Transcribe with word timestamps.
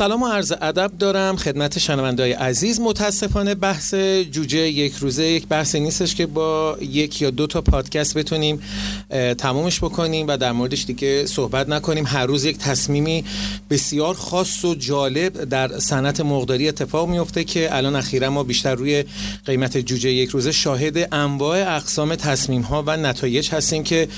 سلام 0.00 0.22
و 0.22 0.28
عرض 0.28 0.52
ادب 0.60 0.90
دارم 0.98 1.36
خدمت 1.36 1.78
شنوندای 1.78 2.32
عزیز. 2.32 2.80
متاسفانه 2.80 3.54
بحث 3.54 3.94
جوجه 4.30 4.58
یک 4.58 4.94
روزه 4.94 5.24
یک 5.24 5.46
بحث 5.46 5.74
نیستش 5.74 6.14
که 6.14 6.26
با 6.26 6.76
یک 6.80 7.22
یا 7.22 7.30
دو 7.30 7.46
تا 7.46 7.60
پادکست 7.60 8.18
بتونیم 8.18 8.60
تمومش 9.38 9.78
بکنیم 9.78 10.26
و 10.28 10.36
در 10.36 10.52
موردش 10.52 10.84
دیگه 10.84 11.26
صحبت 11.26 11.68
نکنیم. 11.68 12.06
هر 12.06 12.26
روز 12.26 12.44
یک 12.44 12.58
تصمیمی 12.58 13.24
بسیار 13.70 14.14
خاص 14.14 14.64
و 14.64 14.74
جالب 14.74 15.44
در 15.44 15.78
صنعت 15.78 16.20
مقداری 16.20 16.68
اتفاق 16.68 17.08
میفته 17.08 17.44
که 17.44 17.76
الان 17.76 17.96
اخیرا 17.96 18.30
ما 18.30 18.42
بیشتر 18.42 18.74
روی 18.74 19.04
قیمت 19.44 19.78
جوجه 19.78 20.10
یک 20.10 20.30
روزه 20.30 20.52
شاهد 20.52 21.14
انواع 21.14 21.76
اقسام 21.76 22.14
تصمیم 22.14 22.62
ها 22.62 22.84
و 22.86 22.96
نتایج 22.96 23.50
هستیم 23.50 23.82
که 23.82 24.08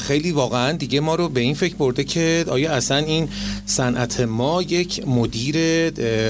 خیلی 0.00 0.32
واقعا 0.32 0.72
دیگه 0.72 1.00
ما 1.00 1.14
رو 1.14 1.28
به 1.28 1.40
این 1.40 1.54
فکر 1.54 1.74
برده 1.74 2.04
که 2.04 2.44
آیا 2.48 2.72
اصلا 2.72 2.96
این 2.96 3.28
صنعت 3.66 4.20
ما 4.20 4.62
یک 4.62 4.81
مدیر 5.06 5.56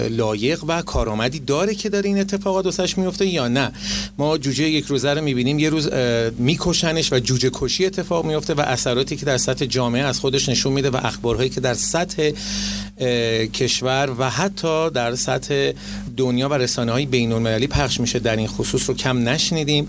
لایق 0.09 0.65
و 0.65 0.83
کارآمدی 0.83 1.39
داره 1.41 1.75
که 1.75 1.89
داره 1.89 2.09
این 2.09 2.21
اتفاقات 2.21 2.65
واسش 2.65 2.99
میفته 2.99 3.27
یا 3.27 3.49
نه؟ 3.49 3.73
ما 4.19 4.39
جوجه 4.39 4.65
یک 4.65 4.85
روزه 4.85 5.15
رو 5.15 5.21
می‌بینیم 5.21 5.59
یه 5.59 5.71
روز 5.71 5.89
میکشنش 6.39 7.13
و 7.13 7.19
جوجه 7.19 7.51
کشی 7.53 7.87
اتفاق 7.87 8.25
میفته 8.25 8.55
و 8.55 8.61
اثراتی 8.61 9.17
که 9.17 9.27
در 9.27 9.37
سطح 9.37 9.65
جامعه 9.65 10.03
از 10.03 10.21
خودش 10.21 10.49
نشون 10.49 10.73
میده 10.73 10.91
و 10.91 10.97
اخبارهایی 10.97 11.51
که 11.51 11.61
در 11.61 11.75
سطح 11.75 12.31
کشور 13.47 14.15
و 14.19 14.31
حتی 14.31 14.91
در 14.91 15.15
سطح 15.15 15.73
دنیا 16.17 16.49
و 16.49 16.55
رسانه 16.55 16.93
های 16.93 17.07
بین 17.07 17.33
المللی 17.33 17.67
پخش 17.67 18.01
میشه 18.01 18.19
در 18.19 18.37
این 18.37 18.47
خصوص 18.47 18.89
رو 18.89 18.95
کم 18.95 19.29
نشنیدیم. 19.29 19.89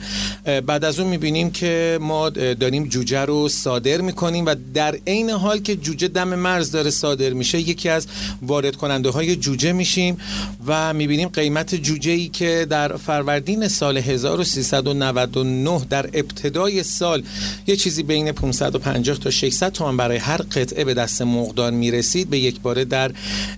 بعد 0.66 0.86
از 0.86 1.00
اون 1.00 1.10
می‌بینیم 1.10 1.52
که 1.52 1.98
ما 2.02 2.30
داریم 2.30 2.88
جوجه 2.88 3.20
رو 3.26 3.50
صادر 3.50 4.02
می‌کنیم 4.02 4.46
و 4.46 4.56
در 4.74 4.96
عین 5.08 5.30
حال 5.30 5.60
که 5.60 5.76
جوجه 5.76 6.08
دم 6.08 6.36
مرز 6.36 6.72
داره 6.72 6.90
صادر 6.90 7.30
میشه 7.30 7.60
یکی 7.60 7.90
از 7.90 8.08
وارد 8.42 8.76
کننده 8.76 9.10
های 9.10 9.36
جوجه 9.36 9.72
میشیم 9.72 10.18
و 10.68 10.94
می‌بینیم 10.94 11.30
قیمت 11.30 11.76
جوجه 11.76 12.12
ای 12.12 12.28
که 12.28 12.68
در 12.70 12.98
فروردین 12.98 13.68
سال 13.68 13.98
1399 13.98 15.82
در 15.90 16.10
ابتدای 16.14 16.84
سال 16.84 17.24
یه 17.68 17.76
چیزی 17.76 18.04
بین 18.04 18.32
550 18.32 19.18
تا 19.18 19.30
600 19.30 19.72
تومان 19.72 19.98
برای 19.98 20.18
هر 20.18 20.38
قطعه 20.38 20.84
به 20.84 20.94
دست 20.94 21.22
مقدار 21.22 21.72
می‌رسید. 21.72 22.30
به 22.30 22.40
یک 22.40 22.62
باره 22.62 22.86
در 22.86 23.12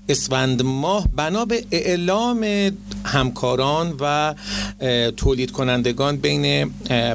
اسفند 0.09 0.61
ماه. 0.61 1.07
بنا 1.15 1.45
به 1.45 1.63
اعلام 1.71 2.45
همکاران 3.05 3.95
و 3.99 4.35
تولید 5.17 5.51
کنندگان 5.51 6.17
بین 6.17 6.71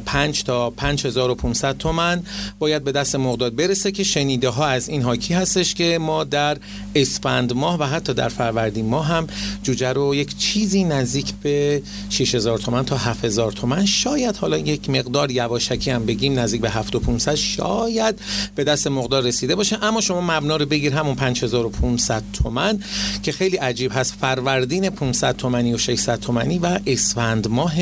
5 0.07 0.45
تا 0.45 0.71
5500 0.71 1.77
تومن 1.77 2.23
باید 2.59 2.85
به 2.85 2.93
دست 2.93 3.17
مقدار 3.17 3.51
برسه 3.51 3.93
که 3.93 4.05
شنیده 4.05 4.49
ها 4.49 4.67
از 4.67 4.89
این 4.89 5.03
حاکی 5.03 5.35
هستش 5.35 5.75
که 5.75 5.99
ما 5.99 6.25
در 6.25 6.57
اسفند 6.95 7.53
ماه 7.53 7.79
و 7.79 7.85
حتی 7.85 8.15
در 8.15 8.29
فروردین 8.29 8.87
ماه 8.87 9.07
هم 9.07 9.27
جوجه 9.63 9.93
رو 9.93 10.15
یک 10.15 10.37
چیزی 10.37 10.85
نزدیک 10.85 11.35
به 11.43 11.83
6000 12.11 12.59
تومن 12.59 12.85
تا 12.85 12.97
7000 12.97 13.53
تومن. 13.53 13.87
شاید 13.87 14.37
حالا 14.37 14.59
یک 14.59 14.91
مقدار 14.91 15.31
یواشکی 15.31 15.91
هم 15.91 16.07
بگیم 16.07 16.39
نزدیک 16.39 16.61
به 16.61 16.71
7500 16.71 17.35
شاید 17.35 18.19
به 18.55 18.65
دست 18.65 18.87
مقدار 18.87 19.23
رسیده 19.23 19.55
باشه. 19.55 19.85
اما 19.85 20.01
شما 20.01 20.21
مبنا 20.21 20.57
رو 20.57 20.67
بگیر 20.67 20.95
همون 20.95 21.15
5500 21.15 22.23
تومن 22.33 22.79
که 23.23 23.33
خیلی 23.33 23.57
عجیب 23.57 23.93
هست. 23.95 24.15
فروردین 24.21 24.91
500 24.91 25.30
تومنی 25.37 25.75
و 25.75 25.79
600 25.79 26.21
تومنی 26.21 26.59
و 26.59 26.79
اسفند 26.87 27.49
ماه 27.49 27.75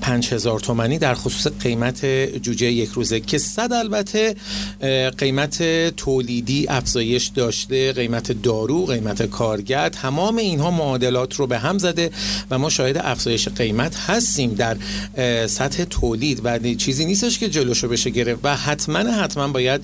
5000 0.00 0.60
تومنی 0.60 0.98
در 0.98 1.14
خصوص 1.14 1.52
قیمت 1.60 2.06
جوجه 2.42 2.66
یک 2.66 2.90
روزه 2.90 3.20
که 3.20 3.38
صد 3.38 3.72
البته 3.72 4.34
قیمت 5.18 5.62
تولیدی 5.96 6.66
افزایش 6.68 7.26
داشته 7.26 7.92
قیمت 7.92 8.32
دارو 8.32 8.86
قیمت 8.86 9.22
کارگر 9.22 9.88
تمام 9.88 10.36
اینها 10.36 10.70
معادلات 10.70 11.34
رو 11.34 11.46
به 11.46 11.58
هم 11.58 11.78
زده 11.78 12.10
و 12.50 12.58
ما 12.58 12.70
شاهد 12.70 12.98
افزایش 12.98 13.48
قیمت 13.48 13.96
هستیم 13.96 14.54
در 14.54 14.76
سطح 15.46 15.84
تولید 15.84 16.40
و 16.44 16.74
چیزی 16.74 17.04
نیستش 17.04 17.38
که 17.38 17.48
جلوشو 17.48 17.88
بشه 17.88 18.10
گرفت 18.10 18.40
و 18.44 18.56
حتما 18.56 18.98
حتما 18.98 19.48
باید 19.48 19.80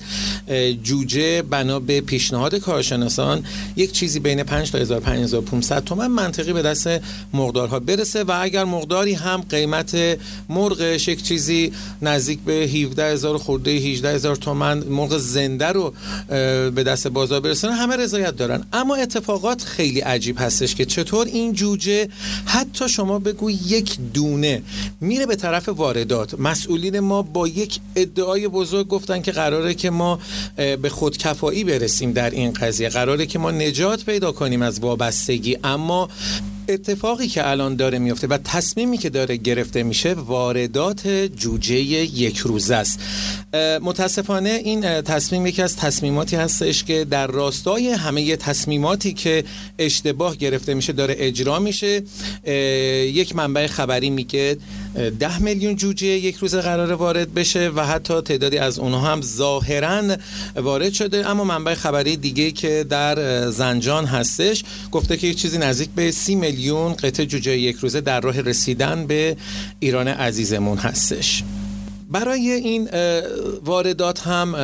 جوجه 0.83 1.41
بنا 1.41 1.79
به 1.79 2.01
پیشنهاد 2.01 2.55
کارشناسان 2.55 3.45
یک 3.75 3.91
چیزی 3.91 4.19
بین 4.19 4.43
5 4.43 4.71
تا 4.71 4.77
1500 4.77 5.83
تومن 5.83 6.07
منطقی 6.07 6.53
به 6.53 6.61
دست 6.61 6.96
مقدارها 7.33 7.79
برسه 7.79 8.23
و 8.23 8.39
اگر 8.41 8.63
مقداری 8.63 9.13
هم 9.13 9.41
قیمت 9.49 10.17
مرغش 10.49 11.07
یک 11.07 11.23
چیزی 11.23 11.71
نزدیک 12.01 12.39
به 12.39 12.53
17000 12.53 13.37
خورده 13.37 13.71
18000 13.71 14.35
تومن 14.35 14.77
مرغ 14.77 15.17
زنده 15.17 15.65
رو 15.65 15.93
به 16.71 16.83
دست 16.87 17.07
بازار 17.07 17.39
برسونه 17.39 17.73
همه 17.73 17.95
رضایت 17.95 18.35
دارن. 18.35 18.63
اما 18.73 18.95
اتفاقات 18.95 19.63
خیلی 19.63 19.99
عجیب 19.99 20.35
هستش 20.39 20.75
که 20.75 20.85
چطور 20.85 21.27
این 21.27 21.53
جوجه 21.53 22.07
حتی 22.45 22.89
شما 22.89 23.19
بگو 23.19 23.51
یک 23.51 23.97
دونه 24.13 24.61
میره 25.01 25.25
به 25.25 25.35
طرف 25.35 25.69
واردات. 25.69 26.39
مسئولین 26.39 26.99
ما 26.99 27.21
با 27.21 27.47
یک 27.47 27.79
ادعای 27.95 28.47
بزرگ 28.47 28.87
گفتن 28.87 29.21
که 29.21 29.31
قراره 29.31 29.73
که 29.73 29.89
ما 29.89 30.19
به 30.55 30.89
خودکفایی 30.89 31.63
برسیم 31.63 32.11
در 32.11 32.29
این 32.29 32.51
قضیه. 32.51 32.89
قراره 32.89 33.25
که 33.25 33.39
ما 33.39 33.51
نجات 33.51 34.05
پیدا 34.05 34.31
کنیم 34.31 34.61
از 34.61 34.79
وابستگی. 34.79 35.57
اما 35.63 36.09
اتفاقی 36.69 37.27
که 37.27 37.49
الان 37.49 37.75
داره 37.75 37.99
میفته 37.99 38.27
و 38.27 38.37
تصمیمی 38.37 38.97
که 38.97 39.09
داره 39.09 39.37
گرفته 39.37 39.83
میشه 39.83 40.13
واردات 40.13 41.07
جوجه 41.07 41.75
یک 41.75 42.37
روزه 42.37 42.75
است. 42.75 42.99
متاسفانه 43.81 44.49
این 44.49 45.01
تصمیم 45.01 45.45
یکی 45.45 45.61
از 45.61 45.75
تصمیماتی 45.75 46.35
هستش 46.35 46.83
که 46.83 47.05
در 47.05 47.27
راستای 47.27 47.89
همه 47.89 48.35
تصمیماتی 48.35 49.13
که 49.13 49.43
اشتباه 49.79 50.35
گرفته 50.35 50.73
میشه 50.73 50.93
داره 50.93 51.15
اجرا 51.17 51.59
میشه. 51.59 52.03
یک 53.13 53.35
منبع 53.35 53.67
خبری 53.67 54.09
میگه 54.09 54.57
ده 55.19 55.39
میلیون 55.39 55.75
جوجه 55.75 56.07
یک 56.07 56.35
روز 56.35 56.55
قرار 56.55 56.93
وارد 56.93 57.33
بشه 57.33 57.69
و 57.69 57.85
حتی 57.85 58.21
تعدادی 58.21 58.57
از 58.57 58.79
اونها 58.79 59.11
هم 59.11 59.21
ظاهرا 59.21 60.17
وارد 60.55 60.93
شده. 60.93 61.29
اما 61.29 61.43
منبع 61.43 61.73
خبری 61.73 62.17
دیگه 62.17 62.51
که 62.51 62.85
در 62.89 63.49
زنجان 63.51 64.05
هستش 64.05 64.63
گفته 64.91 65.17
که 65.17 65.27
یک 65.27 65.37
چیزی 65.37 65.57
نزدیک 65.57 65.89
به 65.95 66.11
سی 66.11 66.35
میلیون 66.35 66.56
قطع 67.03 67.25
جوجه 67.25 67.57
یک 67.57 67.75
روزه 67.75 68.01
در 68.01 68.21
راه 68.21 68.41
رسیدن 68.41 69.07
به 69.07 69.37
ایران 69.79 70.07
عزیزمون 70.07 70.77
هستش. 70.77 71.43
برای 72.11 72.51
این 72.51 72.89
واردات 73.65 74.27
هم 74.27 74.55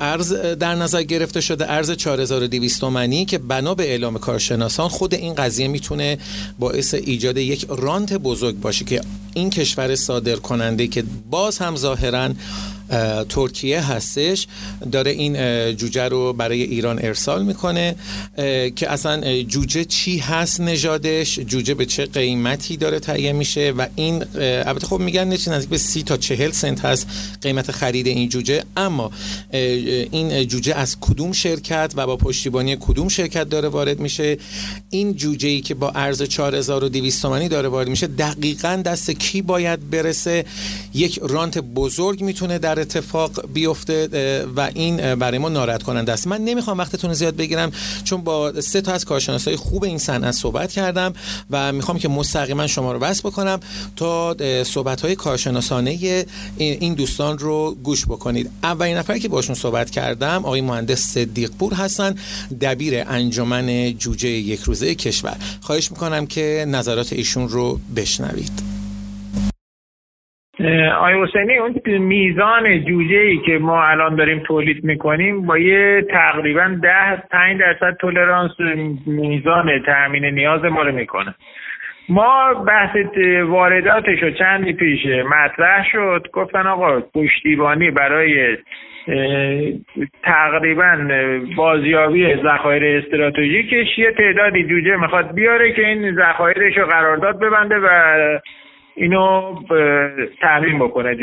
ارز 0.00 0.32
در 0.32 0.74
نظر 0.74 1.02
گرفته 1.02 1.40
شده 1.40 1.72
ارز 1.72 1.90
4200 1.90 2.80
تومانی 2.80 3.24
که 3.24 3.38
بنا 3.38 3.74
به 3.74 3.82
اعلام 3.82 4.18
کارشناسان 4.18 4.88
خود 4.88 5.14
این 5.14 5.34
قضیه 5.34 5.68
می‌تونه 5.68 6.18
باعث 6.58 6.94
ایجاد 6.94 7.36
یک 7.36 7.66
رانت 7.68 8.12
بزرگ 8.12 8.60
باشه 8.60 8.84
که 8.84 9.00
این 9.34 9.50
کشور 9.50 9.94
صادر 9.94 10.36
کننده 10.36 10.86
که 10.86 11.04
باز 11.30 11.58
هم 11.58 11.76
ظاهرا 11.76 12.30
ترکیه 13.28 13.80
هستش 13.80 14.46
داره 14.92 15.10
این 15.10 15.34
جوجه 15.76 16.08
رو 16.08 16.32
برای 16.32 16.62
ایران 16.62 16.98
ارسال 17.02 17.44
می‌کنه 17.44 17.96
که 18.76 18.92
اصلا 18.92 19.42
جوجه 19.42 19.84
چی 19.84 20.18
هست 20.18 20.60
نژادش 20.60 21.38
جوجه 21.38 21.74
به 21.74 21.86
چه 21.86 22.06
قیمتی 22.06 22.76
داره 22.76 23.00
تهیه 23.00 23.32
میشه 23.32 23.70
و 23.70 23.86
این 23.94 24.24
البته 24.34 24.86
خب 24.86 24.98
میگن 24.98 25.28
نزدیک 25.28 25.68
به 25.68 25.78
سی 25.78 26.02
تا 26.02 26.16
چهل 26.16 26.50
سنت 26.50 26.84
هست 26.84 27.06
قیمت 27.42 27.70
خرید 27.70 28.06
این 28.06 28.28
جوجه 28.28 28.62
اما 28.76 29.10
این 29.50 30.44
جوجه 30.44 30.74
از 30.74 30.96
کدوم 31.00 31.32
شرکت 31.32 31.92
و 31.96 32.06
با 32.06 32.16
پشتیبانی 32.16 32.76
کدوم 32.80 33.08
شرکت 33.08 33.48
داره 33.48 33.68
وارد 33.68 34.00
میشه؟ 34.00 34.38
این 34.90 35.14
جوجه 35.14 35.48
ای 35.48 35.60
که 35.60 35.74
با 35.74 35.90
ارز 35.90 36.22
4200 36.22 37.22
تومانی 37.22 37.48
داره 37.48 37.68
وارد 37.68 37.88
میشه 37.88 38.06
دقیقا 38.06 38.82
دست 38.84 39.10
کی 39.10 39.42
باید 39.42 39.90
برسه؟ 39.90 40.44
یک 40.94 41.20
رانت 41.22 41.58
بزرگ 41.58 42.22
می‌تونه 42.22 42.58
در 42.58 42.83
اتفاق 42.84 43.46
بیفته 43.52 44.08
و 44.56 44.70
این 44.74 45.14
برای 45.14 45.38
ما 45.38 45.48
ناراحت 45.48 45.82
کننده 45.82 46.12
است. 46.12 46.26
من 46.26 46.40
نمی‌خوام 46.40 46.78
وقتتون 46.78 47.14
زیاد 47.14 47.36
بگیرم 47.36 47.72
چون 48.04 48.20
با 48.20 48.60
سه 48.60 48.80
تا 48.80 48.92
از 48.92 49.04
کارشناسای 49.04 49.56
خوب 49.56 49.84
این 49.84 49.98
صنعت 49.98 50.34
صحبت 50.34 50.72
کردم 50.72 51.14
و 51.50 51.72
می‌خوام 51.72 51.98
که 51.98 52.08
مستقیما 52.08 52.66
شما 52.66 52.92
رو 52.92 52.98
وصل 52.98 53.28
بکنم 53.28 53.60
تا 53.96 54.36
صحبت 54.64 55.00
های 55.00 55.14
کارشناسانه 55.16 56.24
این 56.56 56.94
دوستان 56.94 57.38
رو 57.38 57.76
گوش 57.82 58.04
بکنید. 58.04 58.50
اولین 58.62 58.96
نفری 58.96 59.20
که 59.20 59.28
باشون 59.28 59.54
صحبت 59.54 59.90
کردم 59.90 60.44
آقای 60.44 60.60
مهندس 60.60 61.00
صدیق 61.00 61.50
پور 61.50 61.74
هستن 61.74 62.14
دبیر 62.60 63.02
انجمن 63.06 63.92
جوجه 63.98 64.28
یک 64.28 64.60
روزه 64.60 64.94
کشور. 64.94 65.36
خواهش 65.60 65.90
می‌کنم 65.90 66.26
که 66.26 66.64
نظرات 66.68 67.12
ایشون 67.12 67.48
رو 67.48 67.80
بشنوید. 67.96 68.63
آقای 70.96 71.22
حسینی 71.22 71.56
اون 71.56 71.98
میزان 71.98 72.84
جوجه 72.84 73.18
ای 73.18 73.38
که 73.38 73.58
ما 73.58 73.84
الان 73.84 74.16
داریم 74.16 74.38
تولید 74.38 74.84
می‌کنیم 74.84 75.46
با 75.46 75.58
یه 75.58 76.02
تقریبا 76.10 76.76
ده 76.82 77.16
پنج 77.16 77.60
درصد 77.60 77.96
تولرانس 78.00 78.50
میزان 79.06 79.82
تأمین 79.86 80.24
نیاز 80.24 80.64
ما 80.64 80.82
رو 80.82 80.92
می‌کنه. 80.92 81.34
ما 82.08 82.54
بحث 82.54 82.96
وارداتش 83.46 84.22
رو 84.22 84.30
چندی 84.30 84.72
پیش 84.72 85.06
مطرح 85.06 85.86
شد؟ 85.92 86.26
گفتن 86.32 86.66
آقا 86.66 87.00
پشتیبانی 87.00 87.90
برای 87.90 88.56
تقریبا 90.22 90.98
بازیابی 91.56 92.36
ذخایر 92.42 92.84
استراتژیکش 92.84 93.98
یه 93.98 94.12
تعدادی 94.12 94.64
جوجه 94.64 94.96
می‌خواد 94.96 95.34
بیاره 95.34 95.72
که 95.72 95.86
این 95.86 96.14
ذخایرش 96.14 96.78
رو 96.78 96.86
قرارداد 96.86 97.40
ببنده 97.40 97.74
و 97.78 97.88
اینو 98.96 99.54
تحریم 100.40 100.78
بکنه. 100.78 101.16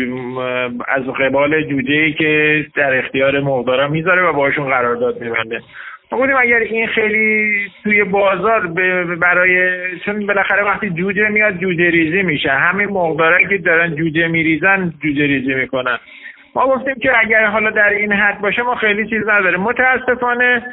از 0.88 1.04
قبال 1.04 1.64
جوجه 1.64 1.94
ای 1.94 2.14
که 2.14 2.66
در 2.76 2.98
اختیار 2.98 3.40
مقدارا 3.40 3.88
می‌ذاره 3.88 4.22
و 4.22 4.34
باشون 4.34 4.66
قرارداد 4.70 5.22
میبنده. 5.22 5.62
ما 6.12 6.18
گفتیم 6.18 6.36
اگر 6.40 6.58
این 6.58 6.88
خیلی 6.88 7.52
توی 7.84 8.04
بازار 8.04 8.68
برای 9.22 9.72
چون 10.06 10.28
بالاخره 10.28 10.64
وقتی 10.64 10.90
جوجه 10.90 11.28
میاد 11.28 11.58
جوجه 11.58 11.90
ریزی 11.90 12.22
میشه. 12.22 12.50
همین 12.50 12.88
مقدارایی 12.88 13.48
که 13.48 13.58
دارن 13.58 13.96
جوجه 13.96 14.28
میریزن 14.28 14.94
جوجه 15.04 15.26
ریزی 15.28 15.54
می‌کنن. 15.54 15.98
ما 16.56 16.68
گفتیم 16.68 16.96
که 16.96 17.20
اگر 17.20 17.46
حالا 17.46 17.70
در 17.70 17.90
این 17.90 18.12
حد 18.14 18.42
باشه 18.42 18.62
ما 18.62 18.76
خیلی 18.76 19.10
چیز 19.10 19.28
نداریم. 19.28 19.60
متاسفانه 19.60 20.64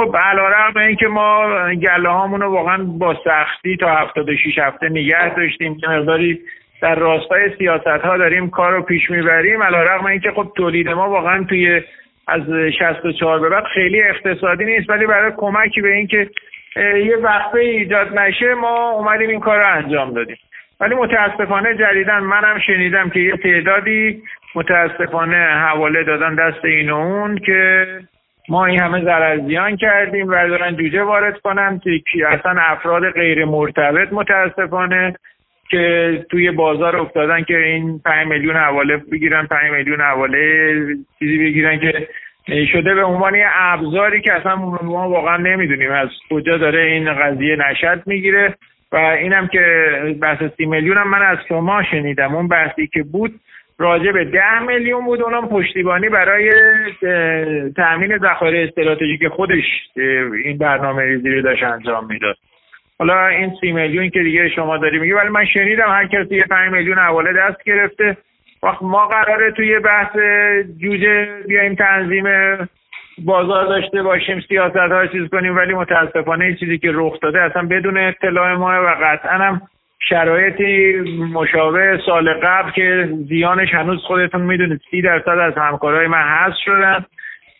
خب 0.00 0.16
علیرغم 0.16 0.80
اینکه 0.80 1.06
ما 1.06 1.48
گله 1.74 2.08
هامون 2.08 2.42
واقعا 2.42 2.84
با 2.84 3.16
سختی 3.24 3.76
تا 3.76 3.96
76 3.96 4.58
هفته 4.58 4.88
نگه 4.88 5.34
داشتیم 5.34 5.76
که 5.76 5.88
مقداری 5.88 6.40
در 6.82 6.94
راستای 6.94 7.56
سیاست 7.58 7.86
ها 7.86 8.16
داریم 8.16 8.50
کار 8.50 8.72
رو 8.72 8.82
پیش 8.82 9.10
می‌بریم. 9.10 9.62
علیرغم 9.62 10.06
اینکه 10.06 10.30
خب 10.30 10.52
تولید 10.56 10.88
ما 10.88 11.10
واقعا 11.10 11.44
توی 11.44 11.82
از 12.28 12.40
64 12.78 13.40
به 13.40 13.48
بعد 13.48 13.64
خیلی 13.64 14.02
اقتصادی 14.02 14.64
نیست 14.64 14.90
ولی 14.90 15.06
برای 15.06 15.32
کمکی 15.36 15.80
به 15.80 15.94
اینکه 15.94 16.30
یه 16.76 17.16
وقفه 17.16 17.58
ایجاد 17.58 18.18
نشه 18.18 18.54
ما 18.54 18.90
اومدیم 18.90 19.28
این 19.28 19.40
کار 19.40 19.58
رو 19.58 19.76
انجام 19.76 20.12
دادیم. 20.12 20.36
ولی 20.80 20.94
متاسفانه 20.94 21.74
جدیدن 21.74 22.18
منم 22.18 22.58
شنیدم 22.66 23.10
که 23.10 23.20
یه 23.20 23.36
تعدادی 23.36 24.22
متاسفانه 24.54 25.36
حواله 25.36 26.04
دادن 26.04 26.34
دست 26.34 26.64
این 26.64 26.90
و 26.90 26.96
اون 26.96 27.38
که 27.38 27.86
ما 28.50 28.66
این 28.66 28.80
همه 28.80 29.04
ضرر 29.04 29.76
کردیم 29.76 30.28
و 30.28 30.48
دارن 30.48 30.76
جوجه 30.76 31.02
وارد 31.02 31.40
کنن 31.40 31.80
که 31.84 32.28
اصلا 32.28 32.54
افراد 32.60 33.10
غیر 33.10 33.44
مرتبط 33.44 34.12
متاسفانه 34.12 35.14
که 35.68 36.26
توی 36.30 36.50
بازار 36.50 36.96
افتادن 36.96 37.42
که 37.42 37.56
این 37.56 38.00
5 38.04 38.26
میلیون 38.26 38.56
حواله 38.56 38.96
بگیرن 38.96 39.46
5 39.46 39.70
میلیون 39.72 40.00
حواله 40.00 40.74
چیزی 41.18 41.38
بگیرن 41.38 41.78
که 41.78 42.08
شده 42.72 42.94
به 42.94 43.04
عنوان 43.04 43.34
یه 43.34 43.46
ابزاری 43.54 44.20
که 44.20 44.32
اصلا 44.32 44.56
ما 44.56 45.08
واقعا 45.08 45.36
نمی‌دونیم 45.36 45.92
از 45.92 46.08
کجا 46.30 46.56
داره 46.56 46.82
این 46.82 47.14
قضیه 47.14 47.56
نشد 47.56 48.02
می‌گیره. 48.06 48.54
و 48.92 48.96
اینم 48.96 49.48
که 49.48 49.92
بحث 50.22 50.42
سی 50.56 50.66
میلیون 50.66 50.98
هم 50.98 51.08
من 51.08 51.22
از 51.22 51.38
شما 51.48 51.82
شنیدم. 51.82 52.34
اون 52.34 52.48
بحثی 52.48 52.86
که 52.86 53.02
بود 53.02 53.40
راجع 53.80 54.12
به 54.12 54.24
ده 54.24 54.58
میلیون 54.58 55.04
بود. 55.04 55.22
اونم 55.22 55.48
پشتیبانی 55.48 56.08
برای 56.08 56.52
تأمین 57.76 58.18
ذخایر 58.18 58.68
استراتژیک 58.68 59.28
خودش 59.28 59.64
این 60.44 60.58
برنامه 60.58 61.02
ریزی 61.02 61.30
رو 61.30 61.42
داشت 61.42 61.62
انجام 61.62 62.06
می‌داد. 62.06 62.36
حالا 62.98 63.26
این 63.26 63.52
سی 63.60 63.72
میلیون 63.72 64.10
که 64.10 64.22
دیگه 64.22 64.48
شما 64.48 64.76
داری 64.76 64.98
میگی 64.98 65.12
ولی 65.12 65.28
من 65.28 65.44
شنیدم 65.44 65.88
هر 65.88 66.06
کسی 66.06 66.34
یه 66.36 66.44
پنج 66.50 66.72
میلیون 66.72 66.98
حواله 66.98 67.32
دست 67.32 67.64
گرفته. 67.64 68.16
وقت 68.62 68.82
ما 68.82 69.06
قراره 69.06 69.52
توی 69.52 69.78
بحث 69.78 70.16
جوجه 70.80 71.28
بیایم 71.48 71.74
تنظیم 71.74 72.24
بازار 73.24 73.66
داشته 73.66 74.02
باشیم 74.02 74.40
سیاست 74.48 74.76
ها 74.76 75.06
چیز 75.06 75.28
کنیم 75.28 75.56
ولی 75.56 75.74
متاسفانه 75.74 76.44
این 76.44 76.56
چیزی 76.56 76.78
که 76.78 76.90
رخ 76.94 77.20
داده 77.20 77.42
اصلا 77.42 77.62
بدون 77.62 77.98
اطلاع 77.98 78.54
ما 78.54 78.84
و 78.84 78.96
قطعا 79.02 79.38
هم 79.38 79.62
شرایطی 80.08 80.94
مشابه 81.32 82.00
سال 82.06 82.34
قبل 82.42 82.70
که 82.70 83.08
زیانش 83.28 83.74
هنوز 83.74 84.02
خودتون 84.02 84.40
می‌دونید. 84.40 84.80
سی 84.90 85.02
درصد 85.02 85.28
از 85.28 85.54
همکارای 85.56 86.06
من 86.06 86.22
هست 86.22 86.58
شدن. 86.64 87.04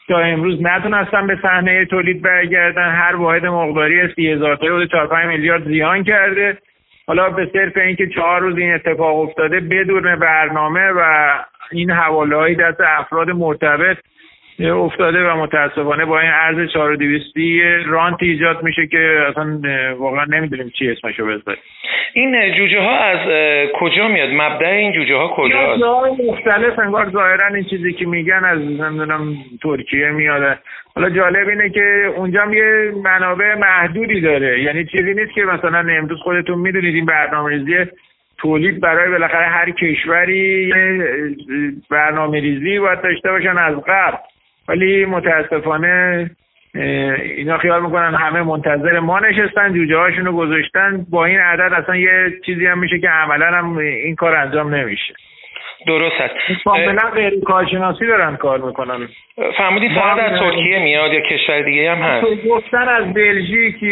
تا 0.09 0.19
امروز 0.19 0.63
نتونستن 0.63 1.27
به 1.27 1.39
صحنه 1.43 1.85
تولید 1.85 2.23
برگردن. 2.23 2.91
هر 2.91 3.17
واحد 3.17 3.47
مقداری 3.47 4.15
سی 4.15 4.29
هزار 4.29 4.57
تا 4.57 4.87
چهار 4.87 5.07
پنج 5.07 5.27
میلیارد 5.27 5.65
زیان 5.65 6.05
کرده. 6.05 6.59
حالا 7.07 7.31
به 7.31 7.51
صرف 7.53 7.77
اینکه 7.77 8.07
چهار 8.07 8.41
روز 8.41 8.59
این 8.59 8.75
اتفاق 8.75 9.19
افتاده 9.19 9.61
بدون 9.61 10.17
برنامه 10.17 10.91
و 10.91 11.31
این 11.73 11.91
حواله 11.91 12.55
دست 12.55 12.81
افراد 12.81 13.31
مرتبط 13.31 13.97
افتاده 14.69 15.31
و 15.31 15.37
متاسفانه 15.37 16.05
با 16.05 16.21
این 16.21 16.31
ارز 16.31 16.71
4200 16.73 17.37
رانت 17.87 18.17
ایجاد 18.21 18.63
میشه 18.63 18.87
که 18.87 19.27
اصلا 19.29 19.61
واقعا 19.99 20.25
نمی‌دونیم 20.25 20.71
چی 20.79 20.91
اسمشو 20.91 21.27
بذاریم 21.27 21.61
این 22.13 22.55
جوجه 22.55 22.81
ها 22.81 22.99
از 22.99 23.19
کجا 23.75 24.09
میاد؟ 24.09 24.29
مبدع 24.33 24.69
این 24.69 24.93
جوجه 24.93 25.15
ها 25.15 25.29
کجاست 25.29 25.83
مختلف 26.29 26.79
انگار 26.79 27.11
ظاهرا 27.11 27.55
این 27.55 27.65
چیزی 27.65 27.93
که 27.93 28.07
میگن 28.07 28.45
از 28.45 28.59
نمی‌دونم 28.59 29.37
ترکیه 29.63 30.09
میاد 30.09 30.59
حالا 30.95 31.11
جالب 31.11 31.49
اینه 31.49 31.71
که 31.71 32.13
اونجا 32.17 32.47
یه 32.55 32.93
منابع 33.05 33.55
محدودی 33.55 34.21
داره. 34.21 34.63
یعنی 34.63 34.85
چیزی 34.85 35.15
نیست 35.15 35.33
که 35.33 35.45
مثلا 35.45 35.79
امروز 35.79 36.19
خودتون 36.19 36.59
می‌دونید 36.59 36.95
این 36.95 37.07
برنامه‌ریزی 37.07 37.87
تولید 38.39 38.81
برای 38.81 39.11
بالاخره 39.11 39.47
هر 39.47 39.71
کشوری 39.71 40.73
برنامه 41.91 42.41
ریزی 42.41 42.79
باید 42.79 43.01
داشته 43.01 43.31
باشن 43.31 43.59
از 43.59 43.75
قبل. 43.87 44.17
ولی 44.71 45.05
متاسفانه 45.05 46.31
اینا 47.37 47.59
خیال 47.59 47.83
می‌کنن 47.83 48.15
همه 48.15 48.43
منتظر 48.43 48.99
ما 48.99 49.21
نشستن 49.21 49.75
جوجه 49.75 49.97
هاشون 49.97 50.25
رو 50.25 50.33
گذاشتن. 50.33 51.07
با 51.11 51.25
این 51.25 51.41
عدد 51.41 51.73
اصلا 51.73 51.97
یه 51.97 52.33
چیزی 52.47 52.67
هم 52.67 52.79
میشه 52.79 52.99
که 52.99 53.09
عملا 53.09 53.47
هم 53.47 53.79
این 53.79 54.15
کار 54.15 54.37
انجام 54.37 54.75
نمیشه. 54.75 55.15
درست. 55.87 56.21
است 56.21 56.65
کاملا 56.65 57.11
غیر 57.15 57.33
کارشناسی 57.47 58.07
دارن 58.07 58.37
کار 58.37 58.59
می‌کنن. 58.61 59.09
فرمودید 59.57 59.93
فقط 59.93 60.19
از 60.19 60.41
ترکیه 60.41 60.79
میاد 60.79 61.13
یا 61.13 61.21
کشور 61.21 61.63
دیگه 61.63 61.91
هم 61.91 61.99
هست؟ 61.99 62.27
گفتن 62.49 62.89
از 62.89 63.15
بلژیک 63.15 63.83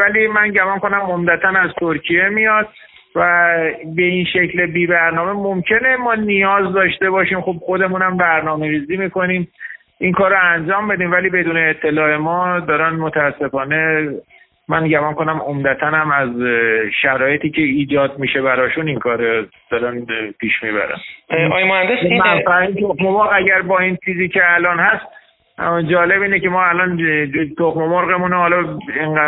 ولی 0.00 0.26
من 0.26 0.50
گمان 0.50 0.78
کنم 0.78 1.00
عمدتا 1.00 1.48
از 1.48 1.70
ترکیه 1.80 2.28
میاد 2.28 2.68
و 3.14 3.54
به 3.96 4.02
این 4.02 4.24
شکل 4.24 4.66
بی 4.66 4.86
برنامه 4.86 5.32
ممکنه 5.32 5.96
ما 5.96 6.14
نیاز 6.14 6.72
داشته 6.72 7.10
باشیم 7.10 7.40
خب 7.40 7.56
خودمونم 7.60 8.16
برنامه 8.16 8.68
ریزی 8.68 8.96
می‌کنیم. 8.96 9.48
این 10.00 10.12
کار 10.12 10.30
رو 10.30 10.36
انجام 10.42 10.88
بدیم 10.88 11.12
ولی 11.12 11.30
بدون 11.30 11.56
اطلاع 11.56 12.16
ما 12.16 12.60
دارن 12.60 12.96
متاسفانه 12.96 14.10
من 14.68 14.88
گمان 14.88 15.14
کنم 15.14 15.40
عمدتا 15.40 15.86
هم 15.86 16.10
از 16.10 16.30
شرایطی 17.02 17.50
که 17.50 17.62
ایجاد 17.62 18.18
میشه 18.18 18.42
براشون 18.42 18.88
این 18.88 18.98
کار 18.98 19.46
دارن 19.70 20.06
پیش 20.40 20.62
می‌برن. 20.62 20.96
آی 21.52 21.64
مهندس 21.64 21.98
این 22.02 22.22
اگر 23.32 23.62
با 23.62 23.78
این 23.78 23.98
چیزی 24.04 24.28
که 24.28 24.40
الان 24.44 24.78
هست 24.78 25.06
جالب 25.90 26.22
اینه 26.22 26.40
که 26.40 26.48
ما 26.48 26.64
الان 26.64 26.96
تخم 27.58 27.80
مرغمون 27.80 28.32
حالا 28.32 28.78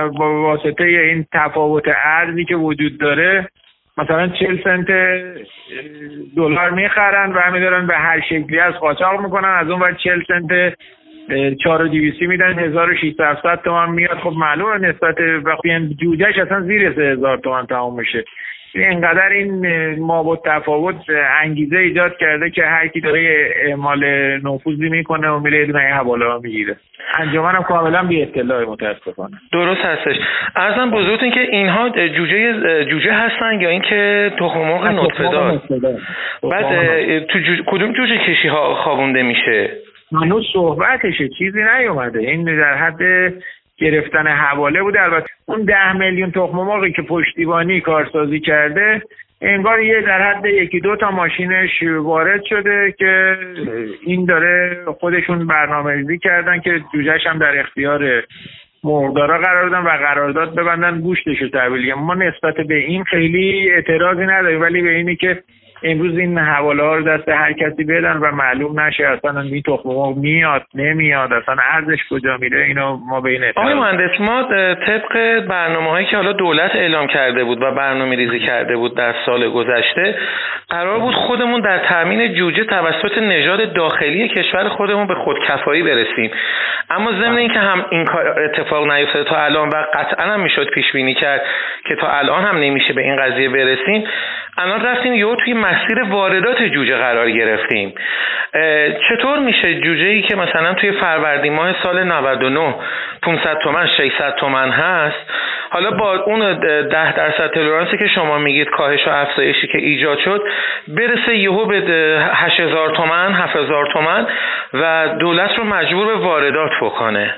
با 0.08 0.42
واسطه 0.42 0.84
این 0.84 1.26
تفاوت 1.32 1.84
ارزی 2.04 2.44
که 2.44 2.56
وجود 2.56 2.98
داره 2.98 3.48
مثلا 3.98 4.28
40 4.28 4.62
سنت 4.64 4.86
دلار 6.36 6.70
می‌خرن 6.70 7.32
و 7.32 7.38
همین 7.38 7.62
دارن 7.62 7.86
به 7.86 7.94
هر 7.94 8.20
شکلی 8.20 8.58
از 8.58 8.74
قاچاق 8.74 9.20
می‌کنن. 9.20 9.48
از 9.48 9.70
اون 9.70 9.80
ور 9.80 9.92
40 9.92 10.20
سنت 10.28 10.74
4200 11.64 12.22
میدن 12.22 12.58
1600 12.58 13.62
تومن 13.64 13.90
میاد. 13.90 14.18
خب 14.18 14.32
معلومه 14.36 14.78
نسبت 14.88 15.20
وقتی 15.44 15.96
جوجهش 16.00 16.38
اصلا 16.38 16.60
زیر 16.60 16.94
3000 16.94 17.38
تومن 17.38 17.66
تمام 17.66 17.98
میشه. 17.98 18.24
اینقدر 18.82 19.28
این 19.28 19.64
ما 19.98 20.22
با 20.22 20.42
تفاوت 20.44 20.96
انگیزه 21.42 21.76
ایجاد 21.78 22.16
کرده 22.16 22.50
که 22.50 22.64
هر 22.64 22.88
کی 22.88 23.00
داره 23.00 23.52
اعمال 23.56 24.04
نفوذی 24.44 24.88
می‌کنه 24.88 25.28
و 25.28 25.38
میره 25.40 25.66
دونه 25.66 25.78
حواله 25.78 26.24
ها 26.24 26.38
می‌گیره. 26.38 26.76
انجمن 27.18 27.54
هم 27.54 27.62
کاملا 27.62 28.02
بی 28.02 28.22
اطلاع 28.22 28.64
متاسفانه. 28.64 29.36
درست 29.52 29.80
هستش. 29.80 30.16
ارزم 30.56 30.90
بزرگتون 30.90 31.30
که 31.30 31.40
اینها 31.40 31.88
جوجه 31.88 32.84
جوجه 32.84 33.12
هستن 33.12 33.60
یا 33.60 33.68
اینکه 33.68 34.32
تخم 34.38 34.58
مرغ 34.58 34.86
نطفه 34.86 35.22
دار 35.22 35.60
بعد 36.42 37.26
تو 37.26 37.38
کدوم 37.66 37.92
جوجه 37.92 38.18
کشی 38.18 38.48
ها 38.48 38.74
خوابونده 38.74 39.22
میشه؟ 39.22 39.70
هنوز 40.12 40.46
صحبتشه 40.52 41.28
چیزی 41.38 41.58
نیومده. 41.78 42.18
این 42.18 42.44
در 42.44 42.74
حد 42.74 43.32
گرفتن 43.78 44.26
حواله 44.26 44.82
بوده. 44.82 45.02
البته 45.02 45.26
اون 45.46 45.64
ده 45.64 45.92
میلیون 45.92 46.30
تخم 46.30 46.56
مرغی 46.56 46.92
که 46.92 47.02
پشتیبانی 47.02 47.80
کارسازی 47.80 48.40
کرده 48.40 49.02
انگار 49.42 49.80
یه 49.80 50.00
در 50.00 50.30
حد 50.30 50.44
یکی 50.44 50.80
دو 50.80 50.96
تا 50.96 51.10
ماشینش 51.10 51.82
وارد 51.82 52.44
شده 52.44 52.94
که 52.98 53.38
این 54.02 54.24
داره 54.24 54.84
خودشون 55.00 55.46
برنامه 55.46 55.92
ریزی 55.92 56.18
کردن 56.18 56.60
که 56.60 56.80
جوجهش 56.92 57.26
هم 57.26 57.38
در 57.38 57.60
اختیار 57.60 58.22
مرغدارا 58.84 59.38
قرار 59.38 59.68
دادن 59.68 59.84
و 59.84 59.88
قرارداد 59.88 60.54
ببندن 60.54 61.00
گوشتش 61.00 61.42
رو 61.42 61.48
تحویل 61.48 61.94
ما 61.94 62.14
نسبت 62.14 62.54
به 62.54 62.74
این 62.74 63.04
خیلی 63.04 63.70
اعتراضی 63.70 64.22
نداریم 64.22 64.60
ولی 64.60 64.82
به 64.82 64.90
اینی 64.90 65.16
که 65.16 65.42
امروز 65.82 66.18
این 66.18 66.38
حواله 66.38 66.82
ها 66.82 66.94
رو 66.94 67.02
دست 67.02 67.28
هر 67.28 67.52
کسی 67.52 67.84
بدن 67.84 68.16
و 68.16 68.30
معلوم 68.30 68.80
نشه 68.80 69.06
اصلا 69.06 69.40
این 69.40 69.62
تخم 69.62 69.88
مرغ 69.88 70.16
میاد 70.16 70.62
نمیاد 70.74 71.32
اصلا 71.32 71.56
ارزش 71.72 71.98
کجا 72.10 72.36
میره 72.36 72.64
اینو 72.64 72.96
ما 72.96 73.20
بین 73.20 73.44
آقای 73.56 73.74
مهندس 73.74 74.20
ما 74.20 74.42
طبق 74.86 75.40
برنامه 75.40 75.90
هایی 75.90 76.06
که 76.06 76.16
حالا 76.16 76.32
دولت 76.32 76.76
اعلام 76.76 77.06
کرده 77.06 77.44
بود 77.44 77.62
و 77.62 77.70
برنامه 77.70 78.16
ریزی 78.16 78.38
کرده 78.38 78.76
بود 78.76 78.96
در 78.96 79.14
سال 79.26 79.48
گذشته 79.48 80.14
قرار 80.68 80.98
بود 80.98 81.14
خودمون 81.14 81.60
در 81.60 81.78
تامین 81.78 82.34
جوجه 82.34 82.64
توسط 82.64 83.18
نژاد 83.18 83.72
داخلی 83.72 84.28
کشور 84.28 84.68
خودمون 84.68 85.06
به 85.06 85.14
خودکفایی 85.14 85.82
برسیم. 85.82 86.30
اما 86.90 87.12
ضمن 87.12 87.36
اینکه 87.36 87.58
هم 87.58 87.86
این 87.90 88.04
کار 88.04 88.40
اتفاق 88.40 88.92
نیفتاده 88.92 89.30
تا 89.30 89.44
الان 89.44 89.68
و 89.68 89.84
قطعا 89.94 90.26
هم 90.26 90.40
می‌شد 90.40 90.70
پیش 90.70 90.92
بینی 90.92 91.14
کرد 91.14 91.42
که 91.88 91.94
تا 91.94 92.08
الان 92.08 92.44
هم 92.44 92.56
نمیشه 92.56 92.92
به 92.92 93.02
این 93.02 93.16
قضیه 93.16 93.48
برسیم 93.48 94.04
الان 94.58 94.80
رفتیم 94.80 95.14
یهو 95.14 95.34
توی 95.34 95.54
مسیر 95.68 96.02
واردات 96.02 96.62
جوجه 96.62 96.96
قرار 96.96 97.30
گرفتیم. 97.30 97.94
چطور 99.08 99.38
میشه 99.38 99.80
جوجه 99.80 100.06
ای 100.06 100.22
که 100.22 100.36
مثلا 100.36 100.74
توی 100.74 100.92
فروردین 100.92 101.52
ماه 101.52 101.82
سال 101.82 102.04
99 102.04 102.74
500 103.22 103.58
تومن 103.58 103.86
600 103.96 104.34
تومن 104.34 104.70
هست 104.70 105.16
حالا 105.70 105.90
با 105.90 106.16
اون 106.16 106.60
10 106.60 107.12
درصد 107.12 107.50
تلورانسی 107.50 107.98
که 107.98 108.08
شما 108.08 108.38
میگید 108.38 108.70
کاهش 108.70 109.06
و 109.06 109.10
افزایشی 109.10 109.66
که 109.66 109.78
ایجاد 109.78 110.18
شد 110.18 110.42
برسه 110.88 111.36
یهو 111.36 111.64
به 111.64 111.80
8000 112.32 112.96
تومن 112.96 113.32
7000 113.32 113.86
تومن 113.92 114.26
و 114.74 115.08
دولت 115.20 115.58
رو 115.58 115.64
مجبور 115.64 116.06
به 116.06 116.16
واردات 116.16 116.70
بکنه. 116.82 117.34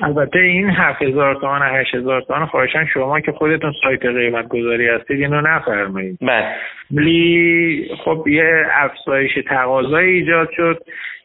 البته 0.00 0.38
این 0.38 0.70
هفت 0.70 1.02
هزار 1.02 1.34
تومن 1.34 1.80
هشت 1.80 1.94
هزار 1.94 2.22
تومن 2.22 2.46
خواهشان 2.46 2.86
شما 2.86 3.20
که 3.20 3.32
خودتون 3.32 3.72
سایت 3.82 4.06
قیمت 4.06 4.48
گذاری 4.48 4.88
هستید 4.88 5.20
اینو 5.20 5.40
نفرمایید. 5.40 6.18
بله. 6.22 6.46
ولی 6.94 7.90
خب 8.04 8.28
یه 8.28 8.66
افزایش 8.72 9.38
تقاضای 9.48 10.06
ایجاد 10.06 10.48
شد 10.56 10.82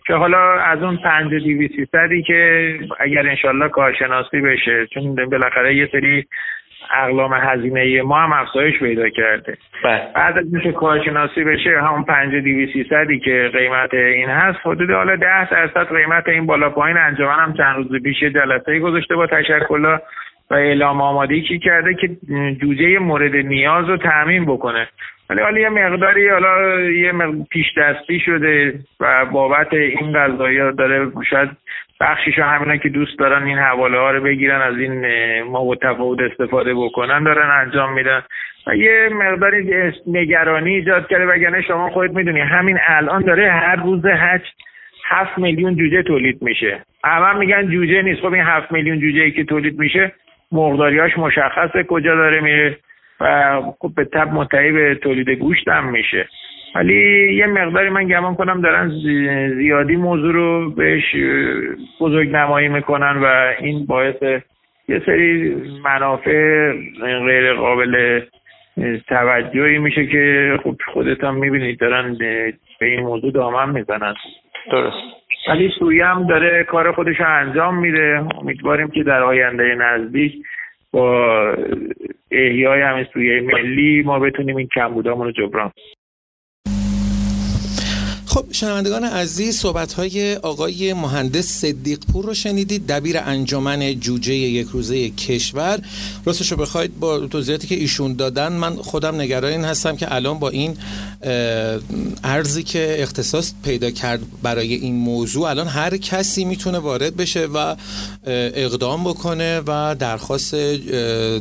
که 0.08 0.14
حالا 0.14 0.60
از 0.60 0.84
اون 0.84 0.98
پنج 0.98 1.34
دیوی 1.34 1.68
سیصدی 1.68 2.24
که 2.24 2.74
اگر 3.00 3.28
انشالله 3.28 3.70
کارشناسی 3.70 4.42
بشه 4.42 4.88
چون 4.94 5.16
بالاخره 5.16 5.76
یه 5.76 5.90
سری 5.92 6.26
اقلام 6.92 7.34
هزینه 7.34 8.02
ما 8.02 8.20
هم 8.20 8.34
افزایش 8.34 8.80
پیدا 8.80 9.10
کرده 9.10 9.58
بله. 9.84 10.02
بعد 10.16 10.38
از 10.38 10.46
اینکه 10.54 10.72
کارشناسی 10.72 11.44
بشه 11.44 11.82
همون 11.82 12.04
پنج 12.04 12.36
دیوی 12.36 12.74
سیصدی 12.74 13.20
که 13.20 13.50
قیمت 13.54 13.94
این 13.94 14.30
هست 14.30 14.60
حدود 14.64 14.92
حالا 14.92 15.16
ده 15.16 15.50
درصد 15.50 15.96
قیمت 15.96 16.28
این 16.28 16.46
بالا 16.46 16.70
پایین 16.70 16.98
انجمن 16.98 17.40
هم 17.40 17.54
چند 17.54 17.76
روز 17.76 18.02
پیش 18.04 18.24
جلسه 18.24 18.80
گذاشته 18.80 19.16
با 19.16 19.28
تشکل 19.28 19.86
و 19.86 19.98
اعلام 20.52 21.02
آماده 21.02 21.42
کی 21.42 21.60
کرده 21.60 21.94
که 21.94 22.10
جوجه 22.62 23.00
مورد 23.00 23.36
نیاز 23.36 23.90
رو 23.90 23.98
تعمین 23.98 24.46
بکنه 24.46 24.88
ولی 25.30 25.42
حالا 25.42 25.60
یه 25.60 25.70
مقداری 25.70 26.30
حالا 26.30 26.82
یه 26.82 27.12
پیش 27.50 27.66
دستی 27.78 28.20
شده 28.20 28.74
و 29.00 29.26
بابت 29.26 29.74
این 29.74 30.14
قضایی 30.14 30.58
داره 30.58 31.12
شاید 31.30 31.50
بخشیشو 32.02 32.44
همینا 32.44 32.78
که 32.78 32.90
دوست 32.90 33.20
دارن 33.20 33.44
این 33.44 33.58
حواله 33.58 33.98
ها 33.98 34.12
رو 34.12 34.22
بگیرن 34.22 34.62
از 34.62 34.78
این 34.78 35.04
ما 35.44 35.76
تفاوت 35.76 36.20
استفاده 36.20 36.74
بکنن 36.74 37.24
دارن 37.24 37.50
انجام 37.50 37.94
میدن 37.94 38.22
و 38.68 38.76
یه 38.76 39.10
مقداری 39.14 39.92
نگرانی 40.08 40.76
ایجاد 40.76 41.08
کرده. 41.08 41.26
وگرنه 41.26 41.62
شما 41.62 41.90
خودت 41.90 42.14
می‌دونی 42.14 42.40
همین 42.40 42.78
الان 42.88 43.22
داره 43.22 43.52
هر 43.52 43.76
روز 43.76 44.06
حج 44.06 44.42
هفت 45.06 45.38
میلیون 45.38 45.76
جوجه 45.76 46.04
تولید 46.04 46.42
میشه. 46.42 46.80
اول 47.04 47.40
میگن 47.40 47.68
جوجه 47.68 48.02
نیست. 48.02 48.22
خب 48.22 48.34
این 48.34 48.44
هفت 48.44 48.72
میلیون 48.72 49.00
جوجه 49.00 49.22
ای 49.22 49.32
که 49.32 49.44
تولید 49.44 49.80
میشه 49.80 50.12
مقداریاش 50.52 51.18
مشخصه 51.18 51.84
کجا 51.84 52.16
داره 52.16 52.42
میره. 52.42 52.78
و 53.22 53.62
خب 53.80 53.92
به 53.96 54.06
تب 54.06 54.34
منتهی 54.34 54.72
به 54.72 54.96
تولید 54.96 55.30
گوشت 55.30 55.68
هم 55.68 55.92
میشه. 55.92 56.28
ولی 56.76 57.34
یه 57.34 57.48
مقداری 57.48 57.90
من 57.90 58.08
گمان 58.08 58.36
کنم 58.36 58.62
دارن 58.62 58.90
زیادی 59.56 59.96
موضوع 59.96 60.34
رو 60.34 60.72
بهش 60.72 61.16
بزرگ 62.00 62.30
نمایی 62.36 62.68
می‌کنن 62.68 63.18
و 63.24 63.54
این 63.60 63.86
باعث 63.86 64.42
یه 64.88 65.02
سری 65.06 65.56
منافع 65.84 66.72
غیر 67.26 67.54
قابل 67.54 68.22
توجهی 69.08 69.78
میشه 69.78 70.06
که 70.08 70.58
خب 70.64 70.76
خودت 70.94 71.24
هم 71.24 71.36
می‌بینید 71.36 71.80
دارن 71.80 72.18
به 72.80 72.86
این 72.86 73.00
موضوع 73.00 73.32
دامن 73.32 73.70
می‌زنن. 73.70 74.14
درست. 74.72 74.98
ولی 75.50 75.72
سویه 75.80 76.06
هم 76.06 76.28
داره 76.28 76.64
کار 76.64 76.92
خودش 76.92 77.20
رو 77.20 77.26
انجام 77.40 77.78
میده. 77.78 78.24
امیدواریم 78.42 78.88
که 78.88 79.04
در 79.04 79.24
آینده 79.24 79.76
نزدیک 79.76 80.34
با 80.92 81.56
احیای 82.32 82.82
همین 82.82 83.06
سویه 83.14 83.42
ملی 83.42 84.04
ما 84.04 84.20
بتونیم 84.20 84.56
این 84.56 84.68
کمبودامون 84.68 85.26
رو 85.26 85.32
جبران 85.32 85.72
خب 88.30 88.46
شنوندگان 88.52 89.04
عزیز 89.04 89.58
صحبت 89.58 89.94
های 89.94 90.36
آقای 90.36 90.94
مهندس 90.94 91.46
صدیق 91.46 92.00
پور 92.14 92.26
رو 92.26 92.34
شنیدید 92.34 92.88
دبیر 92.88 93.18
انجمن 93.18 94.00
جوجه 94.00 94.34
یک 94.34 94.68
روزه 94.68 95.10
کشور. 95.10 95.80
راستش 96.26 96.52
رو 96.52 96.58
بخواید 96.58 97.00
با 97.00 97.20
توضیحاتی 97.20 97.68
که 97.68 97.76
ایشون 97.76 98.14
دادن 98.14 98.54
من 98.54 98.76
خودم 98.76 99.22
نگران 99.22 99.52
این 99.52 99.64
هستم 99.64 99.96
که 99.96 100.16
الان 100.16 100.40
با 100.40 100.50
این 100.50 100.78
ارزی 102.24 102.64
که 102.64 102.96
اختصاص 103.00 103.52
پیدا 103.64 103.92
کرد 103.92 104.20
برای 104.44 104.74
این 104.74 104.96
موضوع 104.96 105.50
الان 105.50 105.68
هر 105.68 105.98
کسی 105.98 106.46
می‌تونه 106.46 106.80
وارد 106.80 107.16
بشه 107.16 107.46
و 107.46 107.76
اقدام 108.26 109.04
بکنه 109.04 109.62
و 109.68 109.96
درخواست 110.00 110.56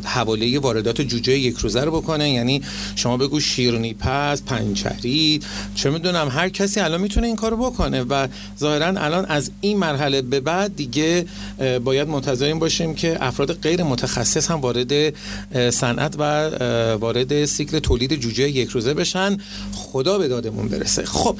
حواله 0.05 0.59
واردات 0.59 1.01
جوجه 1.01 1.39
یک 1.39 1.57
روزه 1.57 1.81
رو 1.81 1.91
بکنه. 1.91 2.31
یعنی 2.31 2.63
شما 2.97 3.17
بگو 3.17 3.41
شیرنی 3.41 3.95
پس 3.95 4.43
پنچری 4.43 5.41
چه 5.75 5.91
می‌دونم 5.91 6.29
هر 6.29 6.49
کسی 6.49 6.78
الان 6.79 7.01
می‌تونه 7.01 7.27
این 7.27 7.37
کارو 7.37 7.57
بکنه 7.57 8.03
و 8.03 8.27
ظاهرا 8.61 8.87
الان 8.87 9.25
از 9.25 9.51
این 9.61 9.79
مرحله 9.79 10.23
به 10.23 10.41
بعد 10.41 10.77
دیگه 10.77 11.27
باید 11.85 12.09
منتظرین 12.09 12.59
باشیم 12.59 12.95
که 12.95 13.17
افراد 13.21 13.53
غیر 13.53 13.83
متخصص 13.83 14.51
هم 14.51 14.61
وارد 14.61 15.15
صنعت 15.71 16.15
و 16.19 16.49
وارد 16.97 17.45
سیکل 17.45 17.79
تولید 17.79 18.15
جوجه 18.15 18.49
یک 18.49 18.69
روزه 18.69 18.95
بشن. 18.95 19.37
خدا 19.75 20.19
به 20.19 20.29
دادمون 20.29 20.69
برسه. 20.69 21.05
خب 21.05 21.37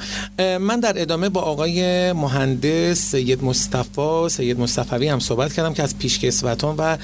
من 0.59 0.79
در 0.79 1.01
ادامه 1.01 1.29
با 1.29 1.41
آقای 1.41 2.13
مهندس 2.13 2.97
سید 2.97 3.43
مصطفی 3.43 4.29
سید 4.29 4.59
مصطفی 4.59 5.07
هم 5.07 5.19
صحبت 5.19 5.53
کردم 5.53 5.73
که 5.73 5.83
از 5.83 5.97
پیشکسوتان 5.97 6.75
و 6.77 6.97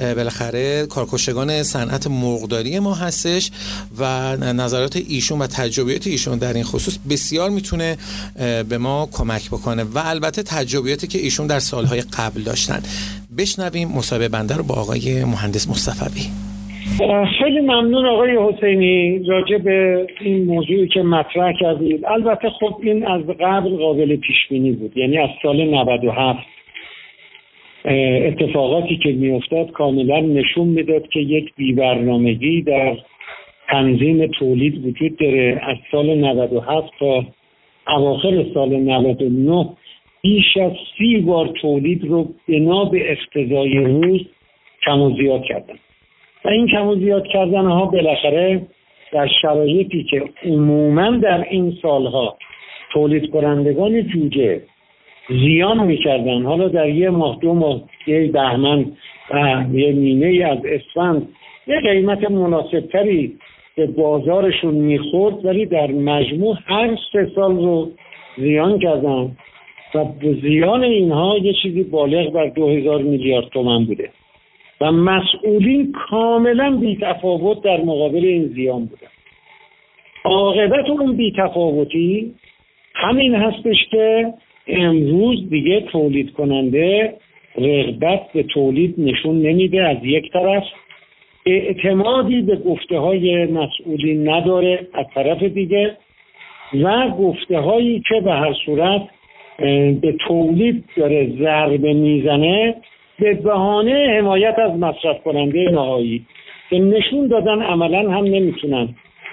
بالاخره 0.00 0.86
کارکشگان 0.86 1.62
صنعت 1.62 2.06
مرغداری 2.06 2.78
ما 2.78 2.94
هستش 2.94 3.50
و 3.98 4.36
نظرات 4.36 4.96
ایشون 4.96 5.38
و 5.38 5.46
تجربیات 5.46 6.06
ایشون 6.06 6.38
در 6.38 6.52
این 6.52 6.64
خصوص 6.64 6.96
بسیار 7.10 7.50
می‌تونه 7.50 7.79
به 8.70 8.78
ما 8.78 9.08
کمک 9.12 9.48
بکنه. 9.48 9.82
و 9.82 9.98
البته 10.12 10.42
تجربیاتی 10.42 11.06
که 11.06 11.18
ایشون 11.18 11.46
در 11.46 11.58
سالهای 11.58 12.00
قبل 12.18 12.40
داشتن. 12.46 12.80
بشنویم 13.38 13.88
مصاحبه 13.88 14.28
بنده 14.28 14.54
رو 14.56 14.62
با 14.68 14.74
آقای 14.74 15.24
مهندس 15.24 15.68
مصطفی. 15.68 16.26
خیلی 17.38 17.60
ممنون 17.60 18.06
آقای 18.06 18.30
حسینی 18.38 19.18
راجع 19.28 19.58
به 19.58 20.06
این 20.20 20.44
موضوعی 20.44 20.88
که 20.88 21.02
مطرح 21.02 21.52
کردید. 21.60 22.04
البته 22.04 22.48
خب 22.60 22.80
این 22.82 23.06
از 23.06 23.22
قبل 23.40 23.76
قابل 23.76 24.16
پیش 24.16 24.36
بینی 24.50 24.72
بود. 24.72 24.96
یعنی 24.96 25.18
از 25.18 25.28
سال 25.42 25.64
97 25.64 26.38
اتفاقاتی 28.26 28.98
که 29.02 29.08
میافتاد 29.12 29.70
کاملا 29.70 30.20
نشون 30.20 30.68
می‌داد 30.68 31.08
که 31.12 31.20
یک 31.20 31.54
بیبرنامگی 31.56 32.62
در 32.62 32.96
تنظیم 33.70 34.26
تولید 34.38 34.86
وجود 34.86 35.16
داره. 35.18 35.60
از 35.62 35.76
سال 35.92 36.14
97 36.14 36.86
تا 36.98 37.24
اواخر 37.96 38.44
سال 38.54 38.68
99 38.68 39.66
بیش 40.22 40.56
از 40.56 40.72
سی 40.98 41.16
بار 41.16 41.48
تولید 41.48 42.04
رو 42.04 42.28
بنا 42.48 42.84
به 42.84 43.12
اقتضای 43.12 43.78
روز 43.78 44.20
کم 44.86 45.00
و 45.00 45.16
زیاد 45.16 45.42
کردن. 45.42 45.74
و 46.44 46.48
این 46.48 46.66
کم 46.66 46.86
و 46.86 46.94
زیاد 46.94 47.26
کردن 47.26 47.64
ها 47.64 47.86
بالاخره 47.86 48.62
در 49.12 49.28
شرایطی 49.42 50.04
که 50.10 50.24
عموما 50.44 51.10
در 51.10 51.46
این 51.50 51.78
سالها 51.82 52.36
تولید 52.92 53.30
کنندگان 53.30 54.02
جوجه 54.02 54.60
زیان 55.28 55.86
می‌کردن 55.86 56.42
حالا 56.42 56.68
در 56.68 56.88
یه 56.88 57.10
ماه 57.10 57.38
دو 57.40 57.54
ماه 57.54 57.82
یه 58.06 58.32
بهمن 58.32 58.86
و 59.30 59.64
یه 59.72 59.92
نیمه 59.92 60.44
از 60.44 60.58
اسفند 60.64 61.28
یه 61.66 61.80
قیمت 61.80 62.30
مناسبتری 62.30 63.38
به 63.76 63.86
بازارشون 63.86 64.74
می‌خورد 64.74 65.44
ولی 65.44 65.66
در 65.66 65.86
مجموع 65.86 66.56
هر 66.66 66.96
سه 67.12 67.30
سال 67.34 67.56
رو 67.56 67.90
زیان 68.38 68.78
کردن 68.78 69.36
و 69.94 70.04
زیان 70.42 70.82
اینها 70.84 71.38
یه 71.38 71.52
چیزی 71.62 71.82
بالغ 71.82 72.32
بر 72.32 72.46
دو 72.48 72.68
هزار 72.68 73.02
میلیارد 73.02 73.48
تومن 73.48 73.84
بوده 73.84 74.10
و 74.80 74.92
مسئولین 74.92 75.92
کاملا 75.92 76.76
بیتفاوت 76.76 77.62
در 77.62 77.80
مقابل 77.80 78.24
این 78.24 78.46
زیان 78.46 78.86
بودن. 78.86 79.06
عاقبت 80.24 80.90
اون 80.90 81.16
بیتفاوتی 81.16 82.34
همین 82.94 83.34
هستش 83.34 83.76
که 83.90 84.34
امروز 84.66 85.50
دیگه 85.50 85.80
تولید 85.80 86.32
کننده 86.32 87.14
رغبت 87.58 88.32
به 88.32 88.42
تولید 88.42 88.94
نشون 88.98 89.42
نمیده 89.42 89.82
از 89.82 89.96
یک 90.02 90.32
طرف. 90.32 90.64
اعتمادی 91.52 92.42
به 92.42 92.56
گفته 92.56 92.98
های 92.98 93.46
مسئولین 93.46 94.28
نداره 94.28 94.86
از 94.94 95.06
طرف 95.14 95.42
دیگه 95.42 95.96
و 96.82 97.08
گفته 97.08 97.58
هایی 97.58 98.02
که 98.08 98.20
به 98.20 98.32
هر 98.32 98.52
صورت 98.66 99.02
به 100.00 100.14
تولید 100.26 100.84
داره 100.96 101.32
ضربه 101.38 101.92
می‌زنه 101.92 102.74
به 103.18 103.34
بهانه 103.34 104.16
حمایت 104.18 104.58
از 104.58 104.70
مصرف 104.70 105.22
کننده 105.24 105.70
نهایی. 105.70 106.26
که 106.70 106.78
نشون 106.78 107.26
دادن 107.26 107.62
عملا 107.62 108.10
هم 108.10 108.24
نمی‌تونن 108.24 108.88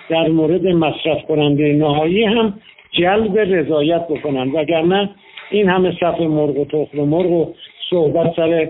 در 0.10 0.28
مورد 0.28 0.68
مصرف 0.68 1.24
کننده 1.28 1.74
نهایی 1.74 2.24
هم 2.24 2.54
جلب 2.92 3.38
رضایت 3.38 4.08
بکنن. 4.08 4.52
وگرنه 4.52 5.10
این 5.52 5.70
همه 5.70 5.92
صف 6.00 6.22
مرغ 6.22 6.58
و 6.58 6.66
تخم 6.66 7.00
مرغ 7.00 7.32
و 7.32 7.54
صحبت 7.90 8.36
سر 8.36 8.70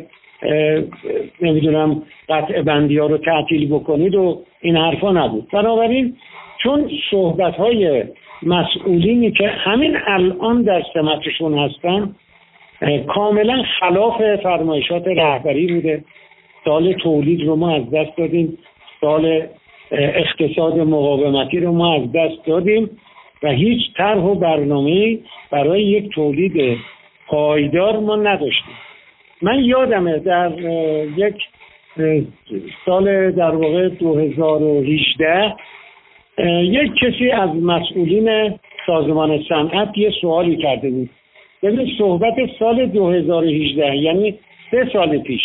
نمی‌دونم 1.42 2.02
قطع 2.30 2.62
بندی 2.62 2.98
ها 2.98 3.06
رو 3.06 3.18
تعطیل 3.18 3.70
بکنید 3.70 4.16
و 4.16 4.42
این 4.62 4.78
حرفا 4.78 5.12
نبود. 5.12 5.48
بنابراین 5.54 6.16
چون 6.64 6.92
صحبت 7.12 7.56
های 7.56 8.04
مسئولینی 8.44 9.32
که 9.32 9.48
همین 9.48 9.98
الان 10.08 10.62
در 10.62 10.84
سمتشون 10.94 11.58
هستن 11.58 12.16
کاملا 13.08 13.64
خلاف 13.80 14.36
فرمایشات 14.36 15.08
رهبری 15.08 15.74
بوده. 15.74 16.04
سال 16.66 16.94
تولید 16.94 17.48
رو 17.48 17.56
ما 17.56 17.76
از 17.76 17.92
دست 17.92 18.18
دادیم. 18.18 18.58
سال 19.02 19.42
اقتصاد 19.92 20.80
مقاومتی 20.80 21.60
رو 21.60 21.72
ما 21.72 21.96
از 21.96 22.12
دست 22.12 22.46
دادیم 22.46 22.90
و 23.44 23.52
هیچ 23.52 23.82
طرح 23.98 24.22
و 24.22 24.36
برنامه 24.36 25.18
برای 25.52 25.84
یک 25.84 26.10
تولید 26.10 26.78
پایدار 27.28 28.00
ما 28.00 28.16
نداشتیم. 28.16 28.76
من 29.42 29.64
یادمه 29.64 30.20
در 30.20 30.52
یک 31.18 31.36
سال 32.86 33.32
در 33.32 33.56
واقع 33.56 33.90
2018 33.90 35.56
یک 36.62 36.92
کسی 37.02 37.32
از 37.32 37.50
مسئولین 37.50 38.60
سازمان 38.88 39.44
صنعت 39.50 39.98
یه 39.98 40.14
سوالی 40.22 40.58
کرده 40.58 40.90
بود. 40.90 41.10
ببینید 41.64 41.98
صحبت 41.98 42.36
سال 42.60 42.86
2018 42.86 43.96
یعنی 43.96 44.40
سه 44.72 44.90
سال 44.94 45.18
پیش 45.18 45.42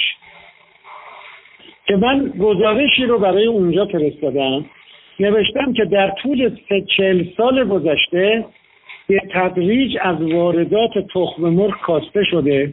که 1.87 1.97
من 1.97 2.33
گزارشی 2.41 3.07
رو 3.07 3.19
برای 3.19 3.47
اونجا 3.47 3.87
فرستادم. 3.87 4.65
نوشتم 5.21 5.73
که 5.73 5.85
در 5.85 6.11
طول 6.23 6.57
سه 6.69 6.85
چل 6.97 7.25
سال 7.37 7.65
گذشته 7.69 8.45
به 9.09 9.21
تدریج 9.33 9.99
از 10.01 10.23
واردات 10.23 10.91
تخم 11.15 11.43
مرغ 11.43 11.81
کاسته 11.81 12.25
شده. 12.25 12.73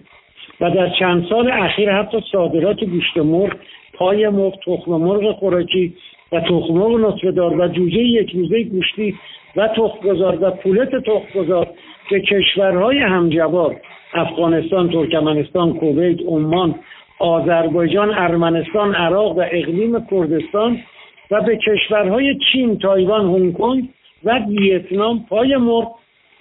و 0.61 0.69
در 0.69 0.89
چند 0.89 1.25
سال 1.29 1.51
اخیر 1.51 1.91
حتی 1.91 2.17
صادرات 2.31 2.83
گوشت 2.83 3.17
مرغ 3.17 3.53
پای 3.93 4.29
مرغ 4.29 4.53
تخم 4.65 4.91
مرغ 4.91 5.35
خوراکی 5.35 5.93
و 6.31 6.39
تخم 6.39 6.73
مرغ 6.73 6.99
نطفه‌دار 6.99 7.61
و 7.61 7.67
جوجه 7.67 7.99
یک 7.99 8.35
روزه 8.35 8.63
گوشتی 8.63 9.15
و 9.55 9.67
تخمگذار 9.67 10.37
و 10.41 10.51
پولت 10.51 10.95
تخمگذار 10.95 11.67
که 12.09 12.19
کشورهای 12.19 12.97
همجوار 12.99 13.75
افغانستان، 14.13 14.89
ترکمنستان، 14.89 15.73
کویت، 15.73 16.19
عمان، 16.27 16.75
آذربایجان، 17.19 18.13
ارمنستان، 18.13 18.95
عراق 18.95 19.37
و 19.37 19.41
اقلیم 19.41 20.05
کردستان 20.11 20.79
و 21.31 21.41
به 21.41 21.57
کشورهای 21.57 22.37
چین، 22.51 22.77
تایوان، 22.77 23.25
هنگ 23.25 23.53
کنگ 23.53 23.89
و 24.23 24.39
ویتنام 24.39 25.25
پای 25.29 25.57
مرغ 25.57 25.95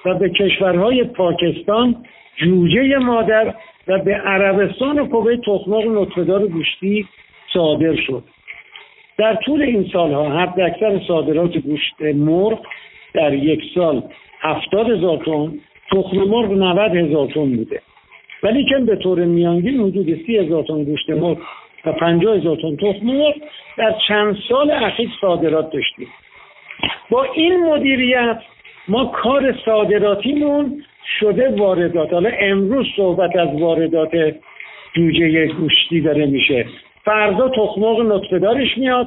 و 0.04 0.14
به 0.14 0.30
کشورهای 0.30 1.04
پاکستان 1.04 1.96
جوجه 2.37 2.98
مادر 2.98 3.54
و 3.88 3.99
به 3.99 4.14
عربستان 4.14 4.99
و 4.99 5.07
کویت 5.09 5.40
تخماق 5.40 5.85
نطفهدار 5.87 6.47
گوشتی 6.47 7.07
صادر 7.54 7.97
شد. 7.97 8.23
در 9.18 9.35
طول 9.35 9.62
این 9.62 9.88
سالها 9.92 10.38
حد 10.38 10.61
اکثر 10.61 11.00
صادرات 11.09 11.59
گوشت 11.59 12.02
مرغ 12.02 12.61
در 13.14 13.35
یک 13.35 13.61
سال 13.75 14.02
هفتاد 14.40 14.90
هزار 14.90 15.18
تن 15.18 15.59
تخم 15.90 16.16
مرغ 16.16 16.52
90 16.52 16.97
هزار 16.97 17.26
تن 17.26 17.57
بوده. 17.57 17.83
ولی 18.42 18.64
که 18.64 18.78
به 18.78 18.97
طور 18.97 19.25
میانگین 19.25 19.80
حدود 19.80 20.26
سی 20.26 20.37
هزار 20.37 20.64
تن 20.64 20.85
گوشت 20.85 21.11
مرغ 21.11 21.38
و 21.85 21.92
50 21.92 22.37
هزار 22.37 22.57
تن 22.57 22.76
تخم 22.76 23.07
مرغ 23.07 23.35
در 23.76 23.95
چند 24.09 24.37
سال 24.49 24.71
اخیر 24.71 25.11
صادرات 25.21 25.73
داشتیم. 25.73 26.09
با 27.11 27.25
این 27.25 27.66
مدیریت 27.66 28.38
ما 28.88 29.04
کار 29.04 29.54
صادراتیمون 29.64 30.85
شده 31.21 31.49
واردات. 31.49 32.12
حالا 32.12 32.31
امروز 32.41 32.87
صحبت 32.97 33.37
از 33.37 33.49
واردات 33.61 34.35
جوجه 34.97 35.47
گوشتی 35.47 36.01
داره 36.01 36.27
میشه. 36.27 36.66
فردا 37.05 37.49
تخماق 37.49 38.01
نطفه 38.01 38.38
دارش 38.38 38.79
میاد 38.79 39.07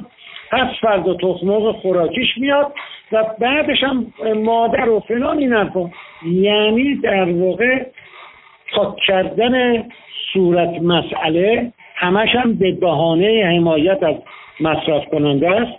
پس 0.50 0.68
فردا 0.80 1.14
تخماق 1.14 1.76
خوراکیش 1.76 2.38
میاد 2.38 2.72
و 3.12 3.24
بعدش 3.38 3.82
هم 3.82 4.06
مادر 4.36 4.88
و 4.88 5.00
فلان 5.00 5.38
این 5.38 5.92
یعنی 6.26 6.94
در 6.94 7.32
واقع 7.32 7.86
پاک 8.74 8.96
کردن 9.06 9.84
صورت 10.32 10.82
مسئله 10.82 11.72
همش 11.94 12.28
هم 12.34 12.54
به 12.54 12.72
بهانه 12.72 13.56
حمایت 13.56 14.02
از 14.02 14.14
مصرف 14.60 15.04
کننده 15.04 15.50
است 15.50 15.72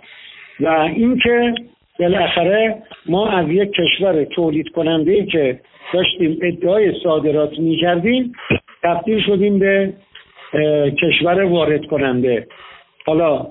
و 0.60 0.68
اینکه 0.68 1.54
بالاخره 2.00 2.82
ما 3.06 3.28
از 3.28 3.48
یک 3.48 3.72
کشور 3.72 4.24
تولید 4.24 4.68
کننده 4.68 5.26
که 5.26 5.60
داشتیم 5.94 6.38
ادعای 6.42 6.92
صادرات 7.02 7.58
می 7.58 7.76
کردیم 7.76 8.32
تبدیل 8.82 9.20
شدیم 9.26 9.58
به 9.58 9.92
کشور 11.02 11.42
وارد 11.42 11.86
کننده. 11.86 12.46
حالا 13.06 13.46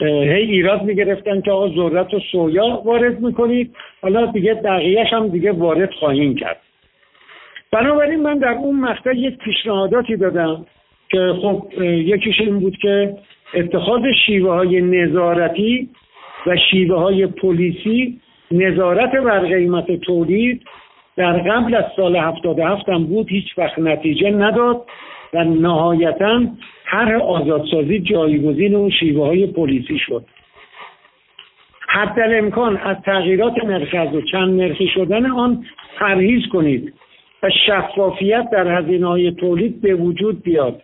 هی 0.00 0.42
ایراد 0.42 0.82
می‌گرفتن 0.82 1.40
که 1.40 1.50
آقا 1.50 1.68
ذرت 1.68 2.14
و 2.14 2.20
سویا 2.32 2.82
وارد 2.84 3.20
می‌کنید 3.20 3.74
حالا 4.02 4.26
دیگه 4.26 4.54
دقیقش 4.54 5.12
هم 5.12 5.28
دیگه 5.28 5.52
وارد 5.52 5.90
خواهیم 5.92 6.34
کرد. 6.34 6.60
بنابراین 7.72 8.22
من 8.22 8.38
در 8.38 8.52
اون 8.52 8.80
مقطع 8.80 9.16
یک 9.16 9.38
پیشنهاداتی 9.38 10.16
دادم 10.16 10.66
که 11.10 11.34
خب 11.42 11.82
یکیش 11.82 12.40
این 12.40 12.58
بود 12.60 12.76
که 12.82 13.14
اتخاذ 13.54 14.02
شیوه 14.26 14.50
های 14.50 14.80
نظارتی 14.80 15.88
و 16.46 16.56
شیوه 16.70 16.98
های 16.98 17.26
پلیسی 17.26 18.20
نظارت 18.50 19.12
بر 19.12 19.40
قیمت 19.40 20.00
تولید 20.00 20.62
در 21.16 21.32
قبل 21.32 21.74
از 21.74 21.84
سال 21.96 22.16
77 22.16 22.88
هم 22.88 23.04
بود 23.04 23.28
هیچ 23.28 23.58
وقت 23.58 23.78
نتیجه 23.78 24.30
نداد 24.30 24.82
و 25.34 25.44
نهایتا 25.44 26.40
هر 26.84 27.16
آزادسازی 27.16 27.98
جایگزین 27.98 28.74
اون 28.74 28.90
شیوه 28.90 29.26
های 29.26 29.46
پلیسی 29.46 29.98
شد. 29.98 30.24
حتی 31.88 32.20
امکان 32.20 32.76
از 32.76 32.96
تغییرات 33.04 33.64
مرکز 33.64 34.14
و 34.14 34.20
چند 34.32 34.60
نرخی 34.60 34.88
شدن 34.94 35.26
آن 35.30 35.64
پرهیز 35.98 36.42
کنید 36.52 36.94
و 37.42 37.50
شفافیت 37.66 38.50
در 38.52 38.78
هزینه 38.78 39.06
های 39.06 39.32
تولید 39.32 39.80
به 39.80 39.94
وجود 39.94 40.42
بیاد. 40.42 40.82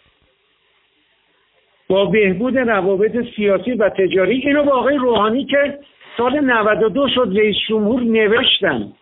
با 1.89 2.05
بهبود 2.05 2.59
روابط 2.59 3.17
سیاسی 3.37 3.73
و 3.73 3.89
تجاری. 3.89 4.35
اینو 4.35 4.63
با 4.63 4.73
آقای 4.73 4.97
روحانی 4.97 5.45
که 5.45 5.79
سال 6.17 6.41
92 6.41 7.09
شد 7.09 7.33
رئیس 7.37 7.57
جمهور 7.69 8.01
نوشتن. 8.01 8.93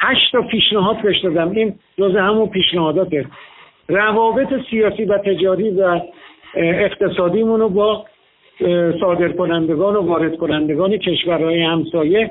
هشت 0.00 0.32
تا 0.32 0.42
پیشنهاد 0.42 1.02
بهش 1.02 1.20
دادم. 1.20 1.50
این 1.50 1.74
جز 1.98 2.16
همون 2.16 2.48
پیشنهاداته. 2.48 3.26
روابط 3.88 4.48
سیاسی 4.70 5.04
و 5.04 5.18
تجاری 5.18 5.70
و 5.70 6.00
اقتصادیمون 6.54 7.60
رو 7.60 7.68
با 7.68 8.04
صادر 9.00 9.28
کنندگان 9.28 9.96
و 9.96 10.00
وارد 10.00 10.36
کنندگان 10.36 10.96
کشورهای 10.96 11.62
همسایه 11.62 12.30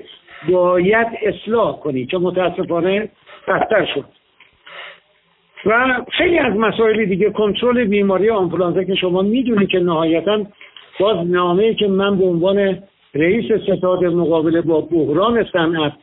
باید 0.49 1.07
اصلاح 1.21 1.79
کنی 1.79 2.05
که 2.05 2.17
متاسفانه 2.17 3.09
بدتر 3.47 3.85
شد. 3.85 4.05
و 5.65 6.01
خیلی 6.11 6.37
از 6.37 6.53
مسائل 6.53 7.05
دیگه 7.05 7.29
کنترل 7.29 7.83
بیماری 7.83 8.29
آنفولانزا 8.29 8.83
که 8.83 8.95
شما 8.95 9.21
می‌دونید 9.21 9.69
که 9.69 9.79
نهایتا 9.79 10.45
باز 10.99 11.27
نامه 11.27 11.73
که 11.73 11.87
من 11.87 12.17
به 12.17 12.25
عنوان 12.25 12.77
رئیس 13.15 13.51
ستاد 13.63 14.03
مقابله 14.03 14.61
با 14.61 14.81
بحران 14.81 15.45
صنعت 15.53 15.93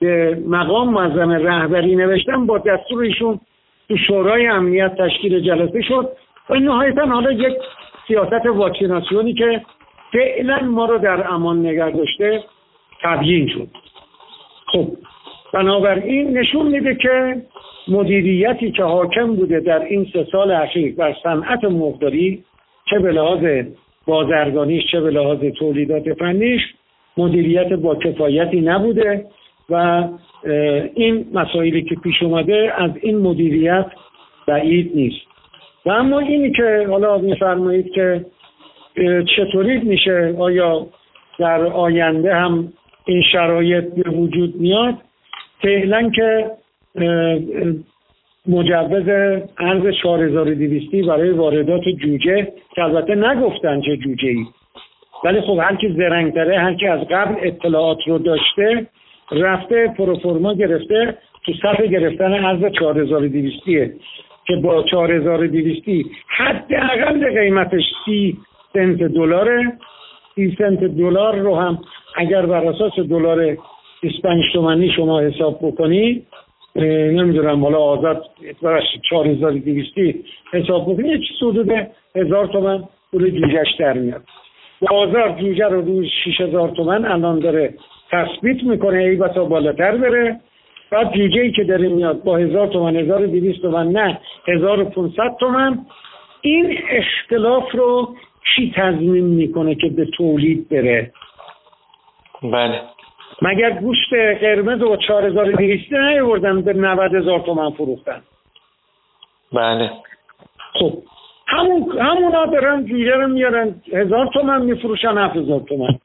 به 0.00 0.38
مقام 0.46 0.88
معظم 0.88 1.30
رهبری 1.30 1.96
نوشتم 1.96 2.46
با 2.46 2.58
دستور 2.58 3.02
ایشون 3.02 3.40
تو 3.88 3.96
شورای 3.96 4.46
امنیت 4.46 4.96
تشکیل 4.96 5.40
جلسه 5.40 5.82
شد 5.82 6.08
و 6.50 6.54
نهایتا 6.54 7.06
حالا 7.06 7.32
یک 7.32 7.56
سیاست 8.08 8.46
واکسیناسیونی 8.46 9.34
که 9.34 9.62
فعلا 10.12 10.60
ما 10.60 10.84
رو 10.84 10.98
در 10.98 11.32
امان 11.32 11.66
نگه 11.66 11.90
داشته 11.90 12.44
تبیین 13.02 13.48
شد. 13.48 13.68
خب 14.66 14.88
بنابراین 15.52 16.38
نشون 16.38 16.66
میده 16.66 16.94
که 16.94 17.42
مدیریتی 17.88 18.70
که 18.70 18.82
حاکم 18.82 19.36
بوده 19.36 19.60
در 19.60 19.84
این 19.84 20.06
سه 20.12 20.26
سال 20.32 20.50
اخیر 20.50 20.94
بر 20.94 21.16
صنعت 21.22 21.64
مقداری 21.64 22.44
چه 22.90 22.98
به 22.98 23.12
لحاظ 23.12 23.64
بازرگانیش 24.06 24.90
چه 24.90 25.00
به 25.00 25.10
لحاظ 25.10 25.38
تولیدات 25.58 26.12
فنیش 26.12 26.60
مدیریت 27.16 27.72
با 27.72 27.94
کفایتی 27.94 28.60
نبوده 28.60 29.26
و 29.70 30.08
این 30.94 31.26
مسائلی 31.32 31.82
که 31.82 31.94
پیش 31.94 32.22
اومده 32.22 32.72
از 32.76 32.90
این 33.02 33.18
مدیریت 33.18 33.86
بعید 34.46 34.92
نیست. 34.94 35.26
و 35.86 35.90
اما 35.90 36.18
اینی 36.18 36.52
که 36.52 36.86
حالا 36.90 37.18
میفرمایید 37.18 37.92
که 37.92 38.26
چطوری 39.36 39.78
میشه؟ 39.78 40.34
آیا 40.38 40.86
در 41.38 41.60
آینده 41.66 42.34
هم 42.34 42.72
این 43.04 43.22
شرایط 43.32 43.84
به 43.84 44.10
وجود 44.10 44.60
میاد؟ 44.60 44.94
فعلا 45.62 46.10
که 46.10 46.50
مجوز 48.46 49.08
ارز 49.58 49.94
4200 50.02 51.08
برای 51.08 51.30
واردات 51.30 51.82
جوجه 52.02 52.52
که 52.74 52.82
البته 52.82 53.14
نگفتن 53.14 53.80
چه 53.80 53.96
جوجه 53.96 54.28
ای 54.28 54.46
ولی 55.24 55.40
خب 55.40 55.58
هر 55.62 55.76
کی 55.76 55.94
زرنگتره 55.96 56.58
هر 56.58 56.74
کی 56.74 56.86
از 56.86 57.00
قبل 57.00 57.34
اطلاعات 57.42 57.98
رو 58.06 58.18
داشته 58.18 58.86
رفته 59.32 59.94
پروفورما 59.98 60.54
گرفته 60.54 61.18
تو 61.46 61.52
صفحه 61.52 61.86
گرفتن 61.86 62.44
ارز 62.44 62.72
4200 62.78 63.64
که 64.46 64.56
با 64.56 64.82
4200 64.82 66.10
حداقل 66.28 67.40
قیمتش 67.40 67.82
30 68.04 68.36
سنت 68.72 68.98
دلاره. 68.98 69.72
30 70.34 70.56
سنت 70.58 70.84
دلار 70.84 71.38
رو 71.38 71.56
هم 71.56 71.78
اگر 72.16 72.46
بر 72.46 72.66
اساس 72.66 72.92
دلار 72.98 73.56
25 74.02 74.44
تومانی 74.52 74.90
شما 74.90 75.20
حساب 75.20 75.58
بکنید 75.62 76.26
نمی‌دونم 76.76 77.64
حالا 77.64 77.78
آزاد 77.78 78.24
4200 79.10 79.94
حساب 80.52 80.82
بکنید 80.82 81.20
چیز 81.20 81.42
حدود 81.42 81.72
هزار 82.16 82.46
تومن 82.46 82.84
پول 83.10 83.30
جوجهش 83.30 83.74
در 83.78 83.92
میاد. 83.92 84.22
بازار 84.90 85.40
جوجه 85.40 85.64
رو 85.64 85.80
روی 85.80 86.10
6000 86.24 86.68
تومن 86.68 87.04
الان 87.04 87.38
داره 87.38 87.74
تثبیت 88.10 88.62
می‌کنه 88.62 88.98
ای 88.98 89.16
بسا 89.16 89.44
بالاتر 89.44 89.96
بره. 89.96 90.40
بعد 90.90 91.12
جوجه 91.12 91.40
ای 91.40 91.52
که 91.52 91.64
داره 91.64 91.88
میاد 91.88 92.22
با 92.22 92.36
هزار 92.36 92.66
تومن 92.66 92.96
هزار 92.96 93.26
دیویست 93.26 93.62
تومن 93.62 93.88
نه 93.88 94.20
هزار 94.48 94.80
و 94.80 94.84
پونصد 94.84 95.36
تومن. 95.40 95.86
این 96.40 96.78
اختلاف 96.90 97.72
رو 97.72 98.14
چی 98.56 98.72
تضمین 98.76 99.24
می‌کنه 99.24 99.74
که 99.74 99.88
به 99.88 100.06
تولید 100.16 100.68
بره؟ 100.68 101.12
بله. 102.42 102.80
مگر 103.42 103.70
گوشت 103.70 104.14
قرمز 104.40 104.82
و 104.82 104.96
4200 104.96 105.92
نیاوردن 105.92 106.62
به 106.62 106.72
90 106.72 107.14
هزار 107.14 107.40
تومن 107.40 107.70
فروختن؟ 107.70 108.22
بله. 109.52 109.90
خب 110.72 110.92
همون 111.46 111.98
همونا 111.98 112.46
دارن 112.46 112.86
جوجه 112.86 113.14
رو 113.14 113.28
میارن 113.28 113.74
هزار 113.92 114.30
تومن 114.34 114.62
میفروشن 114.62 115.18
هفت 115.18 115.36
هزار 115.36 115.60
تومن. 115.60 115.98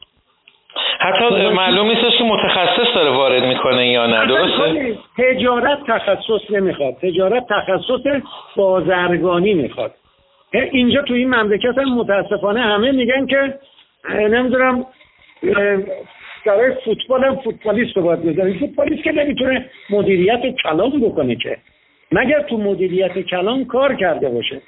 حتی 1.00 1.50
معلوم 1.50 1.88
نیست 1.88 2.17
که 2.17 2.23
متخصص 2.23 2.95
داره 2.95 3.10
وارد 3.12 3.43
می‌کنه 3.43 3.88
یا 3.88 4.06
نه 4.08 4.26
درسته؟ 4.26 4.97
تجارت 5.17 5.80
تخصص 5.88 6.52
نمی‌خواد. 6.52 6.93
تجارت 6.93 7.45
تخصص 7.50 8.21
بازرگانی 8.56 9.54
می‌خواد. 9.54 9.91
اینجا 10.54 11.02
تو 11.02 11.13
این 11.13 11.36
مملکت 11.36 11.78
هم 11.78 11.93
متاسفانه 11.93 12.62
همه 12.62 12.91
میگن 12.91 13.26
که 13.26 13.60
نمی‌دونم 14.10 14.86
برای 16.55 16.75
فوتبال 16.86 17.23
هم 17.23 17.36
فوتبالیست 17.36 17.97
رو 17.97 18.03
باید 18.03 18.23
بذاریم. 18.23 18.60
فوتبالیست 18.60 19.03
که 19.03 19.12
نمی‌تونه 19.12 19.69
مدیریت 19.89 20.55
کلام 20.63 20.99
بکنه 20.99 21.36
که. 21.36 21.57
مگر 22.12 22.41
تو 22.41 22.57
مدیریت 22.57 23.19
کلام 23.19 23.65
کار 23.65 23.95
کرده 23.95 24.29
باشه. 24.29 24.62